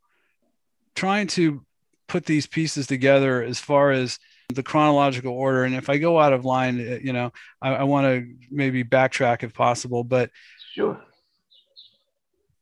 Trying 0.95 1.28
to 1.28 1.64
put 2.12 2.26
these 2.26 2.45
pieces 2.45 2.88
together 2.88 3.41
as 3.41 3.57
far 3.57 3.91
as 3.91 4.20
the 4.53 4.62
chronological 4.62 5.32
order, 5.32 5.64
and 5.64 5.74
if 5.74 5.89
I 5.89 5.97
go 5.97 6.20
out 6.20 6.34
of 6.34 6.43
line, 6.43 6.78
uh, 6.78 6.99
you 7.01 7.14
know, 7.14 7.32
I, 7.62 7.70
I 7.70 7.84
want 7.84 8.05
to 8.05 8.36
maybe 8.51 8.84
backtrack 8.84 9.43
if 9.43 9.53
possible, 9.53 10.03
but 10.03 10.30
sure. 10.74 11.01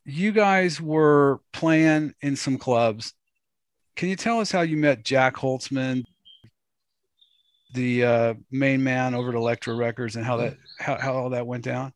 You 0.06 0.32
guys 0.32 0.80
were 0.80 1.40
playing 1.52 2.14
in 2.22 2.36
some 2.36 2.60
clubs. 2.60 3.14
Can 3.96 4.10
you 4.10 4.16
tell 4.16 4.40
us 4.40 4.52
how 4.52 4.62
you 4.62 4.78
met 4.78 5.04
Jac 5.04 5.36
Holzman, 5.36 6.04
the 7.74 8.06
uh, 8.06 8.34
main 8.52 8.84
man 8.84 9.16
over 9.16 9.30
at 9.30 9.36
Elektra 9.36 9.74
Records, 9.74 10.16
and 10.16 10.24
how 10.24 10.38
that 10.38 10.58
how, 10.80 11.00
how 11.00 11.14
all 11.16 11.30
that 11.32 11.48
went 11.48 11.64
down? 11.64 11.92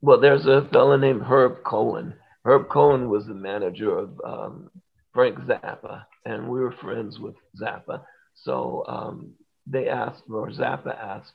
Well, 0.00 0.18
there's 0.18 0.46
a 0.46 0.62
fellow 0.72 0.96
named 0.96 1.22
Herb 1.22 1.62
Cohen. 1.62 2.14
Herb 2.44 2.68
Cohen 2.68 3.08
was 3.08 3.26
the 3.26 3.34
manager 3.34 3.96
of 3.96 4.20
um, 4.24 4.70
Frank 5.14 5.38
Zappa, 5.38 6.04
and 6.26 6.48
we 6.48 6.58
were 6.60 6.72
friends 6.72 7.18
with 7.18 7.36
Zappa. 7.60 8.02
So 8.34 8.84
um, 8.88 9.32
they 9.66 9.88
asked, 9.88 10.24
or 10.28 10.50
Zappa 10.50 10.94
asked, 10.98 11.32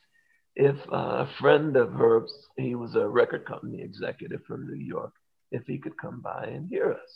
if 0.56 0.76
uh, 0.92 1.26
a 1.26 1.30
friend 1.40 1.78
of 1.78 1.94
Herb's, 1.94 2.34
he 2.58 2.76
was 2.76 2.94
a 2.96 3.08
record 3.08 3.46
company 3.46 3.82
executive 3.82 4.42
from 4.46 4.68
New 4.68 4.84
York, 4.96 5.14
if 5.52 5.64
he 5.66 5.78
could 5.78 5.98
come 5.98 6.20
by 6.22 6.44
and 6.44 6.70
hear 6.70 6.92
us. 6.92 7.12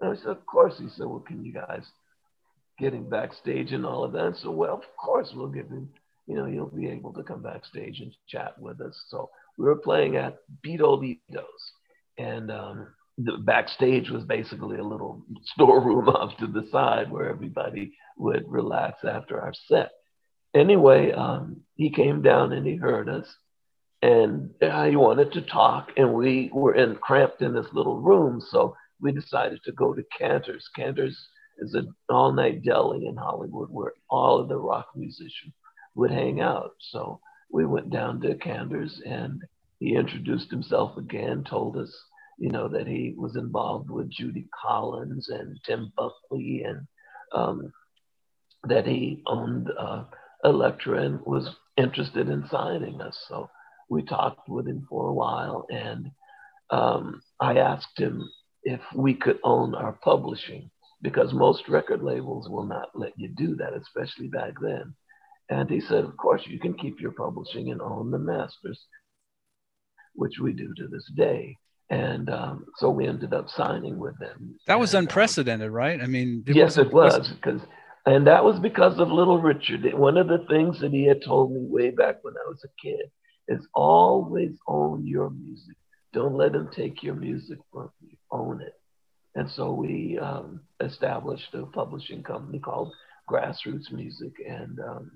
And 0.00 0.10
I 0.10 0.20
said, 0.20 0.30
of 0.30 0.46
course. 0.46 0.74
He 0.78 0.88
said, 0.88 1.06
well, 1.06 1.20
can 1.20 1.44
you 1.44 1.52
guys 1.52 1.84
get 2.78 2.94
him 2.94 3.08
backstage 3.08 3.72
and 3.72 3.84
all 3.84 4.04
of 4.04 4.12
that? 4.12 4.36
So, 4.42 4.50
well, 4.50 4.74
of 4.74 4.96
course, 4.96 5.30
we'll 5.34 5.48
give 5.48 5.68
him, 5.68 5.90
you 6.26 6.36
know, 6.36 6.46
he'll 6.46 6.66
be 6.66 6.88
able 6.88 7.12
to 7.12 7.22
come 7.22 7.42
backstage 7.42 8.00
and 8.00 8.12
chat 8.26 8.58
with 8.58 8.80
us. 8.80 8.96
So 9.08 9.30
we 9.58 9.66
were 9.66 9.76
playing 9.76 10.16
at 10.16 10.38
Bido 10.66 10.98
Lito's, 10.98 11.72
and 12.18 12.50
um, 12.50 12.88
the 13.18 13.38
backstage 13.38 14.10
was 14.10 14.24
basically 14.24 14.78
a 14.78 14.84
little 14.84 15.24
storeroom 15.44 16.08
off 16.08 16.36
to 16.38 16.46
the 16.46 16.66
side 16.70 17.10
where 17.10 17.28
everybody 17.28 17.92
would 18.16 18.44
relax 18.46 19.04
after 19.04 19.40
our 19.40 19.52
set. 19.66 19.90
Anyway, 20.54 21.12
um, 21.12 21.62
he 21.76 21.90
came 21.90 22.22
down 22.22 22.52
and 22.52 22.66
he 22.66 22.76
heard 22.76 23.08
us, 23.08 23.26
and 24.02 24.50
uh, 24.60 24.84
he 24.84 24.96
wanted 24.96 25.32
to 25.32 25.40
talk, 25.40 25.90
and 25.96 26.12
we 26.12 26.50
were 26.52 26.74
in 26.74 26.96
cramped 26.96 27.40
in 27.40 27.54
this 27.54 27.68
little 27.72 28.00
room, 28.00 28.40
so 28.50 28.76
we 29.00 29.12
decided 29.12 29.60
to 29.64 29.72
go 29.72 29.94
to 29.94 30.04
Canter's. 30.18 30.68
Canter's 30.76 31.16
is 31.58 31.74
an 31.74 31.94
all-night 32.08 32.62
deli 32.62 33.06
in 33.06 33.16
Hollywood 33.16 33.68
where 33.70 33.92
all 34.10 34.40
of 34.40 34.48
the 34.48 34.56
rock 34.56 34.88
musicians 34.94 35.54
would 35.94 36.10
hang 36.10 36.40
out. 36.40 36.72
So 36.90 37.20
we 37.50 37.64
went 37.66 37.90
down 37.90 38.20
to 38.22 38.34
Canter's, 38.34 39.00
and 39.06 39.42
he 39.78 39.94
introduced 39.94 40.50
himself 40.50 40.96
again, 40.96 41.44
told 41.44 41.76
us 41.76 41.94
you 42.38 42.50
know, 42.50 42.68
that 42.68 42.86
he 42.86 43.14
was 43.16 43.36
involved 43.36 43.90
with 43.90 44.10
Judy 44.10 44.46
Collins 44.62 45.28
and 45.28 45.58
Tim 45.64 45.92
Buckley 45.96 46.62
and 46.64 46.86
um, 47.32 47.72
that 48.64 48.86
he 48.86 49.22
owned 49.26 49.70
uh, 49.78 50.04
Elektra 50.44 51.02
and 51.02 51.20
was 51.24 51.48
interested 51.76 52.28
in 52.28 52.46
signing 52.50 53.00
us. 53.00 53.18
So 53.28 53.50
we 53.88 54.02
talked 54.02 54.48
with 54.48 54.66
him 54.66 54.86
for 54.88 55.08
a 55.08 55.14
while 55.14 55.66
and 55.70 56.10
um, 56.70 57.22
I 57.40 57.58
asked 57.58 57.98
him 57.98 58.28
if 58.64 58.80
we 58.94 59.14
could 59.14 59.38
own 59.44 59.74
our 59.74 59.92
publishing 59.92 60.70
because 61.02 61.32
most 61.32 61.68
record 61.68 62.02
labels 62.02 62.48
will 62.48 62.64
not 62.64 62.90
let 62.94 63.12
you 63.16 63.28
do 63.28 63.56
that, 63.56 63.74
especially 63.74 64.28
back 64.28 64.54
then. 64.60 64.94
And 65.50 65.68
he 65.68 65.80
said, 65.80 66.04
Of 66.04 66.16
course, 66.16 66.42
you 66.46 66.58
can 66.58 66.74
keep 66.74 67.00
your 67.00 67.10
publishing 67.10 67.72
and 67.72 67.82
own 67.82 68.10
the 68.10 68.18
masters, 68.18 68.80
which 70.14 70.38
we 70.40 70.52
do 70.52 70.72
to 70.76 70.88
this 70.88 71.10
day 71.14 71.58
and 71.90 72.30
um, 72.30 72.66
so 72.76 72.90
we 72.90 73.06
ended 73.06 73.34
up 73.34 73.48
signing 73.50 73.98
with 73.98 74.18
them. 74.18 74.54
That 74.66 74.80
was 74.80 74.94
and, 74.94 75.06
unprecedented, 75.06 75.68
um, 75.68 75.74
right? 75.74 76.00
I 76.00 76.06
mean, 76.06 76.44
it 76.46 76.56
yes, 76.56 76.78
it 76.78 76.92
was 76.92 77.28
because, 77.28 77.60
and 78.06 78.26
that 78.26 78.44
was 78.44 78.58
because 78.58 78.98
of 78.98 79.10
Little 79.10 79.40
Richard. 79.40 79.92
One 79.94 80.16
of 80.16 80.28
the 80.28 80.44
things 80.48 80.80
that 80.80 80.92
he 80.92 81.04
had 81.04 81.22
told 81.22 81.52
me 81.52 81.60
way 81.62 81.90
back 81.90 82.18
when 82.22 82.34
I 82.34 82.48
was 82.48 82.64
a 82.64 82.68
kid 82.80 83.10
is 83.48 83.66
always 83.74 84.52
own 84.66 85.06
your 85.06 85.30
music. 85.30 85.76
Don't 86.12 86.34
let 86.34 86.52
them 86.52 86.70
take 86.74 87.02
your 87.02 87.14
music 87.14 87.58
from 87.72 87.90
you. 88.00 88.16
Own 88.30 88.60
it. 88.60 88.74
And 89.34 89.50
so 89.50 89.72
we 89.72 90.18
um, 90.18 90.60
established 90.80 91.54
a 91.54 91.64
publishing 91.66 92.22
company 92.22 92.58
called 92.58 92.92
Grassroots 93.30 93.90
Music, 93.90 94.32
and 94.46 94.78
um, 94.80 95.12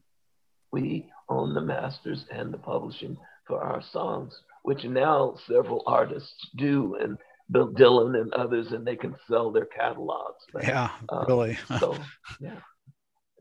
we 0.73 1.11
own 1.29 1.55
the 1.55 1.61
masters 1.61 2.25
and 2.31 2.53
the 2.53 2.59
publishing 2.59 3.17
for 3.47 3.61
our 3.61 3.83
songs 3.93 4.39
which 4.67 4.83
now 4.83 5.37
several 5.47 5.85
artists 5.87 6.51
do, 6.57 6.97
and 7.01 7.17
Bill 7.53 7.69
Dylan 7.69 8.21
and 8.21 8.33
others, 8.35 8.73
and 8.73 8.85
they 8.85 8.97
can 8.97 9.15
sell 9.31 9.53
their 9.53 9.65
catalogs. 9.65 10.43
But, 10.53 10.65
yeah, 10.65 10.91
um, 11.09 11.25
really. 11.29 11.57
so 11.79 11.97
yeah, 12.41 12.57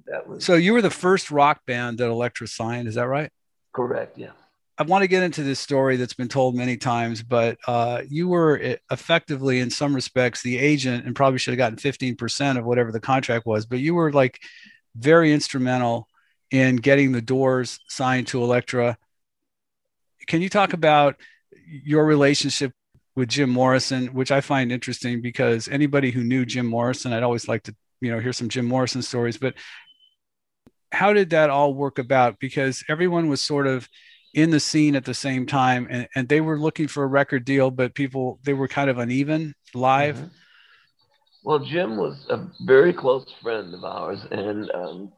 that 0.06 0.28
was. 0.28 0.46
So 0.46 0.54
you 0.54 0.74
were 0.74 0.84
the 0.84 0.92
first 0.92 1.32
rock 1.32 1.66
band 1.66 1.98
that 1.98 2.10
Elektra 2.10 2.48
signed, 2.48 2.88
is 2.88 2.94
that 2.94 3.08
right? 3.08 3.32
Correct. 3.74 4.20
Yeah. 4.20 4.34
I 4.78 4.84
want 4.84 5.02
to 5.02 5.08
get 5.08 5.24
into 5.24 5.42
this 5.42 5.60
story 5.60 5.96
that's 5.96 6.14
been 6.14 6.28
told 6.28 6.54
many 6.54 6.78
times, 6.78 7.24
but 7.24 7.58
uh, 7.66 8.04
you 8.08 8.28
were 8.28 8.78
effectively, 8.92 9.62
in 9.62 9.72
some 9.72 9.96
respects, 9.96 10.44
the 10.44 10.60
agent, 10.60 11.08
and 11.08 11.16
probably 11.16 11.40
should 11.40 11.54
have 11.54 11.58
gotten 11.58 11.80
15% 11.80 12.60
of 12.60 12.66
whatever 12.66 12.92
the 12.92 13.00
contract 13.00 13.48
was. 13.48 13.66
But 13.66 13.80
you 13.80 13.96
were 13.96 14.12
like 14.12 14.40
very 14.96 15.34
instrumental 15.34 16.08
in 16.52 16.76
getting 16.76 17.14
the 17.14 17.22
doors 17.22 17.80
signed 17.88 18.28
to 18.28 18.44
Elektra 18.44 18.98
can 20.28 20.42
you 20.42 20.50
talk 20.50 20.74
about 20.74 21.16
your 21.68 22.06
relationship 22.06 22.72
with 23.16 23.30
Jim 23.30 23.50
Morrison, 23.50 24.08
which 24.08 24.32
I 24.32 24.42
find 24.42 24.72
interesting 24.72 25.22
because 25.22 25.68
anybody 25.68 26.12
who 26.12 26.24
knew 26.24 26.46
Jim 26.46 26.66
Morrison, 26.66 27.14
I'd 27.14 27.24
always 27.24 27.48
like 27.48 27.64
to, 27.64 27.76
you 28.02 28.12
know, 28.12 28.20
hear 28.20 28.34
some 28.34 28.50
Jim 28.50 28.66
Morrison 28.66 29.02
stories. 29.02 29.38
But 29.38 29.56
how 30.92 31.14
did 31.14 31.30
that 31.30 31.50
all 31.50 31.74
work 31.74 31.98
about? 31.98 32.40
Because 32.40 32.84
everyone 32.90 33.30
was 33.30 33.42
sort 33.42 33.68
of 33.68 33.88
in 34.34 34.50
the 34.50 34.60
scene 34.60 34.96
at 34.96 35.06
the 35.06 35.14
same 35.14 35.46
time 35.46 35.88
and, 35.90 36.08
and 36.14 36.28
they 36.28 36.42
were 36.42 36.60
looking 36.60 36.90
for 36.90 37.04
a 37.04 37.08
record 37.08 37.46
deal, 37.46 37.72
but 37.72 37.96
people, 37.96 38.40
they 38.44 38.54
were 38.54 38.68
kind 38.68 38.90
of 38.90 38.98
uneven 38.98 39.56
live. 39.74 40.18
Mm-hmm. 40.18 40.28
Well, 41.46 41.60
Jim 41.60 41.96
was 41.96 42.26
a 42.30 42.48
very 42.66 42.92
close 42.92 43.32
friend 43.42 43.74
of 43.74 43.84
ours. 43.84 44.20
And 44.32 44.70
um, 44.72 45.14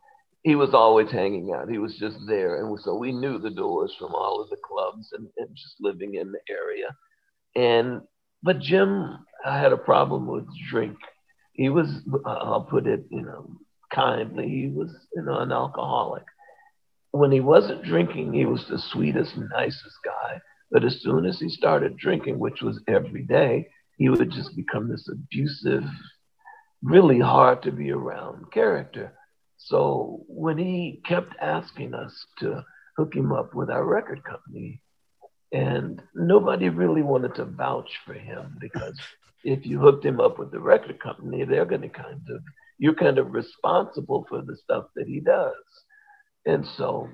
he 0.48 0.56
was 0.56 0.74
always 0.74 1.12
hanging 1.12 1.52
out. 1.54 1.70
He 1.70 1.78
was 1.78 1.98
just 1.98 2.16
there. 2.26 2.64
And 2.64 2.80
so 2.80 2.96
we 2.96 3.12
knew 3.12 3.38
the 3.38 3.50
doors 3.50 3.94
from 4.00 4.16
all 4.16 4.42
of 4.42 4.50
the 4.50 4.56
clubs 4.66 5.10
and, 5.12 5.28
and 5.36 5.50
just 5.54 5.76
living 5.82 6.16
in 6.16 6.32
the 6.32 6.40
area. 6.50 6.96
And, 7.54 8.04
but 8.42 8.62
Jim 8.62 9.20
had 9.44 9.74
a 9.74 9.78
problem 9.78 10.26
with 10.26 10.46
drink. 10.70 10.96
He 11.52 11.68
was, 11.68 11.90
I'll 12.26 12.62
put 12.64 12.88
it, 12.88 13.04
you 13.10 13.24
know, 13.24 13.58
kindly, 13.94 14.48
he 14.48 14.70
was, 14.70 14.90
you 15.14 15.24
know, 15.24 15.38
an 15.40 15.52
alcoholic. 15.52 16.24
When 17.12 17.34
he 17.34 17.42
wasn't 17.42 17.84
drinking, 17.84 18.32
he 18.32 18.46
was 18.46 18.66
the 18.70 18.80
sweetest, 18.80 19.36
nicest 19.36 19.98
guy. 20.06 20.40
But 20.72 20.86
as 20.86 21.02
soon 21.02 21.26
as 21.26 21.42
he 21.42 21.50
started 21.50 21.98
drinking, 21.98 22.40
which 22.40 22.62
was 22.62 22.80
every 22.88 23.24
day, 23.24 23.68
he 23.98 24.08
would 24.08 24.32
just 24.32 24.56
become 24.56 24.88
this 24.88 25.10
abusive, 25.12 25.84
really 26.82 27.20
hard 27.20 27.64
to 27.64 27.72
be 27.74 27.92
around 27.92 28.50
character. 28.54 29.12
So 29.58 30.24
when 30.28 30.58
he 30.58 31.02
kept 31.06 31.36
asking 31.42 31.94
us 31.94 32.26
to 32.40 32.64
hook 32.96 33.16
him 33.16 33.32
up 33.32 33.54
with 33.54 33.70
our 33.70 33.86
record 33.86 34.24
company, 34.24 34.82
and 35.52 36.02
nobody 36.14 36.70
really 36.70 37.02
wanted 37.02 37.36
to 37.36 37.46
vouch 37.46 37.90
for 38.06 38.14
him 38.14 38.58
because 38.60 39.00
if 39.44 39.66
you 39.66 39.80
hooked 39.80 40.06
him 40.06 40.20
up 40.20 40.40
with 40.40 40.52
the 40.52 40.60
record 40.60 41.00
company, 41.00 41.44
they're 41.44 41.66
going 41.66 41.82
to 41.82 41.90
kind 41.90 42.22
of, 42.30 42.42
you're 42.78 42.96
kind 42.96 43.18
of 43.18 43.34
responsible 43.34 44.26
for 44.30 44.42
the 44.42 44.58
stuff 44.58 44.86
that 44.96 45.08
he 45.08 45.20
does. 45.20 45.54
And 46.46 46.66
so 46.78 47.08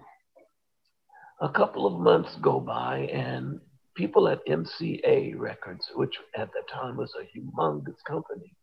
a 1.42 1.50
couple 1.50 1.86
of 1.86 2.00
months 2.00 2.36
go 2.42 2.60
by, 2.60 3.10
and 3.12 3.60
people 3.96 4.28
at 4.28 4.46
MCA 4.48 5.38
Records, 5.38 5.86
which 5.96 6.16
at 6.38 6.50
the 6.54 6.62
time 6.72 6.98
was 6.98 7.14
a 7.20 7.38
humongous 7.38 8.02
company, 8.08 8.56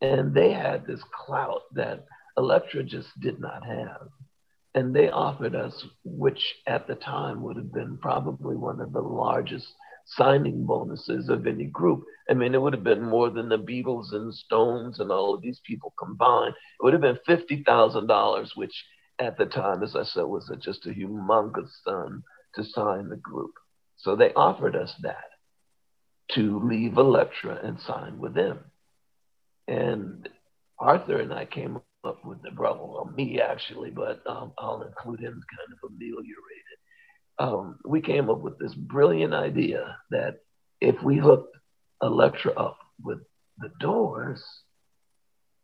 and 0.00 0.34
they 0.34 0.52
had 0.52 0.86
this 0.86 1.02
clout 1.26 1.62
that 1.74 2.06
Elektra 2.36 2.82
just 2.82 3.08
did 3.20 3.40
not 3.40 3.64
have. 3.64 4.08
And 4.74 4.94
they 4.94 5.10
offered 5.10 5.54
us, 5.54 5.84
which 6.04 6.42
at 6.66 6.86
the 6.86 6.94
time 6.94 7.42
would 7.42 7.56
have 7.56 7.72
been 7.72 7.98
probably 7.98 8.56
one 8.56 8.80
of 8.80 8.92
the 8.92 9.02
largest 9.02 9.66
signing 10.06 10.64
bonuses 10.64 11.28
of 11.28 11.46
any 11.46 11.66
group. 11.66 12.04
I 12.28 12.34
mean, 12.34 12.54
it 12.54 12.62
would 12.62 12.72
have 12.72 12.84
been 12.84 13.04
more 13.04 13.30
than 13.30 13.48
the 13.48 13.58
Beatles 13.58 14.12
and 14.12 14.32
Stones 14.34 14.98
and 14.98 15.10
all 15.10 15.34
of 15.34 15.42
these 15.42 15.60
people 15.64 15.92
combined. 15.98 16.54
It 16.54 16.84
would 16.84 16.92
have 16.94 17.02
been 17.02 17.18
$50,000, 17.28 18.48
which 18.56 18.84
at 19.18 19.36
the 19.36 19.46
time, 19.46 19.82
as 19.82 19.94
I 19.94 20.04
said, 20.04 20.24
was 20.24 20.50
a, 20.50 20.56
just 20.56 20.86
a 20.86 20.90
humongous 20.90 21.70
sum 21.84 22.24
to 22.54 22.64
sign 22.64 23.08
the 23.08 23.16
group. 23.16 23.52
So 23.96 24.16
they 24.16 24.32
offered 24.32 24.74
us 24.74 24.94
that 25.02 25.30
to 26.32 26.66
leave 26.66 26.96
Elektra 26.96 27.60
and 27.62 27.78
sign 27.80 28.18
with 28.18 28.34
them. 28.34 28.58
And 29.68 30.28
Arthur 30.78 31.18
and 31.20 31.32
I 31.32 31.44
came 31.44 31.80
up 32.04 32.24
with 32.24 32.42
the 32.42 32.50
brother, 32.50 32.80
well, 32.82 33.12
me 33.16 33.40
actually, 33.40 33.90
but 33.90 34.22
um, 34.26 34.52
I'll 34.58 34.82
include 34.82 35.20
him 35.20 35.40
kind 35.56 35.72
of 35.72 35.90
ameliorated. 35.90 36.78
um, 37.38 37.78
we 37.84 38.00
came 38.00 38.28
up 38.28 38.40
with 38.40 38.58
this 38.58 38.74
brilliant 38.74 39.34
idea 39.34 39.96
that 40.10 40.40
if 40.80 41.00
we 41.02 41.16
hooked 41.16 41.56
Elektra 42.02 42.52
up 42.52 42.78
with 43.02 43.20
the 43.58 43.70
doors, 43.80 44.42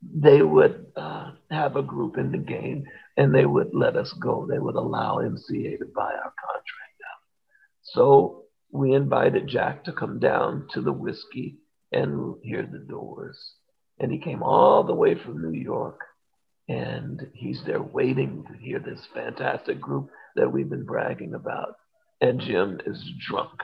they 0.02 0.42
would 0.42 0.86
uh, 0.96 1.32
have 1.50 1.74
a 1.74 1.82
group 1.82 2.16
in 2.16 2.30
the 2.30 2.38
game 2.38 2.84
and 3.16 3.34
they 3.34 3.44
would 3.44 3.70
let 3.74 3.96
us 3.96 4.12
go. 4.20 4.46
They 4.46 4.60
would 4.60 4.76
allow 4.76 5.16
MCA 5.16 5.78
to 5.78 5.86
buy 5.86 6.12
our 6.12 6.32
contract 6.38 6.98
out. 7.04 7.22
So 7.82 8.44
we 8.70 8.92
invited 8.92 9.48
Jac 9.48 9.84
to 9.84 9.92
come 9.92 10.20
down 10.20 10.68
to 10.72 10.80
the 10.80 10.92
Whisky 10.92 11.56
and 11.90 12.36
hear 12.44 12.62
the 12.62 12.78
doors. 12.78 13.54
And 13.98 14.12
he 14.12 14.20
came 14.20 14.44
all 14.44 14.84
the 14.84 14.94
way 14.94 15.16
from 15.16 15.42
New 15.42 15.58
York 15.58 16.00
and 16.68 17.26
he's 17.34 17.62
there 17.64 17.82
waiting 17.82 18.44
to 18.44 18.58
hear 18.58 18.78
this 18.78 19.00
fantastic 19.14 19.80
group 19.80 20.10
that 20.36 20.50
we've 20.50 20.68
been 20.68 20.84
bragging 20.84 21.34
about. 21.34 21.76
And 22.20 22.40
Jim 22.40 22.80
is 22.84 23.02
drunk, 23.26 23.60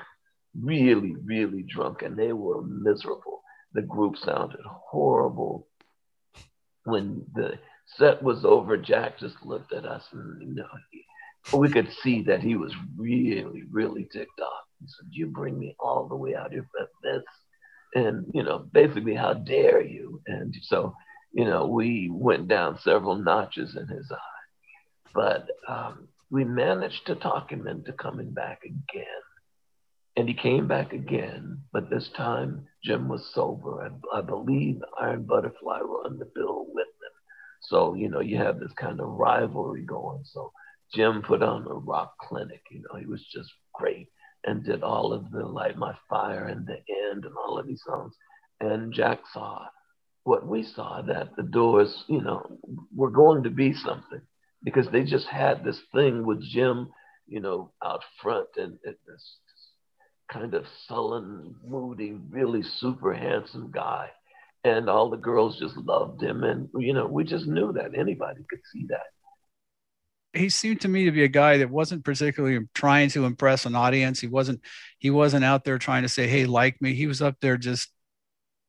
really, 0.59 1.15
really 1.25 1.63
drunk, 1.63 2.03
and 2.03 2.17
they 2.17 2.33
were 2.33 2.63
miserable. 2.63 3.43
The 3.75 3.83
group 3.83 4.17
sounded 4.17 4.61
horrible. 4.65 5.69
When 6.85 7.25
the 7.35 7.59
set 7.97 8.23
was 8.23 8.45
over, 8.45 8.77
Jac 8.77 9.19
just 9.19 9.37
looked 9.45 9.73
at 9.73 9.85
us 9.85 10.05
and 10.13 10.41
you 10.41 10.55
know, 10.55 11.59
we 11.59 11.71
could 11.71 11.91
see 12.03 12.23
that 12.23 12.41
he 12.41 12.57
was 12.57 12.73
really, 12.97 13.65
really 13.71 14.09
ticked 14.13 14.41
off. 14.41 14.65
He 14.81 14.87
said, 14.87 15.09
You 15.11 15.27
bring 15.27 15.59
me 15.59 15.77
all 15.79 16.09
the 16.09 16.17
way 16.17 16.35
out 16.35 16.53
here 16.53 16.67
for 16.71 16.89
this. 17.03 17.23
And, 17.95 18.27
you 18.35 18.43
know, 18.43 18.67
basically, 18.73 19.15
how 19.15 19.35
dare 19.35 19.83
you? 19.83 20.21
And 20.27 20.55
so, 20.63 20.95
you 21.35 21.45
know, 21.45 21.67
we 21.67 22.09
went 22.13 22.47
down 22.47 22.79
several 22.79 23.17
notches 23.17 23.77
in 23.77 23.89
his 23.89 24.11
eye. 24.11 25.13
But 25.13 25.49
um, 25.69 26.09
we 26.31 26.45
managed 26.45 27.07
to 27.07 27.17
talk 27.17 27.51
him 27.51 27.67
into 27.67 27.93
coming 27.93 28.31
back 28.33 28.63
again. 28.65 29.05
And 30.17 30.29
he 30.29 30.35
came 30.35 30.69
back 30.69 30.93
again, 30.93 31.63
but 31.73 31.91
this 31.91 32.09
time 32.17 32.69
Jim 32.85 33.09
was 33.09 33.33
sober. 33.35 33.83
I, 33.83 34.19
I 34.19 34.21
believe 34.21 34.77
Iron 35.01 35.25
Butterfly 35.25 35.81
were 35.81 36.05
on 36.05 36.19
the 36.21 36.31
bill 36.37 36.67
with 36.69 36.87
them. 36.87 37.11
So, 37.63 37.95
you 37.95 38.09
know, 38.09 38.21
you 38.21 38.37
have 38.37 38.61
this 38.61 38.73
kind 38.79 39.01
of 39.01 39.09
rivalry 39.09 39.83
going. 39.83 40.23
So 40.25 40.53
Jim 40.95 41.21
put 41.21 41.43
on 41.43 41.67
a 41.67 41.75
rock 41.75 42.15
clinic, 42.21 42.63
you 42.71 42.81
know, 42.83 43.01
he 43.01 43.07
was 43.07 43.25
just 43.33 43.51
great 43.73 44.09
and 44.45 44.65
did 44.65 44.85
all 44.85 45.13
of 45.13 45.33
the 45.33 45.45
Light 45.45 45.77
My 45.77 45.97
Fire 46.09 46.45
and 46.45 46.65
the 46.65 46.79
end 47.11 47.25
and 47.25 47.35
all 47.37 47.59
of 47.59 47.67
these 47.67 47.83
songs. 47.85 48.15
And 48.61 48.93
Jac 48.93 49.21
saw 49.33 49.67
what 50.25 50.47
we 50.47 50.63
saw 50.63 51.03
that 51.03 51.37
the 51.37 51.43
doors, 51.43 52.05
you 52.09 52.21
know, 52.21 52.59
were 52.95 53.11
going 53.11 53.45
to 53.45 53.51
be 53.51 53.75
something 53.75 54.23
because 54.63 54.89
they 54.91 55.05
just 55.05 55.27
had 55.27 55.63
this 55.63 55.81
thing 55.95 56.25
with 56.25 56.43
Jim, 56.43 56.91
you 57.29 57.41
know, 57.41 57.71
out 57.85 58.03
front 58.21 58.49
and, 58.57 58.79
and 58.85 58.97
this 59.07 59.37
kind 60.33 60.55
of 60.55 60.65
sullen, 60.89 61.55
moody, 61.67 62.17
really 62.31 62.63
super 62.63 63.13
handsome 63.13 63.71
guy. 63.71 64.11
And 64.65 64.89
all 64.89 65.11
the 65.11 65.19
girls 65.19 65.59
just 65.59 65.77
loved 65.77 66.23
him. 66.23 66.43
And, 66.43 66.71
you 66.79 66.95
know, 66.95 67.07
we 67.07 67.25
just 67.25 67.47
knew 67.47 67.73
that 67.75 67.95
anybody 67.95 68.41
could 68.49 68.61
see 68.73 68.87
that. 68.89 69.03
He 70.33 70.49
seemed 70.49 70.81
to 70.81 70.89
me 70.89 71.05
to 71.05 71.13
be 71.13 71.23
a 71.23 71.29
guy 71.29 71.59
that 71.59 71.71
wasn't 71.71 72.03
particularly 72.03 72.67
trying 72.75 73.11
to 73.11 73.27
impress 73.27 73.67
an 73.67 73.77
audience. 73.77 74.21
He 74.21 74.27
wasn't, 74.27 74.63
he 74.99 75.11
wasn't 75.11 75.45
out 75.45 75.65
there 75.65 75.79
trying 75.79 76.03
to 76.03 76.09
say, 76.09 76.27
Hey, 76.27 76.47
like 76.47 76.81
me. 76.81 76.95
He 76.95 77.07
was 77.07 77.21
up 77.21 77.37
there 77.41 77.59
just 77.59 77.91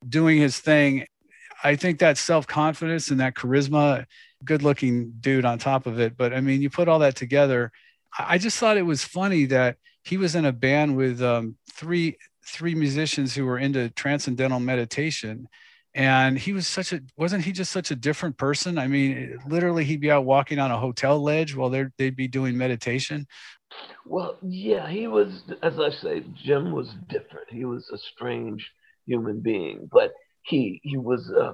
doing 0.08 0.38
his 0.38 0.60
thing. 0.60 1.08
I 1.66 1.76
think 1.76 2.00
that 2.00 2.18
self 2.18 2.46
confidence 2.46 3.10
and 3.10 3.20
that 3.20 3.34
charisma, 3.34 4.06
good 4.44 4.62
looking 4.62 5.14
dude 5.20 5.46
on 5.46 5.58
top 5.58 5.88
of 5.88 6.00
it. 6.00 6.16
But 6.16 6.34
I 6.34 6.40
mean, 6.40 6.62
you 6.62 6.70
put 6.70 6.88
all 6.88 7.00
that 7.00 7.16
together. 7.16 7.72
I 8.18 8.38
just 8.38 8.60
thought 8.60 8.78
it 8.78 8.84
was 8.84 9.04
funny 9.04 9.46
that 9.46 9.78
he 10.04 10.18
was 10.18 10.36
in 10.36 10.46
a 10.46 10.54
band 10.54 10.96
with 10.96 11.22
um, 11.24 11.58
three 11.74 12.18
three 12.46 12.76
musicians 12.76 13.34
who 13.34 13.46
were 13.46 13.58
into 13.58 13.90
transcendental 13.90 14.60
meditation 14.60 15.48
and 15.96 16.38
he 16.38 16.54
was 16.54 16.68
such 16.68 16.94
a 16.94 17.02
wasn't 17.18 17.44
he 17.44 17.52
just 17.52 17.72
such 17.72 17.90
a 17.90 17.96
different 17.96 18.38
person 18.38 18.78
i 18.78 18.86
mean 18.86 19.36
literally 19.48 19.84
he'd 19.84 20.00
be 20.00 20.12
out 20.12 20.26
walking 20.26 20.60
on 20.60 20.70
a 20.70 20.78
hotel 20.78 21.20
ledge 21.24 21.56
while 21.56 21.70
they'd 21.70 22.16
be 22.16 22.28
doing 22.28 22.56
meditation 22.56 23.26
well 24.06 24.38
yeah 24.44 24.88
he 24.88 25.08
was 25.08 25.42
as 25.64 25.80
i 25.80 25.90
say 25.90 26.24
jim 26.36 26.72
was 26.72 26.94
different 27.10 27.50
he 27.50 27.66
was 27.66 27.90
a 27.92 27.98
strange 27.98 28.72
human 29.08 29.40
being 29.40 29.90
but 29.92 30.14
he 30.46 30.80
he 30.84 30.98
was 30.98 31.32
uh, 31.32 31.54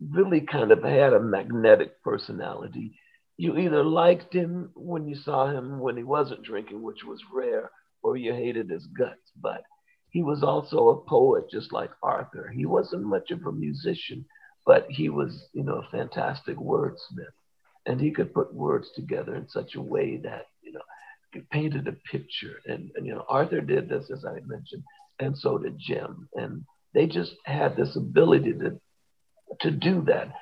really 0.00 0.40
kind 0.40 0.72
of 0.72 0.82
had 0.82 1.12
a 1.12 1.20
magnetic 1.20 2.02
personality 2.02 2.94
you 3.36 3.56
either 3.58 3.82
liked 3.82 4.32
him 4.32 4.70
when 4.74 5.08
you 5.08 5.16
saw 5.16 5.48
him 5.48 5.80
when 5.80 5.96
he 5.96 6.02
wasn't 6.02 6.44
drinking, 6.44 6.82
which 6.82 7.04
was 7.04 7.20
rare, 7.32 7.70
or 8.02 8.16
you 8.16 8.32
hated 8.32 8.70
his 8.70 8.86
guts. 8.86 9.32
But 9.40 9.64
he 10.10 10.22
was 10.22 10.42
also 10.42 10.90
a 10.90 11.00
poet, 11.08 11.50
just 11.50 11.72
like 11.72 11.90
Arthur. 12.02 12.52
He 12.54 12.66
wasn't 12.66 13.02
much 13.02 13.30
of 13.30 13.44
a 13.46 13.52
musician, 13.52 14.24
but 14.66 14.86
he 14.88 15.08
was, 15.08 15.48
you 15.52 15.64
know, 15.64 15.76
a 15.76 15.90
fantastic 15.90 16.56
wordsmith. 16.56 17.34
And 17.86 18.00
he 18.00 18.12
could 18.12 18.34
put 18.34 18.54
words 18.54 18.90
together 18.94 19.34
in 19.34 19.48
such 19.48 19.74
a 19.74 19.82
way 19.82 20.18
that, 20.18 20.46
you 20.62 20.72
know, 20.72 20.82
it 21.32 21.50
painted 21.50 21.88
a 21.88 21.92
picture. 22.10 22.60
And, 22.66 22.92
and, 22.94 23.06
you 23.06 23.14
know, 23.14 23.24
Arthur 23.28 23.60
did 23.60 23.88
this, 23.88 24.10
as 24.12 24.24
I 24.24 24.38
mentioned, 24.46 24.84
and 25.18 25.36
so 25.36 25.58
did 25.58 25.78
Jim. 25.78 26.28
And 26.34 26.64
they 26.94 27.06
just 27.06 27.32
had 27.44 27.76
this 27.76 27.96
ability 27.96 28.52
to, 28.52 28.80
to 29.60 29.70
do 29.70 30.02
that 30.06 30.32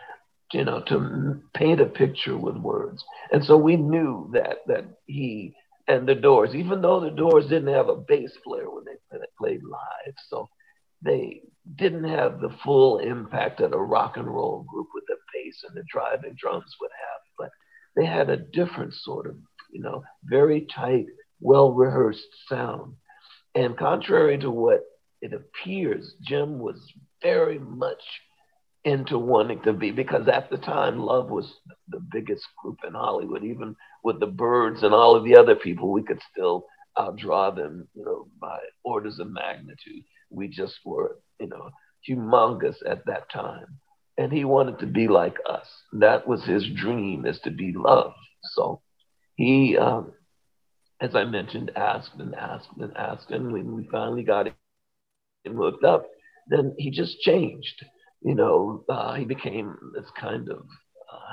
you 0.52 0.64
know, 0.64 0.82
to 0.88 1.40
paint 1.54 1.80
a 1.80 1.86
picture 1.86 2.36
with 2.36 2.56
words. 2.56 3.04
And 3.32 3.44
so 3.44 3.56
we 3.56 3.76
knew 3.76 4.30
that 4.32 4.58
that 4.66 4.84
he 5.06 5.54
and 5.86 6.08
the 6.08 6.14
Doors, 6.14 6.54
even 6.54 6.82
though 6.82 7.00
the 7.00 7.10
Doors 7.10 7.46
didn't 7.46 7.72
have 7.72 7.88
a 7.88 7.96
bass 7.96 8.32
player 8.44 8.70
when 8.70 8.84
they 8.84 9.18
played 9.38 9.60
live, 9.62 10.14
so 10.28 10.48
they 11.02 11.42
didn't 11.76 12.04
have 12.04 12.40
the 12.40 12.54
full 12.64 12.98
impact 12.98 13.58
that 13.60 13.74
a 13.74 13.78
rock 13.78 14.16
and 14.16 14.26
roll 14.26 14.64
group 14.68 14.88
with 14.94 15.04
the 15.08 15.16
bass 15.32 15.64
and 15.66 15.76
the 15.76 15.84
driving 15.90 16.36
drums 16.38 16.74
would 16.80 16.90
have. 16.90 17.20
But 17.38 17.50
they 17.96 18.06
had 18.06 18.28
a 18.28 18.36
different 18.36 18.94
sort 18.94 19.26
of, 19.26 19.36
you 19.72 19.80
know, 19.80 20.02
very 20.24 20.66
tight, 20.74 21.06
well 21.40 21.72
rehearsed 21.72 22.28
sound. 22.48 22.94
And 23.54 23.76
contrary 23.76 24.38
to 24.38 24.50
what 24.50 24.82
it 25.20 25.32
appears, 25.32 26.14
Jim 26.22 26.58
was 26.58 26.92
very 27.22 27.58
much 27.58 28.02
into 28.84 29.18
wanting 29.18 29.60
to 29.62 29.72
be 29.72 29.90
because 29.90 30.26
at 30.28 30.48
the 30.50 30.56
time 30.56 30.98
love 30.98 31.28
was 31.28 31.52
the 31.88 32.00
biggest 32.12 32.44
group 32.62 32.78
in 32.86 32.94
hollywood. 32.94 33.44
Even 33.44 33.76
with 34.02 34.20
the 34.20 34.26
Byrds 34.26 34.82
and 34.82 34.94
all 34.94 35.14
of 35.14 35.24
the 35.24 35.36
other 35.36 35.54
people 35.54 35.92
we 35.92 36.02
could 36.02 36.20
still 36.32 36.64
outdraw 36.98 37.54
them 37.54 37.86
you 37.94 38.04
know 38.04 38.26
by 38.40 38.58
orders 38.84 39.18
of 39.18 39.30
magnitude. 39.30 40.02
We 40.30 40.48
just 40.48 40.78
were 40.84 41.18
you 41.38 41.48
know 41.48 41.70
humongous 42.08 42.76
at 42.86 43.04
that 43.06 43.30
time. 43.30 43.66
And 44.16 44.32
he 44.32 44.44
wanted 44.44 44.78
to 44.80 44.86
be 44.86 45.08
like 45.08 45.36
us. 45.48 45.66
That 45.92 46.26
was 46.26 46.44
his 46.44 46.66
dream 46.76 47.26
is 47.26 47.38
to 47.40 47.50
be 47.50 47.72
loved. 47.76 48.16
So 48.54 48.80
he 49.36 49.76
um, 49.76 50.12
as 51.00 51.14
i 51.14 51.24
mentioned 51.24 51.70
asked 51.76 52.14
and 52.18 52.34
asked 52.34 52.68
and 52.80 52.96
asked. 52.96 53.30
And 53.30 53.52
when 53.52 53.74
we 53.74 53.86
finally 53.92 54.22
got 54.22 54.46
him 55.44 55.56
hooked 55.56 55.84
up 55.84 56.06
then 56.48 56.74
he 56.78 56.90
just 56.90 57.20
changed 57.20 57.84
you 58.22 58.34
know, 58.34 58.84
uh, 58.88 59.14
he 59.14 59.24
became 59.24 59.76
this 59.94 60.10
kind 60.18 60.48
of 60.50 60.58
uh, 60.58 61.32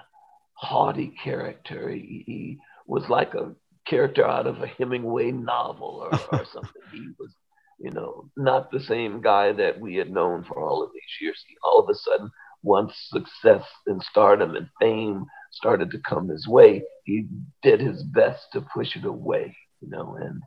haughty 0.53 1.14
character. 1.24 1.89
He, 1.89 2.24
he, 2.26 2.58
was 2.89 3.10
like 3.10 3.34
a 3.34 3.53
character 3.86 4.26
out 4.26 4.47
of 4.47 4.62
a 4.62 4.68
Hemingway 4.68 5.30
novel 5.32 6.10
or, 6.10 6.20
or 6.32 6.45
something. 6.53 6.82
he 6.93 7.10
was, 7.20 7.36
you 7.80 7.91
know, 7.91 8.30
not 8.38 8.72
the 8.72 8.80
same 8.80 9.20
guy 9.20 9.51
that 9.51 9.78
we 9.78 9.95
had 9.95 10.10
known 10.10 10.45
for 10.45 10.64
all 10.64 10.82
of 10.82 10.91
these 10.93 11.18
years. 11.20 11.43
He 11.45 11.58
all 11.62 11.82
of 11.82 11.89
a 11.89 11.95
sudden, 11.95 12.32
once 12.64 12.93
success 13.10 13.66
and 13.88 14.01
stardom 14.01 14.55
and 14.55 14.70
fame 14.80 15.26
started 15.51 15.91
to 15.91 15.99
come 15.99 16.30
his 16.30 16.47
way, 16.47 16.82
he 17.03 17.28
did 17.62 17.82
his 17.82 18.03
best 18.03 18.45
to 18.53 18.62
push 18.74 18.95
it 18.95 19.03
away, 19.03 19.53
you 19.82 19.89
know, 19.89 20.16
and 20.18 20.41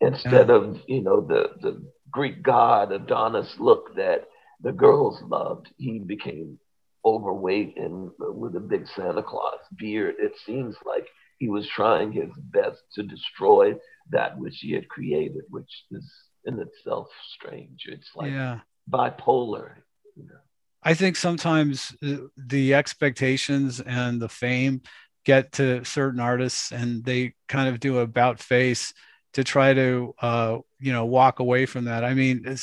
instead 0.00 0.48
yeah. 0.48 0.54
of, 0.54 0.78
you 0.86 1.02
know, 1.02 1.20
the, 1.22 1.48
the 1.60 1.82
Greek 2.10 2.42
god 2.42 2.92
Adonis 2.92 3.54
look 3.58 3.94
that 3.96 4.28
the 4.60 4.72
girls 4.72 5.22
loved. 5.22 5.68
He 5.78 5.98
became 5.98 6.58
overweight 7.04 7.76
and 7.76 8.10
with 8.18 8.56
a 8.56 8.60
big 8.60 8.86
Santa 8.88 9.22
Claus 9.22 9.60
beard. 9.76 10.16
It 10.18 10.32
seems 10.44 10.76
like 10.84 11.06
he 11.38 11.48
was 11.48 11.66
trying 11.68 12.12
his 12.12 12.30
best 12.36 12.78
to 12.94 13.02
destroy 13.02 13.74
that 14.10 14.38
which 14.38 14.58
he 14.58 14.72
had 14.72 14.88
created, 14.88 15.42
which 15.48 15.70
is 15.90 16.04
in 16.44 16.60
itself 16.60 17.08
strange. 17.34 17.86
It's 17.86 18.10
like 18.14 18.32
yeah. 18.32 18.60
bipolar. 18.90 19.76
You 20.16 20.24
know? 20.24 20.40
I 20.82 20.94
think 20.94 21.16
sometimes 21.16 21.94
uh, 22.02 22.16
the 22.36 22.74
expectations 22.74 23.80
and 23.80 24.20
the 24.20 24.28
fame 24.28 24.82
get 25.24 25.52
to 25.52 25.84
certain 25.84 26.20
artists 26.20 26.72
and 26.72 27.04
they 27.04 27.34
kind 27.48 27.68
of 27.68 27.80
do 27.80 27.98
about 27.98 28.40
face 28.40 28.92
to 29.32 29.44
try 29.44 29.72
to 29.72 30.14
uh, 30.20 30.58
you 30.80 30.92
know 30.92 31.04
walk 31.04 31.38
away 31.40 31.66
from 31.66 31.84
that 31.84 32.04
i 32.04 32.14
mean 32.14 32.56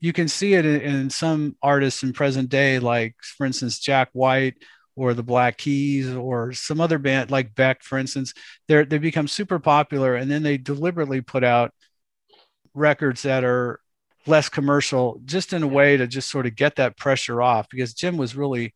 you 0.00 0.12
can 0.12 0.28
see 0.28 0.54
it 0.54 0.66
in, 0.66 0.80
in, 0.80 1.10
some 1.10 1.56
artists 1.62 2.02
in 2.02 2.12
present 2.12 2.48
day 2.48 2.78
like 2.78 3.14
for 3.22 3.46
instance 3.46 3.78
jack 3.78 4.08
white 4.12 4.54
or 4.96 5.14
the 5.14 5.22
Black 5.22 5.58
Keys 5.58 6.14
or 6.14 6.52
some 6.52 6.80
other 6.80 6.98
band 6.98 7.30
like 7.30 7.54
Beck, 7.54 7.82
for 7.82 7.98
instance, 7.98 8.32
they 8.68 8.84
they 8.84 8.98
become 8.98 9.28
super 9.28 9.58
popular 9.58 10.14
and 10.14 10.30
then 10.30 10.42
they 10.42 10.56
deliberately 10.56 11.20
put 11.20 11.42
out 11.42 11.72
records 12.74 13.22
that 13.22 13.44
are 13.44 13.80
less 14.26 14.48
commercial, 14.48 15.20
just 15.24 15.52
in 15.52 15.62
a 15.62 15.68
way 15.68 15.96
to 15.96 16.06
just 16.06 16.30
sort 16.30 16.46
of 16.46 16.56
get 16.56 16.76
that 16.76 16.96
pressure 16.96 17.42
off. 17.42 17.68
Because 17.68 17.94
Jim 17.94 18.16
was 18.16 18.36
really 18.36 18.74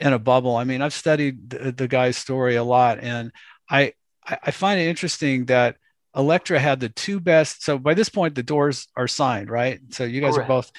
in 0.00 0.12
a 0.12 0.18
bubble. 0.18 0.56
I 0.56 0.64
mean, 0.64 0.82
I've 0.82 0.92
studied 0.92 1.50
the, 1.50 1.72
the 1.72 1.88
guy's 1.88 2.16
story 2.16 2.56
a 2.56 2.64
lot, 2.64 2.98
and 3.00 3.32
I 3.70 3.94
I 4.24 4.50
find 4.50 4.80
it 4.80 4.88
interesting 4.88 5.46
that 5.46 5.76
Elektra 6.14 6.58
had 6.58 6.80
the 6.80 6.88
two 6.88 7.20
best. 7.20 7.62
So 7.62 7.78
by 7.78 7.94
this 7.94 8.08
point, 8.08 8.34
the 8.34 8.42
Doors 8.42 8.88
are 8.96 9.08
signed, 9.08 9.50
right? 9.50 9.80
So 9.90 10.04
you 10.04 10.20
guys 10.20 10.34
Correct. 10.34 10.50
are 10.50 10.54
both. 10.54 10.72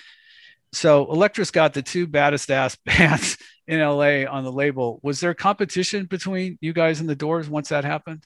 So 0.74 1.12
Elektra's 1.12 1.52
got 1.52 1.74
the 1.74 1.82
two 1.82 2.08
baddest 2.08 2.52
ass 2.52 2.76
bands 2.86 3.38
in 3.68 3.80
LA 3.80 4.26
on 4.30 4.44
the 4.44 4.52
label. 4.52 5.00
Was 5.04 5.20
there 5.20 5.34
competition 5.34 6.06
between 6.06 6.58
you 6.62 6.74
guys 6.74 7.00
and 7.00 7.10
the 7.10 7.16
Doors 7.16 7.50
once 7.50 7.70
that 7.70 7.86
happened? 7.86 8.26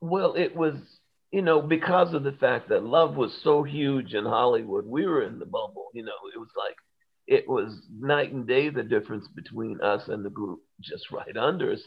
Well, 0.00 0.34
it 0.34 0.56
was, 0.56 0.76
you 1.30 1.42
know, 1.42 1.60
because 1.60 2.14
of 2.14 2.22
the 2.22 2.32
fact 2.32 2.68
that 2.68 2.84
love 2.84 3.16
was 3.16 3.38
so 3.42 3.62
huge 3.62 4.14
in 4.14 4.24
Hollywood, 4.24 4.86
we 4.86 5.06
were 5.06 5.22
in 5.22 5.38
the 5.38 5.46
bubble. 5.46 5.88
You 5.94 6.04
know, 6.04 6.12
it 6.34 6.38
was 6.38 6.50
like 6.56 6.76
it 7.26 7.48
was 7.48 7.80
night 7.98 8.32
and 8.32 8.46
day 8.46 8.70
the 8.70 8.82
difference 8.82 9.28
between 9.28 9.80
us 9.80 10.08
and 10.08 10.24
the 10.24 10.30
group 10.30 10.60
just 10.80 11.10
right 11.10 11.36
under 11.36 11.72
us. 11.72 11.82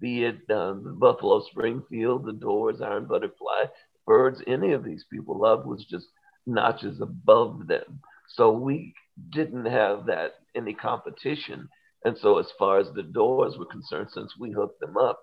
Be 0.00 0.24
it 0.24 0.50
um, 0.50 0.96
Buffalo 0.98 1.42
Springfield, 1.50 2.24
the 2.24 2.32
Doors, 2.32 2.80
Iron 2.80 3.06
Butterfly, 3.06 3.64
Byrds, 4.06 4.42
any 4.46 4.72
of 4.72 4.84
these 4.84 5.04
people, 5.12 5.38
love 5.38 5.66
was 5.66 5.84
just 5.84 6.06
notches 6.46 7.00
above 7.00 7.66
them. 7.66 8.00
So 8.28 8.50
we 8.50 8.94
didn't 9.30 9.66
have 9.66 10.06
that 10.06 10.36
any 10.54 10.72
competition 10.74 11.68
and 12.04 12.16
so, 12.18 12.38
as 12.38 12.46
far 12.58 12.78
as 12.78 12.88
the 12.94 13.02
doors 13.02 13.56
were 13.58 13.66
concerned, 13.66 14.08
since 14.12 14.32
we 14.38 14.52
hooked 14.52 14.80
them 14.80 14.96
up, 14.96 15.20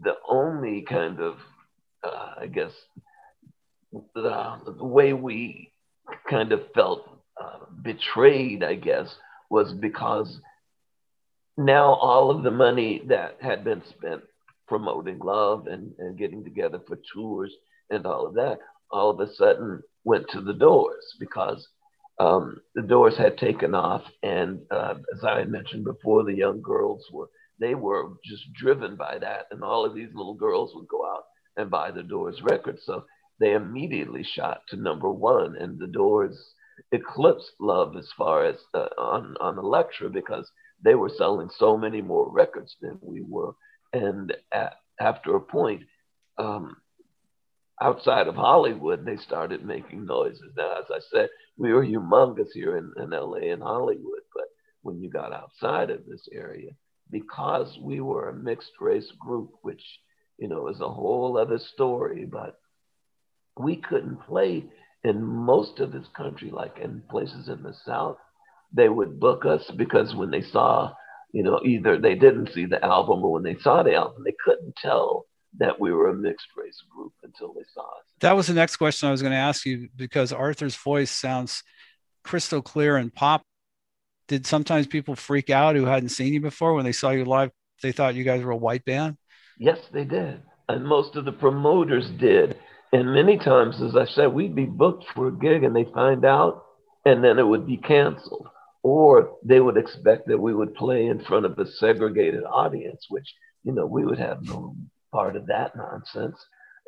the 0.00 0.14
only 0.28 0.82
kind 0.82 1.20
of, 1.20 1.34
uh, 2.04 2.34
I 2.40 2.46
guess, 2.46 2.70
the, 4.14 4.60
the, 4.64 4.84
way 4.84 5.12
we 5.12 5.72
kind 6.30 6.52
of 6.52 6.60
felt 6.74 7.08
uh, 7.42 7.64
betrayed, 7.82 8.62
I 8.62 8.74
guess, 8.74 9.12
was 9.50 9.72
because 9.72 10.40
now 11.56 11.94
all 11.94 12.30
of 12.30 12.42
the 12.42 12.50
money 12.50 13.02
that 13.06 13.36
had 13.40 13.64
been 13.64 13.82
spent 13.88 14.22
promoting 14.68 15.18
love 15.18 15.66
and, 15.66 15.92
and 15.98 16.18
getting 16.18 16.44
together 16.44 16.80
for 16.86 16.98
tours 17.12 17.52
and 17.90 18.04
all 18.06 18.26
of 18.26 18.34
that, 18.34 18.58
all 18.90 19.10
of 19.10 19.20
a 19.20 19.32
sudden 19.34 19.82
went 20.04 20.28
to 20.30 20.40
the 20.40 20.54
doors 20.54 21.04
because 21.18 21.66
um, 22.18 22.60
the 22.74 22.82
doors 22.82 23.16
had 23.16 23.36
taken 23.36 23.74
off, 23.74 24.02
and 24.22 24.60
uh, 24.70 24.94
as 25.14 25.24
I 25.24 25.44
mentioned 25.44 25.84
before, 25.84 26.24
the 26.24 26.34
young 26.34 26.62
girls 26.62 27.04
were 27.12 27.28
they 27.58 27.74
were 27.74 28.12
just 28.24 28.52
driven 28.52 28.96
by 28.96 29.18
that, 29.18 29.46
and 29.50 29.62
all 29.62 29.84
of 29.84 29.94
these 29.94 30.14
little 30.14 30.34
girls 30.34 30.72
would 30.74 30.88
go 30.88 31.04
out 31.06 31.24
and 31.56 31.70
buy 31.70 31.90
the 31.90 32.02
Doors 32.02 32.42
records. 32.42 32.82
So 32.84 33.04
they 33.40 33.52
immediately 33.54 34.22
shot 34.22 34.60
to 34.68 34.76
number 34.76 35.10
one, 35.10 35.56
and 35.56 35.78
the 35.78 35.86
Doors 35.86 36.54
eclipsed 36.92 37.52
Love 37.60 37.96
as 37.96 38.08
far 38.16 38.44
as 38.44 38.56
uh, 38.74 38.88
on 38.98 39.36
on 39.40 39.58
Elektra 39.58 40.10
because 40.10 40.50
they 40.86 40.94
were 40.94 41.10
selling 41.10 41.50
so 41.58 41.76
many 41.76 42.00
more 42.00 42.30
records 42.30 42.76
than 42.80 42.98
we 43.02 43.20
were, 43.20 43.52
and 43.92 44.32
at, 44.52 44.74
after 45.00 45.34
a 45.34 45.40
point. 45.40 45.82
Um, 46.38 46.76
outside 47.82 48.28
of 48.28 48.36
Hollywood, 48.36 49.04
they 49.04 49.16
started 49.16 49.64
making 49.64 50.06
noises. 50.06 50.52
Now, 50.56 50.78
as 50.78 50.86
I 50.90 51.00
said, 51.12 51.28
we 51.56 51.72
were 51.72 51.84
humongous 51.84 52.52
here 52.54 52.76
in, 52.76 52.92
in 53.02 53.10
LA 53.10 53.52
and 53.52 53.62
Hollywood, 53.62 54.22
but 54.32 54.44
when 54.82 55.00
you 55.00 55.10
got 55.10 55.32
outside 55.32 55.90
of 55.90 56.06
this 56.06 56.28
area, 56.32 56.70
because 57.10 57.76
we 57.80 58.00
were 58.00 58.28
a 58.28 58.34
mixed 58.34 58.72
race 58.80 59.10
group, 59.18 59.50
which 59.62 59.82
you 60.38 60.48
know 60.48 60.68
is 60.68 60.80
a 60.80 60.88
whole 60.88 61.36
other 61.36 61.58
story, 61.58 62.24
but 62.24 62.58
we 63.58 63.76
couldn't 63.76 64.22
play 64.26 64.64
in 65.02 65.22
most 65.22 65.80
of 65.80 65.92
this 65.92 66.06
country, 66.16 66.50
like 66.50 66.78
in 66.78 67.02
places 67.10 67.48
in 67.48 67.62
the 67.62 67.74
South. 67.84 68.18
They 68.76 68.88
would 68.88 69.18
book 69.18 69.46
us 69.46 69.70
because 69.76 70.14
when 70.14 70.30
they 70.30 70.42
saw, 70.42 70.92
you 71.32 71.42
know, 71.42 71.60
either 71.64 71.98
they 71.98 72.14
didn't 72.14 72.52
see 72.52 72.66
the 72.66 72.84
album 72.84 73.24
or 73.24 73.32
when 73.32 73.42
they 73.42 73.56
saw 73.56 73.82
the 73.82 73.94
album, 73.94 74.22
they 74.24 74.34
couldn't 74.44 74.76
tell 74.76 75.26
that 75.58 75.80
we 75.80 75.92
were 75.92 76.10
a 76.10 76.14
mixed 76.14 76.48
race 76.56 76.82
group 76.94 77.12
until 77.22 77.54
they 77.54 77.64
saw 77.72 77.80
us. 77.80 78.04
That 78.20 78.36
was 78.36 78.46
the 78.46 78.54
next 78.54 78.76
question 78.76 79.08
I 79.08 79.12
was 79.12 79.22
going 79.22 79.32
to 79.32 79.38
ask 79.38 79.64
you 79.64 79.88
because 79.96 80.32
Arthur's 80.32 80.76
voice 80.76 81.10
sounds 81.10 81.62
crystal 82.24 82.60
clear 82.60 82.96
and 82.96 83.14
pop. 83.14 83.42
Did 84.28 84.46
sometimes 84.46 84.86
people 84.86 85.14
freak 85.14 85.50
out 85.50 85.76
who 85.76 85.84
hadn't 85.84 86.10
seen 86.10 86.34
you 86.34 86.40
before 86.40 86.74
when 86.74 86.84
they 86.84 86.92
saw 86.92 87.10
you 87.10 87.24
live? 87.24 87.50
They 87.82 87.92
thought 87.92 88.14
you 88.14 88.24
guys 88.24 88.42
were 88.42 88.52
a 88.52 88.56
white 88.56 88.84
band? 88.84 89.16
Yes, 89.58 89.78
they 89.92 90.04
did. 90.04 90.42
And 90.68 90.84
most 90.84 91.16
of 91.16 91.24
the 91.24 91.32
promoters 91.32 92.10
did. 92.18 92.58
And 92.92 93.14
many 93.14 93.38
times, 93.38 93.80
as 93.80 93.96
I 93.96 94.06
said, 94.06 94.26
we'd 94.26 94.54
be 94.54 94.64
booked 94.64 95.04
for 95.14 95.28
a 95.28 95.32
gig 95.32 95.62
and 95.62 95.74
they 95.74 95.84
find 95.94 96.24
out 96.24 96.64
and 97.04 97.22
then 97.22 97.38
it 97.38 97.46
would 97.46 97.66
be 97.66 97.76
canceled. 97.76 98.48
Or 98.88 99.32
they 99.42 99.58
would 99.58 99.76
expect 99.76 100.28
that 100.28 100.38
we 100.38 100.54
would 100.54 100.76
play 100.76 101.06
in 101.06 101.18
front 101.18 101.44
of 101.44 101.58
a 101.58 101.66
segregated 101.66 102.44
audience, 102.44 103.06
which, 103.08 103.34
you 103.64 103.72
know, 103.72 103.84
we 103.84 104.04
would 104.04 104.20
have 104.20 104.44
no 104.44 104.76
part 105.10 105.34
of 105.34 105.46
that 105.46 105.74
nonsense. 105.74 106.36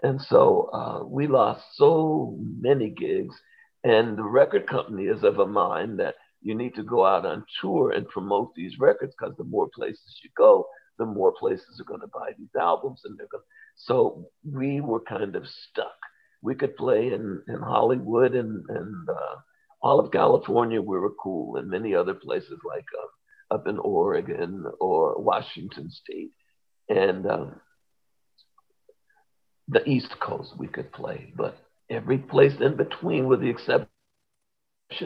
And 0.05 0.23
so 0.23 0.71
uh, 0.73 1.05
we 1.05 1.27
lost 1.27 1.65
so 1.75 2.39
many 2.61 2.89
gigs. 2.91 3.35
And 3.83 4.17
the 4.17 4.23
record 4.23 4.69
company 4.69 5.07
is 5.07 5.25
of 5.25 5.41
a 5.41 5.47
mind 5.47 5.99
that 5.99 6.15
you 6.41 6.55
need 6.55 6.77
to 6.77 6.85
go 6.85 7.05
out 7.05 7.27
on 7.27 7.45
tour 7.61 7.91
and 7.91 8.09
promote 8.09 8.55
these 8.55 8.79
records 8.79 9.13
because 9.19 9.37
the 9.37 9.43
more 9.43 9.69
places 9.75 10.21
you 10.23 10.31
go, 10.37 10.69
the 11.01 11.05
more 11.05 11.33
places 11.33 11.81
are 11.81 11.91
going 11.91 12.03
to 12.03 12.07
buy 12.07 12.31
these 12.39 12.55
albums. 12.57 13.01
And 13.05 13.19
they're 13.19 13.27
going 13.33 13.43
so 13.75 14.29
we 14.45 14.81
were 14.81 15.01
kind 15.01 15.35
of 15.35 15.49
stuck. 15.49 15.99
We 16.43 16.55
could 16.55 16.77
play 16.77 17.13
in, 17.13 17.43
in 17.49 17.61
Hollywood 17.61 18.37
and, 18.37 18.65
and 18.69 19.09
uh, 19.09 19.37
all 19.81 20.01
of 20.01 20.11
California, 20.11 20.81
we 20.81 20.99
were 20.99 21.15
cool, 21.23 21.57
and 21.57 21.69
many 21.69 21.95
other 21.95 22.15
places 22.15 22.59
like 22.65 22.87
uh, 23.01 23.55
up 23.55 23.67
in 23.67 23.79
Oregon 23.79 24.65
or 24.81 25.21
Washington 25.21 25.91
State. 25.91 26.33
And 26.89 27.27
um, 27.27 27.61
the 29.69 29.89
East 29.89 30.19
Coast 30.21 30.55
we 30.59 30.67
could 30.67 30.91
play, 30.93 31.33
but 31.37 31.59
every 31.91 32.19
place 32.19 32.55
in 32.61 32.77
between, 32.77 33.27
with 33.27 33.41
the 33.41 33.51
exception 33.51 33.89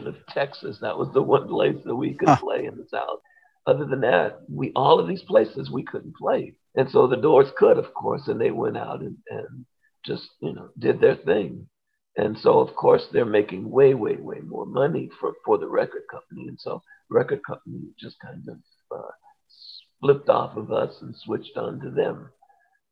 of 0.07 0.15
Texas, 0.29 0.79
that 0.81 0.97
was 0.97 1.09
the 1.13 1.23
one 1.23 1.49
place 1.49 1.77
that 1.85 1.97
we 1.97 2.15
could 2.15 2.29
huh. 2.29 2.39
play 2.41 2.65
in 2.65 2.77
the 2.77 2.87
South. 2.89 3.19
Other 3.67 3.85
than 3.85 4.01
that, 4.01 4.41
we 4.49 4.73
all 4.75 4.99
of 4.99 5.09
these 5.09 5.23
places 5.23 5.71
we 5.71 5.85
couldn't 5.85 6.17
play, 6.17 6.55
and 6.75 6.91
so 6.91 7.07
the 7.07 7.17
Doors 7.17 7.49
could, 7.57 7.79
of 7.79 7.93
course, 7.95 8.27
and 8.27 8.41
they 8.41 8.51
went 8.51 8.77
out 8.77 9.01
and, 9.01 9.17
and 9.29 9.67
just 10.05 10.29
you 10.41 10.53
know 10.53 10.71
did 10.79 11.01
their 11.01 11.17
thing. 11.17 11.69
And 12.17 12.39
so, 12.39 12.61
of 12.61 12.75
course, 12.75 13.07
they're 13.11 13.25
making 13.25 13.71
way, 13.71 13.95
way, 13.95 14.17
way 14.17 14.41
more 14.41 14.67
money 14.67 15.09
for, 15.19 15.33
for 15.45 15.57
the 15.57 15.67
record 15.67 16.03
company. 16.11 16.49
And 16.49 16.61
so, 16.61 16.83
record 17.09 17.41
company 17.47 17.81
just 17.99 18.17
kind 18.21 18.47
of 18.49 18.59
uh, 18.95 19.11
flipped 20.01 20.29
off 20.29 20.57
of 20.57 20.73
us 20.73 20.95
and 21.01 21.17
switched 21.17 21.57
on 21.57 21.81
to 21.81 21.91
them. 21.91 22.31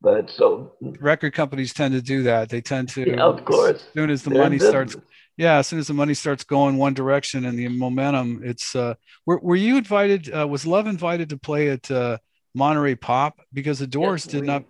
But 0.01 0.31
so 0.31 0.73
record 0.99 1.33
companies 1.33 1.73
tend 1.73 1.93
to 1.93 2.01
do 2.01 2.23
that. 2.23 2.49
They 2.49 2.61
tend 2.61 2.89
to, 2.89 3.07
yeah, 3.07 3.21
of 3.21 3.45
course, 3.45 3.75
as 3.75 3.93
soon 3.93 4.09
as 4.09 4.23
the 4.23 4.31
money 4.31 4.57
starts, 4.57 4.95
yeah, 5.37 5.59
as 5.59 5.67
soon 5.67 5.77
as 5.77 5.87
the 5.87 5.93
money 5.93 6.15
starts 6.15 6.43
going 6.43 6.77
one 6.77 6.95
direction 6.95 7.45
and 7.45 7.57
the 7.57 7.67
momentum, 7.67 8.41
it's. 8.43 8.75
Uh, 8.75 8.95
were, 9.27 9.39
were 9.39 9.55
you 9.55 9.77
invited? 9.77 10.33
Uh, 10.33 10.47
was 10.47 10.65
Love 10.65 10.87
invited 10.87 11.29
to 11.29 11.37
play 11.37 11.69
at 11.69 11.91
uh, 11.91 12.17
Monterey 12.55 12.95
Pop 12.95 13.41
because 13.53 13.77
the 13.77 13.85
Doors 13.85 14.25
yes, 14.25 14.31
did 14.31 14.41
we, 14.41 14.47
not? 14.47 14.63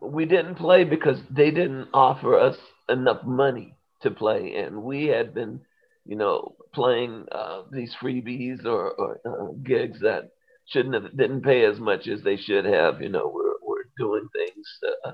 We 0.00 0.26
didn't 0.26 0.54
play 0.54 0.84
because 0.84 1.18
they 1.28 1.50
didn't 1.50 1.88
offer 1.92 2.38
us 2.38 2.56
enough 2.88 3.24
money 3.24 3.76
to 4.02 4.10
play, 4.10 4.56
and 4.56 4.82
we 4.82 5.06
had 5.06 5.34
been, 5.34 5.60
you 6.04 6.16
know, 6.16 6.56
playing 6.72 7.26
uh, 7.32 7.62
these 7.72 7.94
freebies 8.00 8.64
or, 8.64 8.90
or 8.92 9.20
uh, 9.24 9.52
gigs 9.62 10.00
that 10.00 10.30
shouldn't 10.66 10.94
have 10.94 11.16
didn't 11.16 11.42
pay 11.42 11.64
as 11.64 11.78
much 11.78 12.08
as 12.08 12.22
they 12.22 12.36
should 12.36 12.64
have. 12.64 13.00
You 13.00 13.08
know, 13.08 13.30
we're 13.32 13.54
we're 13.62 13.84
doing 13.98 14.28
things 14.34 14.66
uh, 15.04 15.12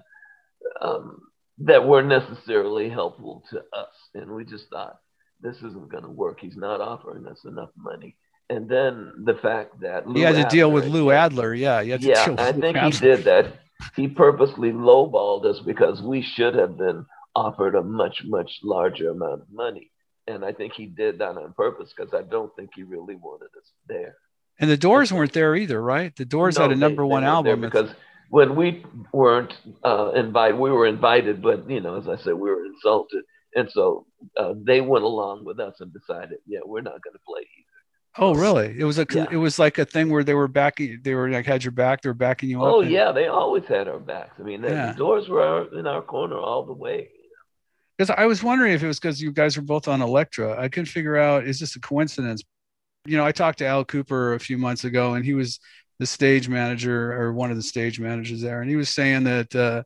um, 0.80 1.20
that 1.58 1.86
weren't 1.86 2.08
necessarily 2.08 2.88
helpful 2.88 3.44
to 3.50 3.58
us. 3.58 3.94
And 4.14 4.30
we 4.32 4.44
just 4.44 4.68
thought, 4.70 4.98
this 5.40 5.56
isn't 5.56 5.90
going 5.90 6.04
to 6.04 6.10
work. 6.10 6.38
He's 6.40 6.56
not 6.56 6.80
offering 6.80 7.26
us 7.26 7.38
enough 7.44 7.70
money. 7.76 8.16
And 8.50 8.68
then 8.68 9.12
the 9.24 9.34
fact 9.34 9.80
that 9.80 10.06
Lou 10.06 10.14
he 10.14 10.20
had 10.22 10.32
to 10.32 10.38
Adler, 10.40 10.50
deal 10.50 10.72
with 10.72 10.86
Lou 10.86 11.10
Adler. 11.10 11.54
Yeah. 11.54 11.80
yeah. 11.80 12.34
I 12.38 12.52
think 12.52 12.76
Adler. 12.76 12.90
he 12.90 12.98
did 12.98 13.24
that. 13.24 13.46
He 13.96 14.08
purposely 14.08 14.72
lowballed 14.72 15.44
us 15.44 15.58
because 15.64 16.02
we 16.02 16.22
should 16.22 16.54
have 16.54 16.76
been 16.76 17.06
offered 17.34 17.74
a 17.74 17.82
much, 17.82 18.22
much 18.24 18.60
larger 18.62 19.10
amount 19.10 19.42
of 19.42 19.46
money. 19.52 19.90
And 20.26 20.44
I 20.44 20.52
think 20.52 20.74
he 20.74 20.86
did 20.86 21.18
that 21.18 21.36
on 21.36 21.52
purpose 21.54 21.92
because 21.96 22.14
I 22.14 22.22
don't 22.22 22.54
think 22.54 22.70
he 22.74 22.84
really 22.84 23.16
wanted 23.16 23.48
us 23.58 23.70
there. 23.88 24.16
And 24.60 24.70
the 24.70 24.76
Doors 24.76 25.12
weren't 25.12 25.32
there 25.32 25.56
either, 25.56 25.82
right? 25.82 26.14
The 26.14 26.24
Doors 26.24 26.56
no, 26.56 26.62
had 26.62 26.72
a 26.72 26.76
number 26.76 27.02
they, 27.02 27.08
one 27.08 27.24
album 27.24 27.60
because 27.60 27.90
when 28.30 28.54
we 28.54 28.84
weren't 29.12 29.52
uh, 29.84 30.12
invited, 30.14 30.58
we 30.58 30.70
were 30.70 30.86
invited, 30.86 31.42
but 31.42 31.68
you 31.68 31.80
know, 31.80 31.96
as 31.98 32.08
I 32.08 32.16
said, 32.22 32.34
we 32.34 32.50
were 32.50 32.64
insulted, 32.64 33.24
and 33.54 33.70
so 33.70 34.06
uh, 34.38 34.54
they 34.56 34.80
went 34.80 35.04
along 35.04 35.44
with 35.44 35.58
us 35.58 35.74
and 35.80 35.92
decided, 35.92 36.38
yeah, 36.46 36.60
we're 36.64 36.80
not 36.80 37.02
going 37.02 37.12
to 37.12 37.20
play 37.26 37.40
either. 37.40 37.72
Oh, 38.18 38.34
really? 38.34 38.74
It 38.78 38.84
was 38.84 38.98
a 38.98 39.06
Yeah. 39.10 39.26
it 39.30 39.36
was 39.36 39.58
like 39.58 39.78
a 39.78 39.84
thing 39.84 40.10
where 40.10 40.24
they 40.24 40.34
were 40.34 40.48
backing 40.48 41.00
they 41.02 41.14
were 41.14 41.30
like 41.30 41.46
had 41.46 41.64
your 41.64 41.72
back, 41.72 42.02
they 42.02 42.08
were 42.10 42.14
backing 42.14 42.50
you 42.50 42.62
up. 42.62 42.72
Oh 42.72 42.80
and- 42.82 42.90
yeah, 42.90 43.10
they 43.12 43.26
always 43.26 43.64
had 43.64 43.88
our 43.88 43.98
backs. 43.98 44.34
I 44.38 44.42
mean, 44.42 44.62
the, 44.62 44.68
Yeah. 44.68 44.92
the 44.92 44.98
doors 44.98 45.28
were 45.28 45.42
our, 45.42 45.78
in 45.78 45.86
our 45.86 46.02
corner 46.02 46.36
all 46.36 46.64
the 46.64 46.74
way. 46.74 47.08
Because 47.96 48.14
I 48.16 48.26
was 48.26 48.42
wondering 48.42 48.72
if 48.72 48.82
it 48.82 48.86
was 48.86 48.98
because 48.98 49.20
you 49.20 49.32
guys 49.32 49.56
were 49.56 49.62
both 49.62 49.86
on 49.88 50.02
Elektra. 50.02 50.58
I 50.58 50.68
couldn't 50.68 50.86
figure 50.86 51.16
out 51.16 51.46
is 51.46 51.60
this 51.60 51.76
a 51.76 51.80
coincidence? 51.80 52.42
You 53.04 53.16
know, 53.16 53.26
I 53.26 53.32
talked 53.32 53.58
to 53.58 53.66
Al 53.66 53.84
Kooper 53.84 54.34
a 54.34 54.38
few 54.38 54.58
months 54.58 54.84
ago, 54.84 55.14
and 55.14 55.24
he 55.24 55.34
was 55.34 55.60
the 55.98 56.06
stage 56.06 56.48
manager 56.48 57.12
or 57.12 57.32
one 57.32 57.50
of 57.50 57.56
the 57.56 57.62
stage 57.62 58.00
managers 58.00 58.40
there, 58.40 58.60
and 58.60 58.70
he 58.70 58.76
was 58.76 58.88
saying 58.88 59.24
that 59.24 59.54
uh, 59.54 59.82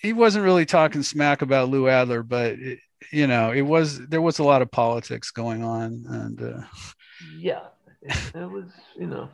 he 0.00 0.12
wasn't 0.12 0.44
really 0.44 0.66
talking 0.66 1.02
smack 1.02 1.42
about 1.42 1.68
Lou 1.68 1.88
Adler, 1.88 2.22
but 2.22 2.52
it, 2.52 2.78
you 3.12 3.26
know, 3.26 3.52
it 3.52 3.62
was 3.62 4.06
there 4.08 4.22
was 4.22 4.38
a 4.38 4.44
lot 4.44 4.62
of 4.62 4.70
politics 4.70 5.30
going 5.30 5.62
on, 5.64 6.04
and 6.08 6.42
uh, 6.42 6.66
Yeah, 7.36 7.66
it, 8.02 8.16
it 8.34 8.50
was. 8.50 8.66
You 8.96 9.06
know, 9.06 9.28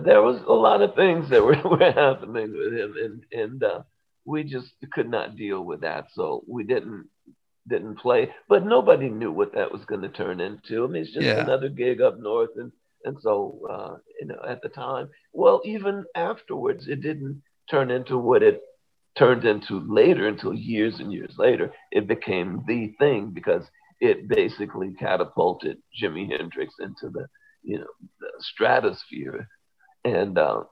there 0.00 0.22
was 0.22 0.40
a 0.46 0.52
lot 0.52 0.82
of 0.82 0.94
things 0.94 1.28
that 1.30 1.42
were, 1.42 1.56
were 1.64 1.92
happening 1.92 2.52
with 2.52 2.72
him, 2.72 2.94
and 3.02 3.24
and 3.32 3.64
uh, 3.64 3.82
we 4.24 4.44
just 4.44 4.74
could 4.92 5.10
not 5.10 5.36
deal 5.36 5.62
with 5.62 5.80
that, 5.82 6.06
so 6.12 6.42
we 6.48 6.64
didn't 6.64 7.06
didn't 7.68 7.98
play. 7.98 8.30
But 8.48 8.64
nobody 8.64 9.08
knew 9.08 9.32
what 9.32 9.54
that 9.54 9.72
was 9.72 9.84
going 9.84 10.02
to 10.02 10.08
turn 10.08 10.40
into. 10.40 10.84
I 10.84 10.88
mean, 10.88 11.02
it's 11.02 11.14
just 11.14 11.32
Yeah. 11.32 11.36
another 11.36 11.68
gig 11.68 12.00
up 12.00 12.18
north, 12.18 12.50
and 12.56 12.72
and 13.04 13.16
so 13.20 13.60
uh, 13.70 13.96
you 14.20 14.26
know, 14.28 14.40
at 14.48 14.62
the 14.62 14.68
time, 14.68 15.08
well, 15.32 15.60
even 15.64 16.04
afterwards, 16.14 16.86
it 16.88 17.02
didn't 17.02 17.42
turn 17.70 17.90
into 17.90 18.18
what 18.18 18.42
it 18.42 18.60
turned 19.18 19.44
into 19.44 19.80
later 19.88 20.26
until 20.28 20.54
years 20.54 20.98
and 21.00 21.12
years 21.12 21.34
later 21.38 21.72
it 21.92 22.06
became 22.08 22.62
the 22.66 22.92
thing 22.98 23.30
because 23.34 23.64
it 24.00 24.28
basically 24.28 24.92
catapulted 24.98 25.76
jimi 26.00 26.28
hendrix 26.30 26.74
into 26.80 27.08
the 27.12 27.26
you 27.62 27.78
know 27.78 27.86
the 28.20 28.28
stratosphere 28.40 29.46
and 30.04 30.38
um, 30.38 30.64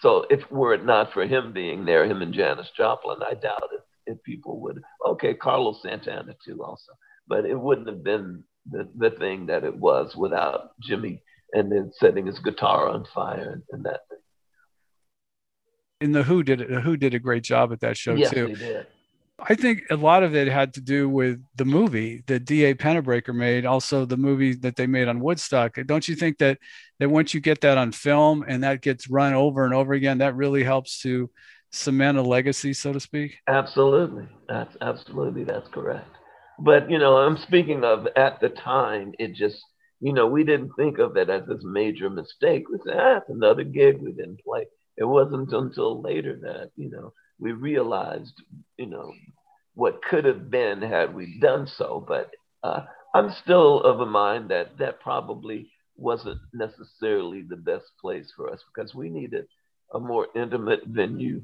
so 0.00 0.26
if 0.30 0.50
were 0.50 0.74
it 0.74 0.84
not 0.84 1.12
for 1.12 1.26
him 1.26 1.52
being 1.52 1.84
there 1.84 2.04
him 2.04 2.22
and 2.22 2.34
janis 2.34 2.70
joplin 2.76 3.18
i 3.28 3.34
doubt 3.34 3.68
if, 3.72 4.14
if 4.14 4.22
people 4.22 4.60
would 4.60 4.82
okay 5.06 5.34
carlos 5.34 5.80
santana 5.82 6.34
too 6.44 6.62
also 6.62 6.92
but 7.28 7.44
it 7.44 7.58
wouldn't 7.58 7.88
have 7.88 8.02
been 8.02 8.42
the, 8.70 8.88
the 8.96 9.10
thing 9.10 9.46
that 9.46 9.64
it 9.64 9.76
was 9.76 10.14
without 10.16 10.70
jimi 10.88 11.20
and 11.52 11.70
then 11.70 11.92
setting 11.98 12.26
his 12.26 12.38
guitar 12.40 12.88
on 12.88 13.04
fire 13.14 13.50
and, 13.52 13.62
and 13.70 13.84
that 13.84 14.00
thing. 14.08 14.18
and 16.00 16.14
the 16.14 16.22
Who 16.24 16.42
did 16.42 16.58
the 16.68 16.80
Who 16.80 16.96
did 16.96 17.14
a 17.14 17.18
great 17.18 17.44
job 17.44 17.72
at 17.72 17.80
that 17.80 17.96
show 17.96 18.14
yes 18.14 18.30
too. 18.30 18.48
they 18.48 18.54
did 18.54 18.86
I 19.38 19.54
think 19.54 19.82
a 19.90 19.96
lot 19.96 20.22
of 20.22 20.34
it 20.34 20.48
had 20.48 20.72
to 20.74 20.80
do 20.80 21.08
with 21.08 21.44
the 21.56 21.66
movie 21.66 22.22
that 22.26 22.46
D.A. 22.46 22.74
Pennebaker 22.74 23.34
made, 23.34 23.66
also 23.66 24.06
the 24.06 24.16
movie 24.16 24.54
that 24.54 24.76
they 24.76 24.86
made 24.86 25.08
on 25.08 25.20
Woodstock. 25.20 25.76
Don't 25.84 26.08
you 26.08 26.16
think 26.16 26.38
that 26.38 26.58
that 27.00 27.10
once 27.10 27.34
you 27.34 27.40
get 27.40 27.60
that 27.60 27.76
on 27.76 27.92
film 27.92 28.44
and 28.48 28.64
that 28.64 28.80
gets 28.80 29.10
run 29.10 29.34
over 29.34 29.66
and 29.66 29.74
over 29.74 29.92
again, 29.92 30.18
that 30.18 30.36
really 30.36 30.64
helps 30.64 31.02
to 31.02 31.30
cement 31.70 32.16
a 32.16 32.22
legacy, 32.22 32.72
so 32.72 32.94
to 32.94 33.00
speak? 33.00 33.36
Absolutely. 33.46 34.26
That's 34.48 34.74
absolutely 34.80 35.44
that's 35.44 35.68
correct. 35.68 36.08
But 36.58 36.90
you 36.90 36.98
know, 36.98 37.18
I'm 37.18 37.36
speaking 37.36 37.84
of 37.84 38.08
at 38.16 38.40
the 38.40 38.48
time, 38.48 39.12
it 39.18 39.34
just 39.34 39.62
you 40.00 40.12
know, 40.12 40.26
we 40.26 40.44
didn't 40.44 40.72
think 40.76 40.98
of 40.98 41.16
it 41.16 41.30
as 41.30 41.46
this 41.46 41.62
major 41.62 42.10
mistake. 42.10 42.64
We 42.70 42.78
said, 42.84 42.96
ah, 42.98 43.16
it's 43.18 43.30
another 43.30 43.64
gig 43.64 44.00
we 44.00 44.12
didn't 44.12 44.40
play. 44.44 44.66
It 44.96 45.04
wasn't 45.04 45.52
until 45.52 46.00
later 46.00 46.38
that, 46.42 46.70
you 46.76 46.90
know, 46.90 47.12
we 47.38 47.52
realized, 47.52 48.42
you 48.76 48.86
know, 48.86 49.12
what 49.74 50.02
could 50.02 50.24
have 50.24 50.50
been 50.50 50.80
had 50.82 51.14
we 51.14 51.38
done 51.40 51.66
so. 51.66 52.04
But 52.06 52.30
uh, 52.62 52.82
I'm 53.14 53.32
still 53.42 53.80
of 53.82 54.00
a 54.00 54.06
mind 54.06 54.50
that 54.50 54.78
that 54.78 55.00
probably 55.00 55.70
wasn't 55.96 56.40
necessarily 56.52 57.42
the 57.42 57.56
best 57.56 57.86
place 58.00 58.32
for 58.36 58.50
us 58.50 58.62
because 58.74 58.94
we 58.94 59.08
needed 59.08 59.46
a 59.94 60.00
more 60.00 60.28
intimate 60.34 60.84
venue 60.86 61.42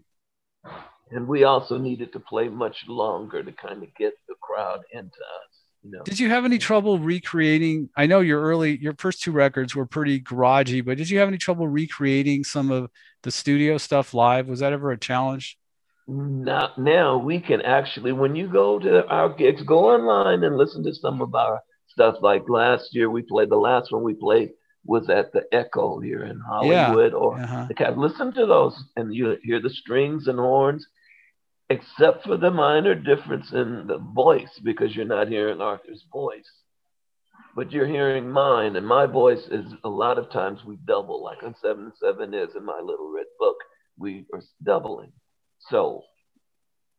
and 1.11 1.26
we 1.26 1.45
also 1.45 1.78
needed 1.78 2.12
to 2.12 2.20
play 2.20 2.49
much 2.49 2.76
longer 2.88 3.43
to 3.43 3.53
kind 3.53 3.82
of 3.82 3.95
get 3.95 4.12
the 4.28 4.34
crowd 4.43 4.80
into 4.93 5.07
us 5.07 5.62
you 5.82 5.90
know 5.90 6.03
Did 6.03 6.18
you 6.18 6.28
have 6.30 6.45
any 6.45 6.59
trouble 6.59 6.99
recreating? 6.99 7.88
I 7.97 8.07
know 8.07 8.20
your 8.20 8.40
early, 8.40 8.76
your 8.78 8.95
first 8.99 9.22
two 9.22 9.32
records 9.32 9.74
were 9.74 9.86
pretty 9.86 10.20
garagey, 10.20 10.84
but 10.84 10.97
did 10.97 11.11
you 11.11 11.18
have 11.18 11.28
any 11.28 11.38
trouble 11.38 11.66
recreating 11.66 12.45
some 12.45 12.70
of 12.70 12.90
the 13.22 13.32
studio 13.32 13.78
stuff 13.78 14.14
live? 14.14 14.49
Was 14.49 14.61
that 14.61 14.72
ever 14.72 14.93
a 14.93 14.99
challenge? 14.99 15.59
Now, 16.07 16.70
now. 16.78 17.18
We 17.18 17.40
can 17.40 17.62
actually 17.62 18.12
when 18.12 18.34
you 18.36 18.48
go 18.50 18.78
to 18.78 19.07
our 19.07 19.28
gigs 19.34 19.62
go 19.62 19.90
online 19.94 20.42
and 20.44 20.57
listen 20.57 20.82
to 20.84 20.94
some 20.94 21.20
of 21.22 21.34
our 21.34 21.61
stuff. 21.88 22.16
Like 22.20 22.48
last 22.48 22.94
year 22.94 23.11
we 23.11 23.22
played 23.22 23.50
the 23.50 23.57
last 23.57 23.92
one 23.92 24.03
we 24.03 24.14
played 24.14 24.50
was 24.84 25.09
at 25.09 25.32
the 25.32 25.42
echo 25.53 26.00
here 26.00 26.24
in 26.24 26.40
hollywood 26.40 27.12
or 27.14 27.36
Uh-huh. 27.38 27.66
the 27.68 27.74
cat 27.74 27.96
listen 27.96 28.32
to 28.32 28.46
those 28.46 28.74
and 28.96 29.14
you 29.14 29.36
hear 29.42 29.61
the 29.61 29.70
strings 29.70 30.26
and 30.26 30.38
horns 30.38 30.84
except 31.70 32.24
for 32.24 32.36
the 32.36 32.50
minor 32.50 32.94
difference 32.94 33.53
in 33.53 33.86
the 33.86 33.98
voice 33.98 34.59
because 34.64 34.94
you're 34.94 35.05
not 35.16 35.28
hearing 35.28 35.61
arthur's 35.61 36.05
voice 36.12 36.50
but 37.55 37.70
you're 37.70 37.86
hearing 37.86 38.30
mine. 38.30 38.76
And 38.76 38.86
my 38.86 39.07
voice 39.07 39.46
is 39.50 39.66
a 39.84 39.88
lot 39.88 40.18
of 40.18 40.30
times 40.30 40.64
we 40.64 40.76
double. 40.86 41.22
Like 41.22 41.42
on 41.42 41.55
Seven 41.62 41.92
Seven 42.00 42.34
is 42.34 42.55
in 42.57 42.64
my 42.64 42.80
little 42.80 43.11
red 43.14 43.26
book 43.38 43.57
we 43.98 44.26
are 44.32 44.40
doubling 44.64 45.12
so 45.71 46.03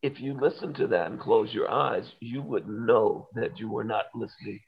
if 0.01 0.19
you 0.19 0.37
listen 0.39 0.73
to 0.73 0.87
that 0.87 1.09
and 1.11 1.19
close 1.19 1.53
your 1.53 1.69
eyes 1.69 2.05
you 2.19 2.41
would 2.41 2.67
know 2.67 3.27
that 3.33 3.59
you 3.59 3.69
were 3.69 3.83
not 3.83 4.05
listening 4.15 4.59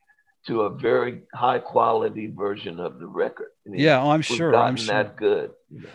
to 0.48 0.62
a 0.62 0.70
very 0.70 1.24
high 1.34 1.60
quality 1.60 2.28
version 2.28 2.80
of 2.80 3.00
the 3.00 3.08
record 3.08 3.50
I 3.66 3.72
mean, 3.72 3.82
Yeah, 3.82 4.02
oh, 4.02 4.12
I'm 4.12 4.22
sure. 4.22 4.56
I'm 4.56 4.76
sure. 4.76 4.94
that 4.94 5.18
good 5.18 5.52
you 5.70 5.82
know 5.82 5.90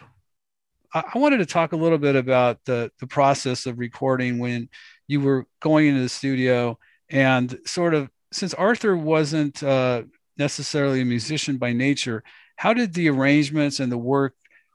I 0.93 1.05
I 1.15 1.19
wanted 1.19 1.39
to 1.39 1.47
talk 1.47 1.73
a 1.73 1.77
little 1.77 1.99
bit 1.99 2.17
about 2.17 2.65
the 2.65 2.91
the 3.01 3.07
process 3.07 3.67
of 3.67 3.79
recording 3.79 4.39
when 4.39 4.69
you 5.07 5.21
were 5.21 5.47
going 5.61 5.89
into 5.89 6.03
the 6.03 6.09
studio 6.09 6.79
and 7.11 7.59
sort 7.65 7.95
of 7.95 8.11
since 8.33 8.55
Arthur 8.55 8.97
wasn't 8.97 9.63
uh, 9.63 10.05
necessarily 10.39 11.01
a 11.01 11.05
musician 11.05 11.57
by 11.57 11.73
nature, 11.73 12.23
how 12.57 12.73
did 12.73 12.95
the 12.95 13.09
arrangements 13.09 13.81
and 13.81 13.91
the 13.91 13.99
work 13.99 14.35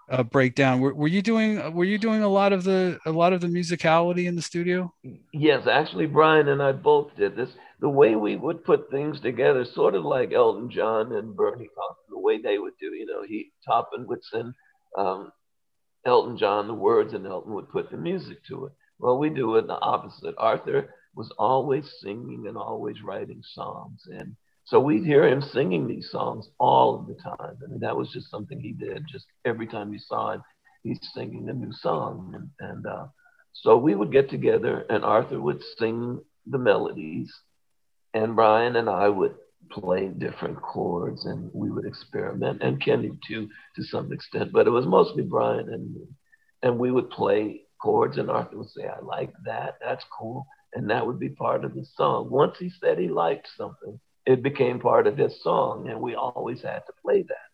uh, 0.10 0.24
break 0.24 0.56
down? 0.56 0.80
Were, 0.80 0.94
were 0.94 1.08
you 1.08 1.22
doing 1.22 1.74
were 1.74 1.86
you 1.86 1.98
doing 1.98 2.22
a 2.22 2.30
lot 2.30 2.54
of 2.54 2.64
the 2.64 3.00
a 3.06 3.12
lot 3.12 3.34
of 3.34 3.42
the 3.42 3.48
musicality 3.48 4.26
in 4.26 4.36
the 4.36 4.42
studio? 4.42 4.94
Yes, 5.34 5.68
actually, 5.68 6.06
Bryan 6.06 6.48
and 6.50 6.62
I 6.62 6.72
both 6.72 7.16
did 7.16 7.36
this. 7.36 7.50
The 7.80 7.90
way 7.90 8.16
we 8.16 8.36
would 8.36 8.64
put 8.64 8.90
things 8.90 9.20
together, 9.20 9.66
sort 9.66 9.96
of 9.96 10.06
like 10.06 10.32
Elton 10.32 10.70
John 10.70 11.12
and 11.12 11.36
Bernie 11.36 11.70
Taupin, 11.76 12.06
the 12.10 12.20
way 12.20 12.42
they 12.42 12.58
would 12.58 12.74
do. 12.80 12.88
You 12.88 13.06
know, 13.06 13.24
he 13.28 13.52
Taupin 13.66 14.08
would 14.08 14.24
send 14.24 14.54
um, 14.98 15.32
Elton 16.06 16.38
John 16.38 16.68
the 16.68 16.74
words, 16.74 17.14
and 17.14 17.26
Elton 17.26 17.54
would 17.54 17.70
put 17.70 17.92
the 17.92 17.98
music 17.98 18.44
to 18.46 18.66
it. 18.66 18.74
Well, 19.00 19.18
we 19.18 19.30
do 19.30 19.56
it 19.56 19.68
the 19.68 19.80
opposite. 19.80 20.36
Arthur 20.38 20.94
was 21.16 21.32
always 21.38 21.92
singing 22.02 22.46
and 22.48 22.58
always 22.58 23.02
writing 23.04 23.42
songs, 23.54 24.02
and 24.10 24.36
so 24.66 24.80
we'd 24.80 25.06
hear 25.06 25.28
him 25.28 25.42
singing 25.42 25.88
these 25.88 26.10
songs 26.12 26.50
all 26.60 27.00
of 27.00 27.08
the 27.08 27.14
time. 27.16 27.58
I 27.64 27.70
mean, 27.70 27.80
that 27.82 27.96
was 27.96 28.12
just 28.12 28.32
something 28.32 28.60
he 28.60 28.72
did. 28.72 29.06
Just 29.08 29.26
every 29.46 29.68
time 29.68 29.94
you 29.94 30.00
saw 30.00 30.32
him, 30.32 30.44
he's 30.84 31.00
singing 31.14 31.48
a 31.50 31.54
new 31.54 31.72
song, 31.72 32.34
and, 32.36 32.72
and 32.72 32.86
uh, 32.86 33.06
so 33.54 33.78
we 33.78 33.96
would 33.96 34.12
get 34.12 34.30
together, 34.30 34.86
and 34.90 35.04
Arthur 35.04 35.40
would 35.40 35.62
sing 35.78 36.20
the 36.48 36.58
melodies, 36.58 37.32
and 38.14 38.36
Bryan 38.36 38.76
and 38.76 38.90
I 38.90 39.08
would 39.08 39.36
play 39.72 40.08
different 40.08 40.62
chords, 40.62 41.26
and 41.26 41.50
we 41.54 41.70
would 41.70 41.86
experiment, 41.86 42.62
and 42.62 42.84
Kenny 42.84 43.12
too, 43.28 43.48
to 43.76 43.84
some 43.84 44.12
extent, 44.12 44.52
but 44.52 44.68
it 44.68 44.72
was 44.72 44.86
mostly 44.86 45.24
Bryan 45.24 45.70
and 45.72 45.94
me, 45.94 46.08
and 46.64 46.80
we 46.80 46.92
would 46.92 47.10
play 47.12 47.62
chords, 47.82 48.18
and 48.18 48.32
Arthur 48.32 48.58
would 48.58 48.70
say, 48.70 48.88
"I 48.88 49.00
like 49.02 49.34
that. 49.46 49.76
That's 49.80 50.06
cool," 50.18 50.48
and 50.74 50.90
that 50.90 51.06
would 51.06 51.20
be 51.20 51.30
part 51.30 51.66
of 51.66 51.76
the 51.76 51.86
song. 51.96 52.30
Once 52.32 52.58
he 52.58 52.70
said 52.70 52.98
he 52.98 53.08
liked 53.08 53.48
something, 53.58 54.00
it 54.26 54.42
became 54.42 54.80
part 54.80 55.08
of 55.08 55.18
his 55.18 55.42
song, 55.44 55.90
and 55.90 56.02
we 56.02 56.16
always 56.16 56.62
had 56.62 56.80
to 56.88 56.94
play 57.04 57.22
that. 57.22 57.46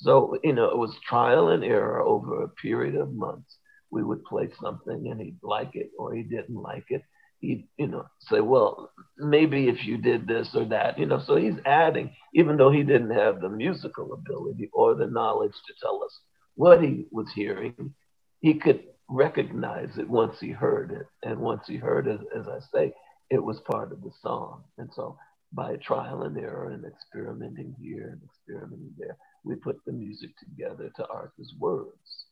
So, 0.00 0.38
you 0.42 0.54
know, 0.54 0.70
it 0.70 0.78
was 0.78 0.96
trial 1.06 1.48
and 1.48 1.62
error 1.62 2.00
over 2.00 2.42
a 2.42 2.48
period 2.48 2.96
of 2.96 3.12
months. 3.12 3.56
We 3.90 4.02
would 4.02 4.24
play 4.24 4.48
something 4.62 5.08
and 5.10 5.20
he'd 5.20 5.38
like 5.42 5.74
it 5.74 5.90
or 5.98 6.14
he 6.14 6.22
didn't 6.22 6.56
like 6.56 6.86
it. 6.88 7.02
He'd, 7.40 7.68
you 7.76 7.88
know, 7.88 8.06
say, 8.20 8.40
well, 8.40 8.92
maybe 9.18 9.68
if 9.68 9.84
you 9.84 9.98
did 9.98 10.26
this 10.26 10.48
or 10.54 10.64
that, 10.66 10.98
you 10.98 11.06
know, 11.06 11.22
so 11.26 11.36
he's 11.36 11.58
adding, 11.66 12.14
even 12.34 12.56
though 12.56 12.70
he 12.70 12.82
didn't 12.82 13.10
have 13.10 13.40
the 13.40 13.48
musical 13.48 14.12
ability 14.14 14.70
or 14.72 14.94
the 14.94 15.06
knowledge 15.06 15.52
to 15.52 15.74
tell 15.82 16.02
us 16.02 16.18
what 16.54 16.82
he 16.82 17.06
was 17.10 17.30
hearing, 17.34 17.94
he 18.40 18.54
could 18.54 18.84
recognize 19.08 19.98
it 19.98 20.08
once 20.08 20.36
he 20.40 20.50
heard 20.50 20.92
it. 20.92 21.06
And 21.28 21.40
once 21.40 21.66
he 21.66 21.76
heard 21.76 22.06
it, 22.06 22.20
as 22.34 22.46
I 22.48 22.60
say, 22.72 22.94
it 23.28 23.42
was 23.42 23.60
part 23.60 23.92
of 23.92 24.00
the 24.02 24.12
song. 24.22 24.64
And 24.78 24.88
so 24.94 25.18
by 25.52 25.76
trial 25.76 26.22
and 26.22 26.36
error 26.38 26.70
and 26.70 26.84
experimenting 26.84 27.74
here 27.80 28.10
and 28.12 28.20
experimenting 28.22 28.92
there, 28.98 29.16
we 29.44 29.56
put 29.56 29.76
the 29.84 29.92
music 29.92 30.30
together 30.38 30.90
to 30.96 31.06
Arthur's 31.08 31.54
words. 31.58 32.26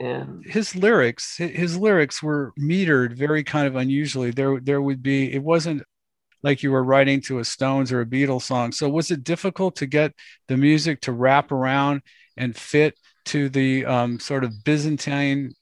And 0.00 0.44
his 0.44 0.74
lyrics 0.74 1.36
his 1.36 1.76
lyrics 1.76 2.22
were 2.22 2.52
metered 2.58 3.12
very 3.12 3.44
kind 3.44 3.66
of 3.66 3.76
unusually 3.76 4.30
there 4.30 4.58
there 4.60 4.80
would 4.80 5.02
be 5.02 5.30
it 5.34 5.42
wasn't 5.42 5.82
like 6.42 6.62
you 6.62 6.70
were 6.70 6.84
writing 6.84 7.20
to 7.22 7.40
a 7.40 7.44
Stones 7.44 7.90
or 7.90 8.00
a 8.00 8.06
Beatles 8.06 8.42
song. 8.42 8.70
So 8.72 8.88
was 8.88 9.10
it 9.10 9.24
difficult 9.24 9.76
to 9.76 9.86
get 9.86 10.12
the 10.46 10.56
music 10.56 11.00
to 11.02 11.12
wrap 11.12 11.50
around 11.50 12.02
and 12.36 12.56
fit 12.56 12.94
to 13.26 13.48
the 13.48 13.84
um, 13.84 14.20
sort 14.20 14.44
of 14.44 14.62
Byzantine, 14.62 15.54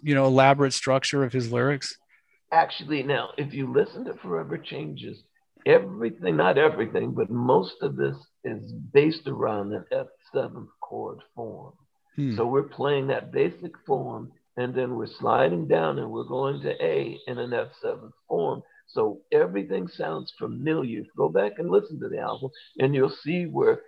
you 0.00 0.14
know, 0.14 0.26
elaborate 0.26 0.72
structure 0.72 1.24
of 1.24 1.32
his 1.32 1.50
lyrics? 1.50 1.96
Actually, 2.52 3.02
now, 3.02 3.30
if 3.36 3.52
you 3.52 3.70
listen 3.70 4.04
to 4.04 4.14
Forever 4.14 4.56
Changes, 4.56 5.24
everything, 5.66 6.36
not 6.36 6.58
everything, 6.58 7.12
but 7.12 7.30
most 7.30 7.76
of 7.82 7.96
this 7.96 8.16
is 8.44 8.72
based 8.72 9.26
around 9.26 9.72
an 9.72 9.84
F7 9.92 10.66
chord 10.80 11.18
form. 11.34 11.72
Hmm. 12.16 12.36
So 12.36 12.46
we're 12.46 12.62
playing 12.64 13.08
that 13.08 13.32
basic 13.32 13.72
form 13.86 14.32
and 14.56 14.74
then 14.74 14.96
we're 14.96 15.06
sliding 15.06 15.68
down 15.68 15.98
and 15.98 16.10
we're 16.10 16.24
going 16.24 16.60
to 16.62 16.84
A 16.84 17.18
in 17.26 17.38
an 17.38 17.50
F7 17.50 18.10
form. 18.26 18.62
So 18.88 19.20
everything 19.32 19.86
sounds 19.86 20.32
familiar. 20.38 21.02
Go 21.16 21.28
back 21.28 21.52
and 21.58 21.70
listen 21.70 22.00
to 22.00 22.08
the 22.08 22.18
album 22.18 22.50
and 22.78 22.94
you'll 22.94 23.14
see 23.22 23.44
where 23.44 23.82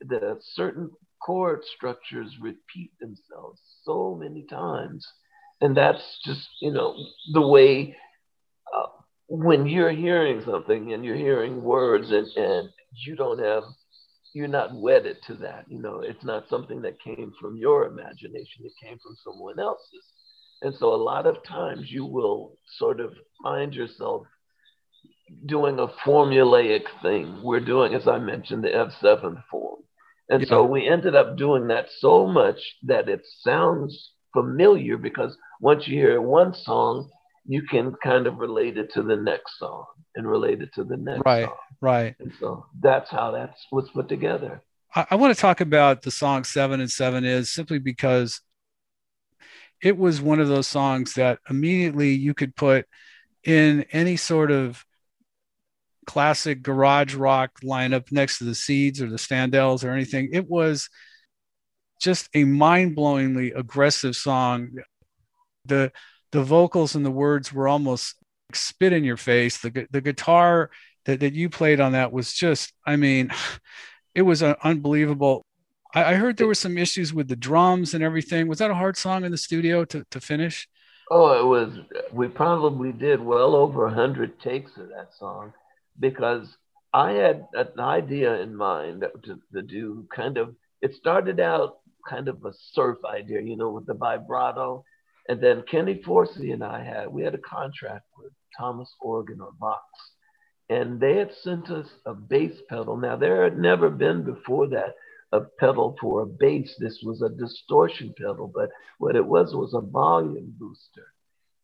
the 0.00 0.38
certain 0.54 0.90
chord 1.22 1.62
structures 1.64 2.36
repeat 2.40 2.90
themselves 3.00 3.60
so 3.82 4.14
many 4.20 4.44
times. 4.44 5.06
And 5.60 5.76
that's 5.76 6.18
just, 6.24 6.48
you 6.60 6.72
know, 6.72 6.96
the 7.32 7.46
way 7.46 7.96
when 9.30 9.64
you're 9.64 9.92
hearing 9.92 10.42
something 10.44 10.92
and 10.92 11.04
you're 11.04 11.14
hearing 11.14 11.62
words 11.62 12.10
and, 12.10 12.26
and 12.34 12.68
you 13.06 13.14
don't 13.14 13.38
have, 13.38 13.62
you're 14.34 14.48
not 14.48 14.74
wedded 14.74 15.18
to 15.28 15.34
that. 15.34 15.66
You 15.68 15.80
know, 15.80 16.00
it's 16.00 16.24
not 16.24 16.48
something 16.50 16.82
that 16.82 17.00
came 17.00 17.32
from 17.40 17.56
your 17.56 17.86
imagination, 17.86 18.64
it 18.64 18.72
came 18.82 18.98
from 18.98 19.16
someone 19.24 19.60
else's. 19.60 20.04
And 20.62 20.74
so 20.74 20.92
a 20.92 20.96
lot 20.96 21.26
of 21.26 21.44
times 21.44 21.92
you 21.92 22.04
will 22.04 22.56
sort 22.76 22.98
of 22.98 23.12
find 23.40 23.72
yourself 23.72 24.26
doing 25.46 25.78
a 25.78 25.86
formulaic 26.04 26.82
thing. 27.00 27.40
We're 27.44 27.60
doing, 27.60 27.94
as 27.94 28.08
I 28.08 28.18
mentioned, 28.18 28.64
the 28.64 28.68
F7 28.68 29.44
form. 29.48 29.82
And 30.28 30.42
yeah. 30.42 30.48
so 30.48 30.64
we 30.64 30.88
ended 30.88 31.14
up 31.14 31.36
doing 31.36 31.68
that 31.68 31.86
so 31.98 32.26
much 32.26 32.58
that 32.82 33.08
it 33.08 33.22
sounds 33.42 34.10
familiar 34.32 34.96
because 34.96 35.36
once 35.60 35.86
you 35.86 35.96
hear 35.96 36.20
one 36.20 36.52
song, 36.52 37.10
you 37.46 37.62
can 37.62 37.94
kind 38.02 38.26
of 38.26 38.38
relate 38.38 38.76
it 38.76 38.92
to 38.94 39.02
the 39.02 39.16
next 39.16 39.58
song 39.58 39.86
and 40.14 40.28
relate 40.28 40.60
it 40.60 40.72
to 40.74 40.84
the 40.84 40.96
next 40.96 41.22
right, 41.24 41.46
song. 41.46 41.56
Right. 41.80 42.14
And 42.18 42.32
so 42.38 42.66
that's 42.80 43.10
how 43.10 43.30
that's 43.30 43.66
what's 43.70 43.90
put 43.90 44.08
together. 44.08 44.62
I, 44.94 45.06
I 45.12 45.14
want 45.16 45.34
to 45.34 45.40
talk 45.40 45.60
about 45.60 46.02
the 46.02 46.10
song 46.10 46.44
Seven 46.44 46.80
and 46.80 46.90
Seven 46.90 47.24
is 47.24 47.50
simply 47.50 47.78
because 47.78 48.40
it 49.82 49.96
was 49.96 50.20
one 50.20 50.40
of 50.40 50.48
those 50.48 50.68
songs 50.68 51.14
that 51.14 51.38
immediately 51.48 52.10
you 52.10 52.34
could 52.34 52.54
put 52.54 52.86
in 53.44 53.86
any 53.92 54.16
sort 54.16 54.50
of 54.50 54.84
classic 56.06 56.62
garage 56.62 57.14
rock 57.14 57.52
lineup 57.62 58.12
next 58.12 58.38
to 58.38 58.44
the 58.44 58.54
Seeds 58.54 59.00
or 59.00 59.08
the 59.08 59.16
Standells 59.16 59.84
or 59.84 59.90
anything. 59.90 60.30
It 60.32 60.48
was 60.48 60.90
just 62.00 62.28
a 62.34 62.44
mind-blowingly 62.44 63.52
aggressive 63.56 64.16
song. 64.16 64.70
The 65.64 65.92
the 66.32 66.42
vocals 66.42 66.94
and 66.94 67.04
the 67.04 67.10
words 67.10 67.52
were 67.52 67.68
almost 67.68 68.16
spit 68.52 68.92
in 68.92 69.04
your 69.04 69.16
face. 69.16 69.58
The 69.58 69.86
the 69.90 70.00
guitar 70.00 70.70
that, 71.06 71.20
that 71.20 71.34
you 71.34 71.48
played 71.48 71.80
on 71.80 71.92
that 71.92 72.12
was 72.12 72.32
just, 72.32 72.72
I 72.86 72.96
mean, 72.96 73.30
it 74.14 74.22
was 74.22 74.42
unbelievable. 74.42 75.44
I, 75.94 76.04
I 76.04 76.14
heard 76.14 76.36
there 76.36 76.46
were 76.46 76.54
some 76.54 76.78
issues 76.78 77.12
with 77.12 77.28
the 77.28 77.36
drums 77.36 77.94
and 77.94 78.02
everything. 78.04 78.48
Was 78.48 78.58
that 78.58 78.70
a 78.70 78.74
hard 78.74 78.96
song 78.96 79.24
in 79.24 79.32
the 79.32 79.38
studio 79.38 79.84
to, 79.86 80.04
to 80.10 80.20
finish? 80.20 80.68
Oh, 81.10 81.38
it 81.38 81.44
was. 81.44 81.76
We 82.12 82.28
probably 82.28 82.92
did 82.92 83.20
well 83.20 83.56
over 83.56 83.86
a 83.86 83.94
hundred 83.94 84.40
takes 84.40 84.76
of 84.76 84.90
that 84.90 85.12
song 85.18 85.52
because 85.98 86.56
I 86.92 87.12
had 87.12 87.46
an 87.54 87.80
idea 87.80 88.40
in 88.40 88.54
mind 88.54 89.04
to, 89.24 89.40
to 89.52 89.62
do 89.62 90.06
kind 90.14 90.38
of, 90.38 90.54
it 90.80 90.94
started 90.94 91.40
out 91.40 91.78
kind 92.08 92.28
of 92.28 92.44
a 92.44 92.52
surf 92.72 92.98
idea, 93.04 93.40
you 93.40 93.56
know, 93.56 93.70
with 93.70 93.86
the 93.86 93.94
vibrato. 93.94 94.84
And 95.30 95.40
then 95.40 95.62
Kenny 95.70 95.94
Forssi 95.94 96.52
and 96.52 96.64
I 96.64 96.82
had, 96.82 97.06
we 97.06 97.22
had 97.22 97.36
a 97.36 97.38
contract 97.38 98.04
with 98.18 98.32
Thomas 98.58 98.92
Organ 99.00 99.40
or 99.40 99.52
Vox, 99.60 99.84
And 100.68 100.98
they 100.98 101.18
had 101.18 101.32
sent 101.44 101.70
us 101.70 101.86
a 102.04 102.14
bass 102.14 102.60
pedal. 102.68 102.96
Now, 102.96 103.14
there 103.14 103.44
had 103.44 103.56
never 103.56 103.90
been 103.90 104.24
before 104.24 104.66
that 104.70 104.96
a 105.30 105.42
pedal 105.60 105.96
for 106.00 106.22
a 106.22 106.26
bass. 106.26 106.74
This 106.80 106.98
was 107.04 107.22
a 107.22 107.28
distortion 107.28 108.12
pedal, 108.18 108.50
but 108.52 108.70
what 108.98 109.14
it 109.14 109.24
was 109.24 109.54
was 109.54 109.72
a 109.72 109.80
volume 109.80 110.52
booster. 110.58 111.06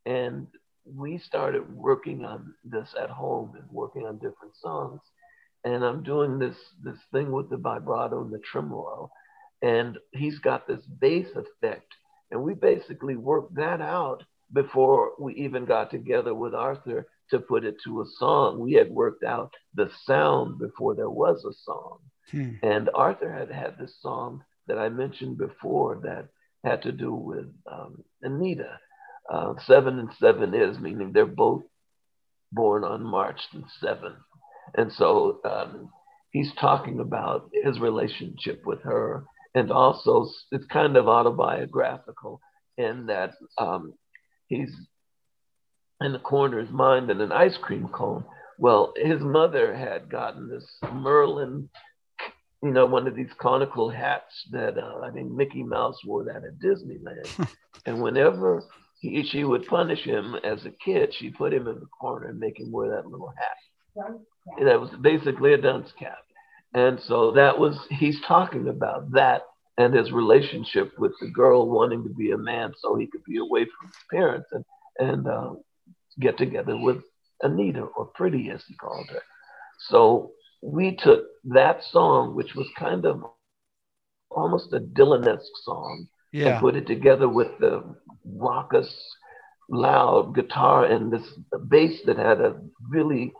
And 0.05 0.47
we 0.85 1.19
started 1.19 1.75
working 1.75 2.25
on 2.25 2.55
this 2.63 2.95
at 2.97 3.11
home 3.11 3.57
and 3.57 3.69
working 3.73 4.07
on 4.07 4.19
different 4.19 4.55
songs. 4.63 5.01
And 5.65 5.85
I'm 5.85 6.05
doing 6.05 6.39
this 6.39 6.57
this 6.85 7.01
thing 7.11 7.33
with 7.33 7.51
the 7.51 7.57
vibrato 7.57 8.23
and 8.23 8.33
the 8.33 8.39
tremolo. 8.39 9.11
And 9.61 9.99
he's 10.13 10.39
got 10.39 10.69
this 10.69 10.87
bass 11.01 11.27
effect. 11.35 11.93
And 12.31 12.43
we 12.43 12.55
basically 12.55 13.17
worked 13.17 13.55
that 13.57 13.81
out 13.81 14.25
before 14.53 15.13
we 15.19 15.35
even 15.35 15.65
got 15.65 15.91
together 15.91 16.35
with 16.35 16.55
Arthur 16.55 17.07
to 17.31 17.39
put 17.39 17.65
it 17.65 17.77
to 17.85 18.03
a 18.03 18.07
song. 18.19 18.59
We 18.59 18.75
had 18.75 18.91
worked 18.91 19.25
out 19.25 19.53
the 19.75 19.91
sound 20.05 20.59
before 20.59 20.95
there 20.95 21.11
was 21.11 21.45
a 21.45 21.53
song. 21.65 21.99
Hmm. 22.31 22.53
And 22.63 22.91
Arthur 22.95 23.33
had 23.33 23.51
had 23.51 23.79
this 23.79 23.97
song 24.01 24.45
that 24.67 24.79
I 24.79 24.89
mentioned 24.89 25.39
before 25.39 26.01
that 26.05 26.29
had 26.65 26.83
to 26.83 26.93
do 26.93 27.13
with 27.13 27.47
um, 27.71 28.03
Anita 28.23 28.79
uh, 29.29 29.55
seven 29.67 29.99
and 29.99 30.11
seven 30.19 30.55
is, 30.55 30.79
meaning 30.79 31.13
they're 31.13 31.27
both 31.27 31.63
born 32.53 32.85
on 32.85 33.03
March 33.03 33.41
the 33.53 33.65
7th. 33.83 34.17
And 34.75 34.93
so 34.93 35.41
um, 35.45 35.91
he's 36.31 36.53
talking 36.61 37.01
about 37.01 37.51
his 37.53 37.79
relationship 37.81 38.65
with 38.65 38.83
her. 38.83 39.25
And 39.57 39.73
also, 39.73 40.29
it's 40.53 40.67
kind 40.67 40.97
of 40.97 41.09
autobiographical 41.09 42.41
in 42.77 43.07
that 43.07 43.33
um, 43.59 43.95
he's 44.47 44.71
in 46.01 46.13
the 46.13 46.19
corner 46.19 46.61
of 46.61 46.67
his 46.67 46.75
mind 46.75 47.11
in 47.11 47.21
an 47.21 47.33
ice 47.33 47.57
cream 47.57 47.89
cone. 47.89 48.25
Well, 48.59 48.93
his 48.97 49.21
mother 49.21 49.75
had 49.75 50.11
gotten 50.11 50.49
this 50.49 50.65
Merlin, 50.93 51.69
you 52.63 52.71
know, 52.71 52.87
one 52.87 53.09
of 53.09 53.17
these 53.17 53.33
conical 53.41 53.91
hats 53.91 54.47
that 54.53 54.79
uh, 54.79 55.01
I 55.03 55.11
think 55.11 55.33
Mickey 55.33 55.63
Mouse 55.63 55.99
wore 56.05 56.25
that 56.25 56.45
at 56.45 56.59
Disneyland. 56.59 57.49
and 57.87 58.03
whenever 58.03 58.63
he, 59.01 59.23
she 59.25 59.45
would 59.45 59.67
punish 59.67 60.03
him 60.05 60.35
as 60.43 60.65
a 60.65 60.71
kid. 60.71 61.15
She 61.15 61.31
put 61.31 61.53
him 61.53 61.69
in 61.69 61.81
the 61.81 61.87
corner 61.87 62.29
and 62.29 62.39
make 62.39 62.59
him 62.59 62.73
wear 62.73 62.91
that 62.91 63.07
little 63.07 63.33
hat. 63.37 63.57
That 64.65 64.81
was 64.81 64.91
basically 65.01 65.55
a 65.55 65.59
dunce 65.59 65.91
cap. 65.99 66.19
And 66.77 67.01
so 67.01 67.33
that 67.33 67.59
was, 67.59 67.79
he's 67.89 68.21
talking 68.21 68.69
about 68.69 69.11
that 69.13 69.43
and 69.79 69.95
his 69.95 70.13
relationship 70.13 70.93
with 70.99 71.13
the 71.23 71.29
girl 71.29 71.67
wanting 71.71 72.03
to 72.03 72.11
be 72.11 72.33
a 72.33 72.39
man 72.39 72.75
so 72.79 72.97
he 72.97 73.07
could 73.07 73.25
be 73.25 73.39
away 73.39 73.65
from 73.65 73.89
his 73.89 73.97
parents 74.11 74.49
and, 74.53 74.65
and 74.99 75.27
uh, 75.27 75.55
get 76.21 76.37
together 76.37 76.77
with 76.77 76.99
Anita, 77.43 77.81
or 77.81 78.05
Pretty 78.15 78.51
as 78.51 78.63
he 78.69 78.75
called 78.75 79.09
her. 79.09 79.23
So 79.89 80.33
we 80.63 80.97
took 80.97 81.25
that 81.45 81.83
song, 81.83 82.35
which 82.35 82.55
was 82.55 82.69
kind 82.79 83.07
of 83.07 83.25
almost 84.31 84.73
a 84.75 84.81
Dylan-esque 84.81 85.57
song, 85.65 86.09
yeah. 86.33 86.49
and 86.49 86.61
put 86.61 86.77
it 86.77 86.87
together 86.87 87.29
with 87.29 87.59
the 87.59 87.83
raucous, 88.25 88.95
loud 89.71 90.35
guitar 90.35 90.85
and 90.85 91.11
this 91.11 91.27
bass 91.69 92.01
that 92.05 92.19
had 92.19 92.41
a 92.41 92.61
really 92.87 93.33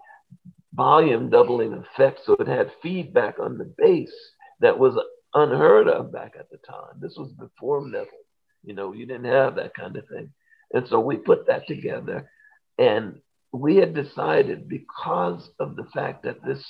volume 0.77 1.31
doubling 1.31 1.73
effect. 1.73 2.21
So 2.25 2.35
it 2.35 2.47
had 2.47 2.71
feedback 2.83 3.39
on 3.39 3.59
the 3.59 3.73
bass 3.79 4.13
that 4.61 4.79
was 4.79 4.99
unheard 5.35 5.89
of 5.89 6.13
back 6.13 6.35
at 6.39 6.51
the 6.51 6.59
time. 6.59 7.01
This 7.01 7.15
was 7.17 7.33
before 7.33 7.81
metal. 7.83 8.07
You 8.63 8.75
know, 8.75 8.93
you 8.93 9.07
didn't 9.07 9.27
have 9.27 9.57
that 9.57 9.75
kind 9.75 9.97
of 9.97 10.07
thing. 10.09 10.33
And 10.73 10.87
so 10.89 11.01
we 11.01 11.17
put 11.17 11.47
that 11.47 11.67
together 11.67 12.29
and 12.79 13.21
we 13.53 13.77
had 13.77 13.95
decided 13.95 14.69
because 14.69 15.49
of 15.61 15.77
the 15.77 15.87
fact 15.95 16.25
that 16.25 16.45
this 16.45 16.65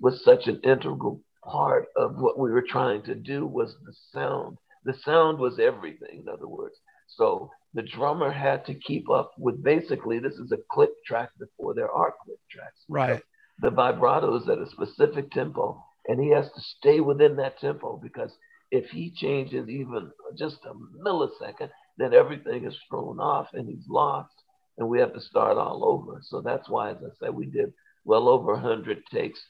was 0.00 0.24
such 0.24 0.46
an 0.48 0.60
integral 0.64 1.22
part 1.44 1.86
of 1.96 2.16
what 2.16 2.38
we 2.38 2.50
were 2.50 2.64
trying 2.68 3.02
to 3.04 3.14
do 3.14 3.46
was 3.46 3.76
the 3.84 3.94
sound 4.12 4.58
the 4.86 4.94
sound 5.04 5.38
was 5.38 5.58
everything, 5.58 6.22
in 6.24 6.28
other 6.32 6.46
words. 6.46 6.76
So 7.08 7.50
the 7.74 7.82
drummer 7.82 8.30
had 8.30 8.64
to 8.66 8.74
keep 8.74 9.10
up 9.10 9.32
with 9.36 9.62
basically 9.62 10.20
this 10.20 10.34
is 10.34 10.52
a 10.52 10.58
click 10.70 10.90
track 11.04 11.30
before 11.38 11.74
there 11.74 11.90
are 11.90 12.14
click 12.24 12.38
tracks. 12.50 12.84
Right. 12.88 13.20
The 13.60 13.70
vibrato 13.70 14.36
is 14.36 14.48
at 14.48 14.58
a 14.58 14.70
specific 14.70 15.30
tempo, 15.30 15.82
and 16.06 16.20
he 16.20 16.30
has 16.30 16.46
to 16.52 16.60
stay 16.60 17.00
within 17.00 17.36
that 17.36 17.58
tempo 17.58 17.98
because 18.02 18.32
if 18.70 18.90
he 18.90 19.10
changes 19.10 19.68
even 19.68 20.10
just 20.36 20.58
a 20.64 20.74
millisecond, 21.02 21.70
then 21.98 22.12
everything 22.12 22.66
is 22.66 22.76
thrown 22.88 23.18
off 23.18 23.48
and 23.54 23.68
he's 23.68 23.88
lost, 23.88 24.34
and 24.76 24.88
we 24.88 25.00
have 25.00 25.14
to 25.14 25.20
start 25.20 25.56
all 25.56 25.84
over. 25.84 26.20
So 26.22 26.42
that's 26.42 26.68
why, 26.68 26.90
as 26.90 26.98
I 26.98 27.08
said, 27.18 27.34
we 27.34 27.46
did 27.46 27.72
well 28.04 28.28
over 28.28 28.52
100 28.52 29.06
takes 29.06 29.40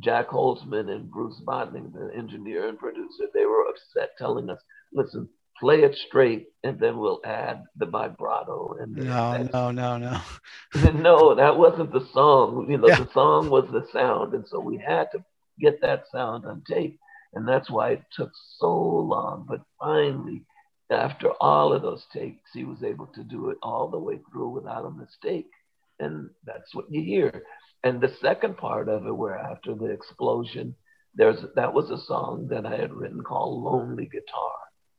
Jac 0.00 0.28
Holzman 0.28 0.90
and 0.90 1.10
Bruce 1.10 1.40
Botnick, 1.46 1.92
the 1.92 2.10
engineer 2.16 2.68
and 2.68 2.78
producer, 2.78 3.24
they 3.34 3.46
were 3.46 3.66
upset 3.68 4.10
telling 4.18 4.50
us, 4.50 4.60
listen, 4.92 5.28
play 5.58 5.82
it 5.82 5.94
straight, 6.08 6.48
and 6.64 6.78
then 6.78 6.98
we'll 6.98 7.20
add 7.24 7.64
the 7.76 7.86
vibrato. 7.86 8.76
And 8.80 8.96
no, 8.96 9.42
no, 9.52 9.70
no, 9.70 9.98
no. 9.98 10.20
no, 10.92 11.34
that 11.34 11.56
wasn't 11.56 11.92
the 11.92 12.06
song. 12.12 12.66
You 12.70 12.78
know, 12.78 12.88
Yeah. 12.88 13.00
the 13.00 13.12
song 13.12 13.50
was 13.50 13.68
the 13.70 13.86
sound, 13.92 14.34
and 14.34 14.46
so 14.46 14.60
we 14.60 14.78
had 14.78 15.10
to 15.12 15.24
get 15.60 15.80
that 15.82 16.04
sound 16.10 16.44
on 16.46 16.62
tape, 16.66 16.98
and 17.34 17.46
that's 17.46 17.70
why 17.70 17.90
it 17.90 18.02
took 18.16 18.30
so 18.58 18.72
long. 18.74 19.46
But 19.48 19.62
finally, 19.78 20.44
after 20.90 21.30
all 21.40 21.72
of 21.72 21.82
those 21.82 22.04
takes, 22.12 22.50
he 22.52 22.64
was 22.64 22.82
able 22.82 23.06
to 23.08 23.22
do 23.24 23.50
it 23.50 23.58
all 23.62 23.88
the 23.88 23.98
way 23.98 24.20
through 24.30 24.50
without 24.50 24.84
a 24.86 24.90
mistake, 24.90 25.50
and 26.00 26.30
that's 26.44 26.74
what 26.74 26.90
you 26.90 27.02
hear. 27.02 27.44
And 27.84 28.00
the 28.00 28.14
second 28.20 28.56
part 28.58 28.88
of 28.88 29.06
it, 29.06 29.16
where 29.16 29.36
after 29.36 29.74
the 29.74 29.86
explosion, 29.90 30.74
there's 31.14 31.44
that 31.56 31.74
was 31.74 31.90
a 31.90 31.98
song 31.98 32.48
that 32.50 32.64
I 32.64 32.76
had 32.76 32.92
written 32.92 33.22
called 33.22 33.62
"Lonely 33.62 34.06
Guitar." 34.06 34.52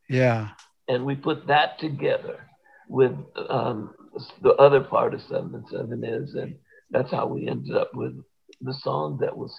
Yeah. 0.09 0.49
and 0.87 1.05
we 1.05 1.15
put 1.15 1.47
that 1.47 1.79
together 1.79 2.47
with 2.87 3.15
um, 3.49 3.93
the 4.41 4.53
other 4.55 4.81
part 4.81 5.13
of 5.13 5.21
seven 5.21 5.55
and 5.55 5.67
seven 5.69 6.03
is, 6.03 6.35
and 6.35 6.55
that's 6.91 7.11
how 7.11 7.25
we 7.27 7.47
ended 7.47 7.75
up 7.75 7.91
with 7.95 8.13
the 8.61 8.73
song 8.73 9.17
that 9.21 9.35
was 9.35 9.57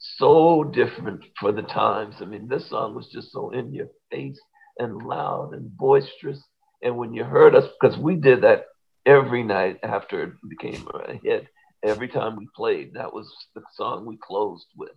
so 0.00 0.64
different 0.64 1.24
for 1.40 1.52
the 1.52 1.62
times. 1.62 2.16
I 2.20 2.24
mean, 2.26 2.48
this 2.48 2.68
song 2.68 2.94
was 2.94 3.08
just 3.08 3.32
so 3.32 3.50
in 3.50 3.72
your 3.72 3.88
face 4.10 4.38
and 4.78 4.96
loud 5.02 5.54
and 5.54 5.74
boisterous. 5.76 6.42
And 6.82 6.96
when 6.96 7.14
you 7.14 7.24
heard 7.24 7.54
us, 7.54 7.64
because 7.80 7.96
we 7.96 8.16
did 8.16 8.42
that 8.42 8.66
every 9.06 9.42
night 9.42 9.78
after 9.82 10.22
it 10.24 10.32
became 10.48 10.86
a 10.92 11.14
hit, 11.22 11.46
every 11.82 12.08
time 12.08 12.36
we 12.36 12.48
played, 12.54 12.94
that 12.94 13.12
was 13.12 13.32
the 13.54 13.62
song 13.74 14.04
we 14.04 14.18
closed 14.18 14.66
with. 14.76 14.90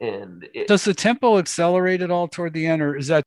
And 0.00 0.46
it, 0.52 0.66
Does 0.66 0.84
the 0.84 0.94
tempo 0.94 1.38
accelerate 1.38 2.02
at 2.02 2.10
all 2.10 2.28
toward 2.28 2.52
the 2.52 2.66
end, 2.66 2.82
or 2.82 2.96
is 2.96 3.06
that 3.06 3.21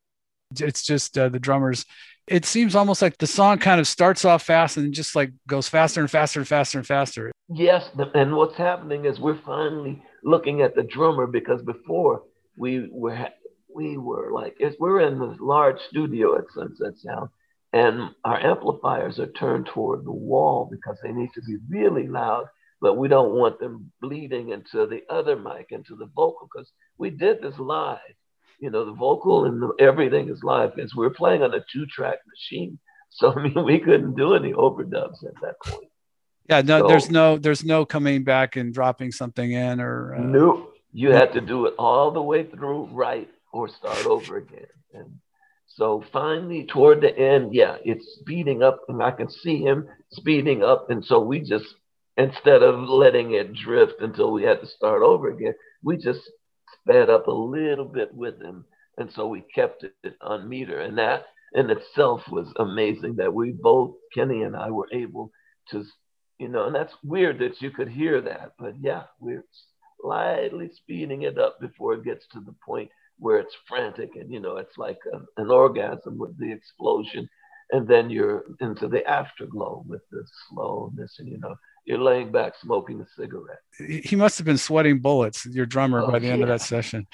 it's 0.62 0.84
just 0.84 1.18
uh, 1.18 1.30
the 1.30 1.39
drummers? 1.39 1.86
It 2.28 2.45
seems 2.45 2.76
almost 2.76 3.01
like 3.01 3.18
the 3.18 3.28
song 3.28 3.60
kind 3.60 3.80
of 3.80 3.88
starts 3.88 4.26
off 4.26 4.43
fast 4.43 4.78
and 4.78 4.93
just 4.93 5.16
like 5.16 5.32
goes 5.47 5.68
faster 5.68 6.01
and 6.01 6.10
faster 6.10 6.39
and 6.39 6.47
faster 6.47 6.80
and 6.80 6.88
faster. 6.88 7.32
Yes, 7.49 7.89
and 8.16 8.36
what's 8.36 8.58
happening 8.58 9.06
is 9.06 9.20
we're 9.20 9.41
finally 9.45 10.01
looking 10.24 10.62
at 10.62 10.76
the 10.76 10.84
drummer 10.84 11.28
because 11.28 11.62
before 11.62 12.24
we 12.58 12.89
were 12.91 13.28
we 13.74 13.97
were 13.97 14.32
like 14.32 14.58
we're 14.80 15.01
in 15.01 15.20
this 15.20 15.38
large 15.39 15.80
studio 15.89 16.38
at 16.38 16.45
Sunset 16.53 16.93
Sound, 16.97 17.30
and 17.74 18.10
our 18.24 18.39
amplifiers 18.39 19.20
are 19.20 19.32
turned 19.34 19.68
toward 19.68 20.06
the 20.06 20.12
wall 20.12 20.68
because 20.72 20.97
they 21.03 21.12
need 21.12 21.30
to 21.36 21.41
be 21.41 21.58
really 21.70 22.08
loud, 22.08 22.45
but 22.82 22.97
we 22.97 23.08
don't 23.08 23.36
want 23.36 23.60
them 23.60 23.91
bleeding 24.01 24.49
into 24.49 24.88
the 24.88 25.01
other 25.10 25.36
mic, 25.36 25.68
into 25.72 25.95
the 25.95 26.10
vocal, 26.16 26.49
because 26.51 26.72
we 26.97 27.10
did 27.10 27.41
this 27.41 27.60
live. 27.60 27.99
You 28.60 28.70
know, 28.70 28.86
the 28.86 28.93
vocal 28.93 29.45
and 29.45 29.62
the, 29.62 29.74
everything 29.80 30.30
is 30.30 30.43
live 30.43 30.76
because 30.76 30.95
we're 30.95 31.10
playing 31.10 31.43
on 31.43 31.53
a 31.53 31.64
two-track 31.72 32.20
machine. 32.28 32.80
So 33.12 33.32
I 33.32 33.43
mean, 33.43 33.64
we 33.64 33.80
couldn't 33.80 34.16
do 34.16 34.34
any 34.34 34.51
overdubs 34.51 35.26
at 35.26 35.39
that 35.41 35.56
point. 35.64 35.88
Yeah, 36.49 36.62
no, 36.62 36.80
So- 36.80 36.88
there's 36.88 37.10
no 37.10 37.38
there's 37.38 37.64
no 37.64 37.86
coming 37.86 38.26
back 38.26 38.58
and 38.58 38.74
dropping 38.74 39.14
something 39.14 39.53
in 39.53 39.80
or 39.80 40.16
uh, 40.16 40.20
Nope. 40.20 40.74
You 40.91 41.12
had 41.12 41.32
to 41.34 41.39
do 41.39 41.66
it 41.66 41.76
all 41.80 42.12
the 42.12 42.22
way 42.22 42.43
through 42.43 42.86
right 42.91 43.30
or 43.53 43.70
start 43.70 44.06
over 44.06 44.36
again. 44.38 44.68
And 44.93 45.20
so 45.68 46.03
finally, 46.14 46.66
toward 46.66 47.01
the 47.01 47.18
end, 47.18 47.53
yeah, 47.53 47.78
it's 47.84 48.18
speeding 48.20 48.64
up, 48.64 48.82
and 48.88 49.01
I 49.03 49.12
can 49.12 49.30
see 49.30 49.58
him 49.62 49.88
speeding 50.12 50.64
up. 50.64 50.89
And 50.89 51.03
so 51.03 51.20
we 51.20 51.39
just, 51.41 51.66
instead 52.16 52.64
of 52.64 52.80
letting 52.88 53.34
it 53.34 53.53
drift 53.53 54.01
until 54.01 54.32
we 54.32 54.43
had 54.43 54.62
to 54.62 54.68
start 54.68 55.01
over 55.03 55.30
again, 55.30 55.53
we 55.84 55.97
just 55.97 56.22
sped 56.80 57.10
up 57.10 57.28
a 57.28 57.32
little 57.32 57.86
bit 57.86 58.14
with 58.14 58.42
him. 58.42 58.66
And 58.98 59.12
so 59.12 59.28
we 59.28 59.42
kept 59.42 59.84
it 59.84 60.16
on 60.22 60.48
meter. 60.48 60.80
And 60.80 60.98
that 60.98 61.26
in 61.54 61.70
itself 61.70 62.24
was 62.30 62.52
amazing 62.58 63.16
that 63.18 63.34
we 63.34 63.52
both, 63.52 63.96
Kenny 64.14 64.44
and 64.44 64.56
I, 64.56 64.72
were 64.72 64.88
able 64.92 65.32
to, 65.72 65.84
you 66.40 66.48
know, 66.48 66.66
and 66.66 66.76
that's 66.76 66.94
weird 67.04 67.40
that 67.40 67.62
you 67.62 67.72
could 67.72 67.90
hear 67.90 68.22
that. 68.22 68.54
But 68.58 68.76
yeah, 68.80 69.04
we're 69.20 69.46
slightly 70.02 70.70
speeding 70.74 71.24
it 71.24 71.38
up 71.38 71.60
before 71.60 71.94
it 71.94 72.04
gets 72.04 72.28
to 72.28 72.40
the 72.40 72.56
point 72.66 72.90
where 73.18 73.40
it's 73.40 73.56
frantic 73.68 74.12
and 74.16 74.32
you 74.32 74.40
know 74.40 74.58
it's 74.58 74.78
like 74.78 75.00
a, 75.14 75.42
an 75.42 75.50
orgasm 75.50 76.18
with 76.18 76.38
the 76.38 76.52
explosion 76.52 77.28
and 77.72 77.88
then 77.88 78.10
you're 78.10 78.44
into 78.60 78.88
the 78.88 79.06
afterglow 79.10 79.84
with 79.88 80.02
the 80.12 80.24
slowness 80.50 81.16
and 81.20 81.30
you 81.30 81.38
know 81.40 81.56
you're 81.86 82.00
laying 82.00 82.32
back 82.32 82.54
smoking 82.62 83.00
a 83.02 83.06
cigarette. 83.20 83.60
He 84.06 84.16
must 84.16 84.38
have 84.38 84.46
been 84.46 84.58
sweating 84.58 85.00
bullets, 85.00 85.46
your 85.46 85.66
drummer, 85.66 86.02
Oh, 86.02 86.12
by 86.12 86.20
the 86.20 86.28
end 86.28 86.42
of 86.42 86.48
that 86.50 86.62
session. 86.62 87.08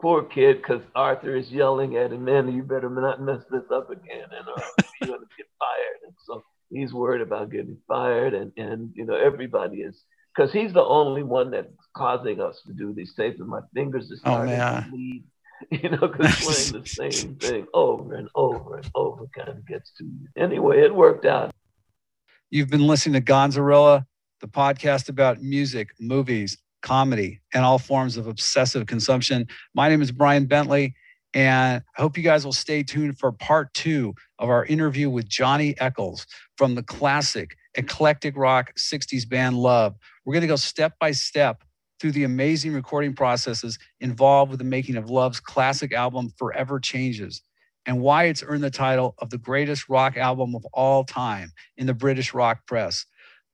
poor 0.00 0.22
kid 0.24 0.56
because 0.58 0.82
arthur 0.94 1.34
is 1.36 1.50
yelling 1.50 1.96
at 1.96 2.12
him 2.12 2.24
man 2.24 2.52
you 2.52 2.62
better 2.62 2.90
not 2.90 3.22
mess 3.22 3.42
this 3.50 3.62
up 3.72 3.90
again 3.90 4.26
and 4.36 4.46
or 4.48 4.58
uh, 4.58 4.82
you're 5.00 5.08
going 5.08 5.20
to 5.20 5.26
get 5.36 5.46
fired. 5.58 5.98
And 6.06 6.14
so 6.26 6.42
he's 6.70 6.92
worried 6.92 7.22
about 7.22 7.50
getting 7.50 7.78
fired 7.88 8.34
and 8.34 8.52
and 8.56 8.90
you 8.94 9.04
know 9.06 9.14
everybody 9.16 9.78
is 9.78 10.02
because 10.34 10.52
he's 10.52 10.72
the 10.72 10.82
only 10.84 11.22
one 11.22 11.50
that's 11.52 11.68
causing 11.96 12.40
us 12.40 12.60
to 12.66 12.72
do 12.72 12.92
these 12.92 13.14
tapes 13.14 13.38
and 13.40 13.48
my 13.48 13.60
fingers 13.74 14.10
are 14.10 14.14
Oh, 14.14 14.18
starting 14.18 14.56
man. 14.58 14.82
to 14.84 14.90
bleed 14.90 15.24
you 15.82 15.88
know 15.90 16.08
because 16.08 16.34
playing 16.46 16.82
the 16.82 16.88
same 17.00 17.36
thing 17.36 17.66
over 17.72 18.14
and 18.14 18.28
over 18.34 18.76
and 18.78 18.90
over 18.94 19.24
kind 19.36 19.48
of 19.48 19.66
gets 19.66 19.92
to 19.98 20.04
you. 20.04 20.26
Anyway 20.36 20.80
it 20.80 20.94
worked 20.94 21.24
out 21.24 21.52
You've 22.50 22.70
been 22.70 22.86
listening 22.86 23.20
to 23.20 23.32
Gonzarilla, 23.32 24.04
the 24.40 24.46
podcast 24.46 25.08
about 25.08 25.42
music, 25.42 25.90
movies, 25.98 26.56
comedy, 26.82 27.40
and 27.52 27.64
all 27.64 27.78
forms 27.78 28.16
of 28.16 28.26
obsessive 28.26 28.86
consumption. 28.86 29.48
My 29.74 29.88
name 29.88 30.02
is 30.02 30.12
Brian 30.12 30.46
Bentley, 30.46 30.94
and 31.32 31.82
I 31.96 32.00
hope 32.00 32.16
you 32.16 32.22
guys 32.22 32.44
will 32.44 32.52
stay 32.52 32.82
tuned 32.82 33.18
for 33.18 33.32
part 33.32 33.72
two 33.74 34.14
of 34.38 34.50
our 34.50 34.64
interview 34.66 35.10
with 35.10 35.28
Johnny 35.28 35.74
Echols 35.80 36.26
from 36.56 36.74
the 36.74 36.82
classic 36.82 37.56
eclectic 37.76 38.36
rock 38.36 38.72
60s 38.76 39.28
band 39.28 39.56
Love. 39.56 39.96
We're 40.24 40.34
going 40.34 40.42
to 40.42 40.46
go 40.46 40.56
step 40.56 40.92
by 41.00 41.10
step 41.10 41.64
through 41.98 42.12
the 42.12 42.24
amazing 42.24 42.74
recording 42.74 43.14
processes 43.14 43.78
involved 44.00 44.50
with 44.50 44.58
the 44.58 44.64
making 44.64 44.96
of 44.96 45.10
Love's 45.10 45.40
classic 45.40 45.92
album 45.92 46.30
Forever 46.36 46.78
Changes 46.78 47.42
and 47.86 48.00
why 48.00 48.24
it's 48.24 48.42
earned 48.46 48.64
the 48.64 48.70
title 48.70 49.14
of 49.18 49.30
the 49.30 49.38
greatest 49.38 49.88
rock 49.88 50.16
album 50.16 50.54
of 50.54 50.64
all 50.72 51.04
time 51.04 51.52
in 51.76 51.86
the 51.86 51.94
British 51.94 52.34
rock 52.34 52.66
press. 52.66 53.06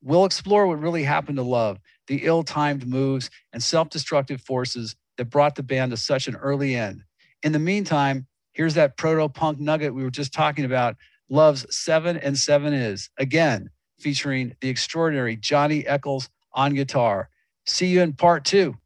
We'll 0.02 0.24
explore 0.24 0.66
what 0.66 0.80
really 0.80 1.02
happened 1.04 1.36
to 1.36 1.42
Love, 1.42 1.78
the 2.06 2.24
ill 2.24 2.42
timed 2.42 2.86
moves 2.86 3.30
and 3.52 3.62
self 3.62 3.90
destructive 3.90 4.40
forces 4.40 4.96
that 5.18 5.26
brought 5.26 5.54
the 5.54 5.62
band 5.62 5.90
to 5.90 5.96
such 5.96 6.28
an 6.28 6.36
early 6.36 6.74
end. 6.74 7.02
In 7.42 7.52
the 7.52 7.58
meantime, 7.58 8.26
here's 8.52 8.74
that 8.74 8.96
proto 8.96 9.28
punk 9.28 9.60
nugget 9.60 9.94
we 9.94 10.02
were 10.02 10.10
just 10.10 10.32
talking 10.32 10.64
about 10.64 10.96
Love's 11.28 11.66
Seven 11.74 12.16
and 12.16 12.38
Seven 12.38 12.72
Is, 12.72 13.10
again, 13.18 13.70
featuring 13.98 14.54
the 14.60 14.68
extraordinary 14.68 15.36
Johnny 15.36 15.86
Echols 15.86 16.28
on 16.52 16.74
guitar. 16.74 17.28
See 17.66 17.86
you 17.86 18.00
in 18.00 18.14
part 18.14 18.44
two. 18.44 18.76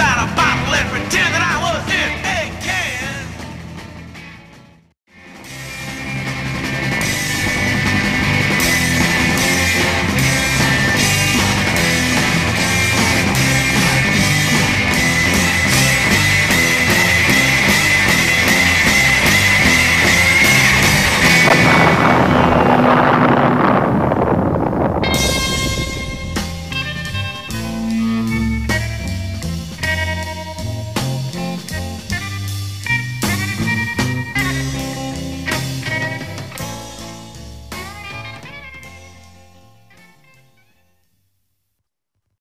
inside 0.00 0.30
of 0.30 0.39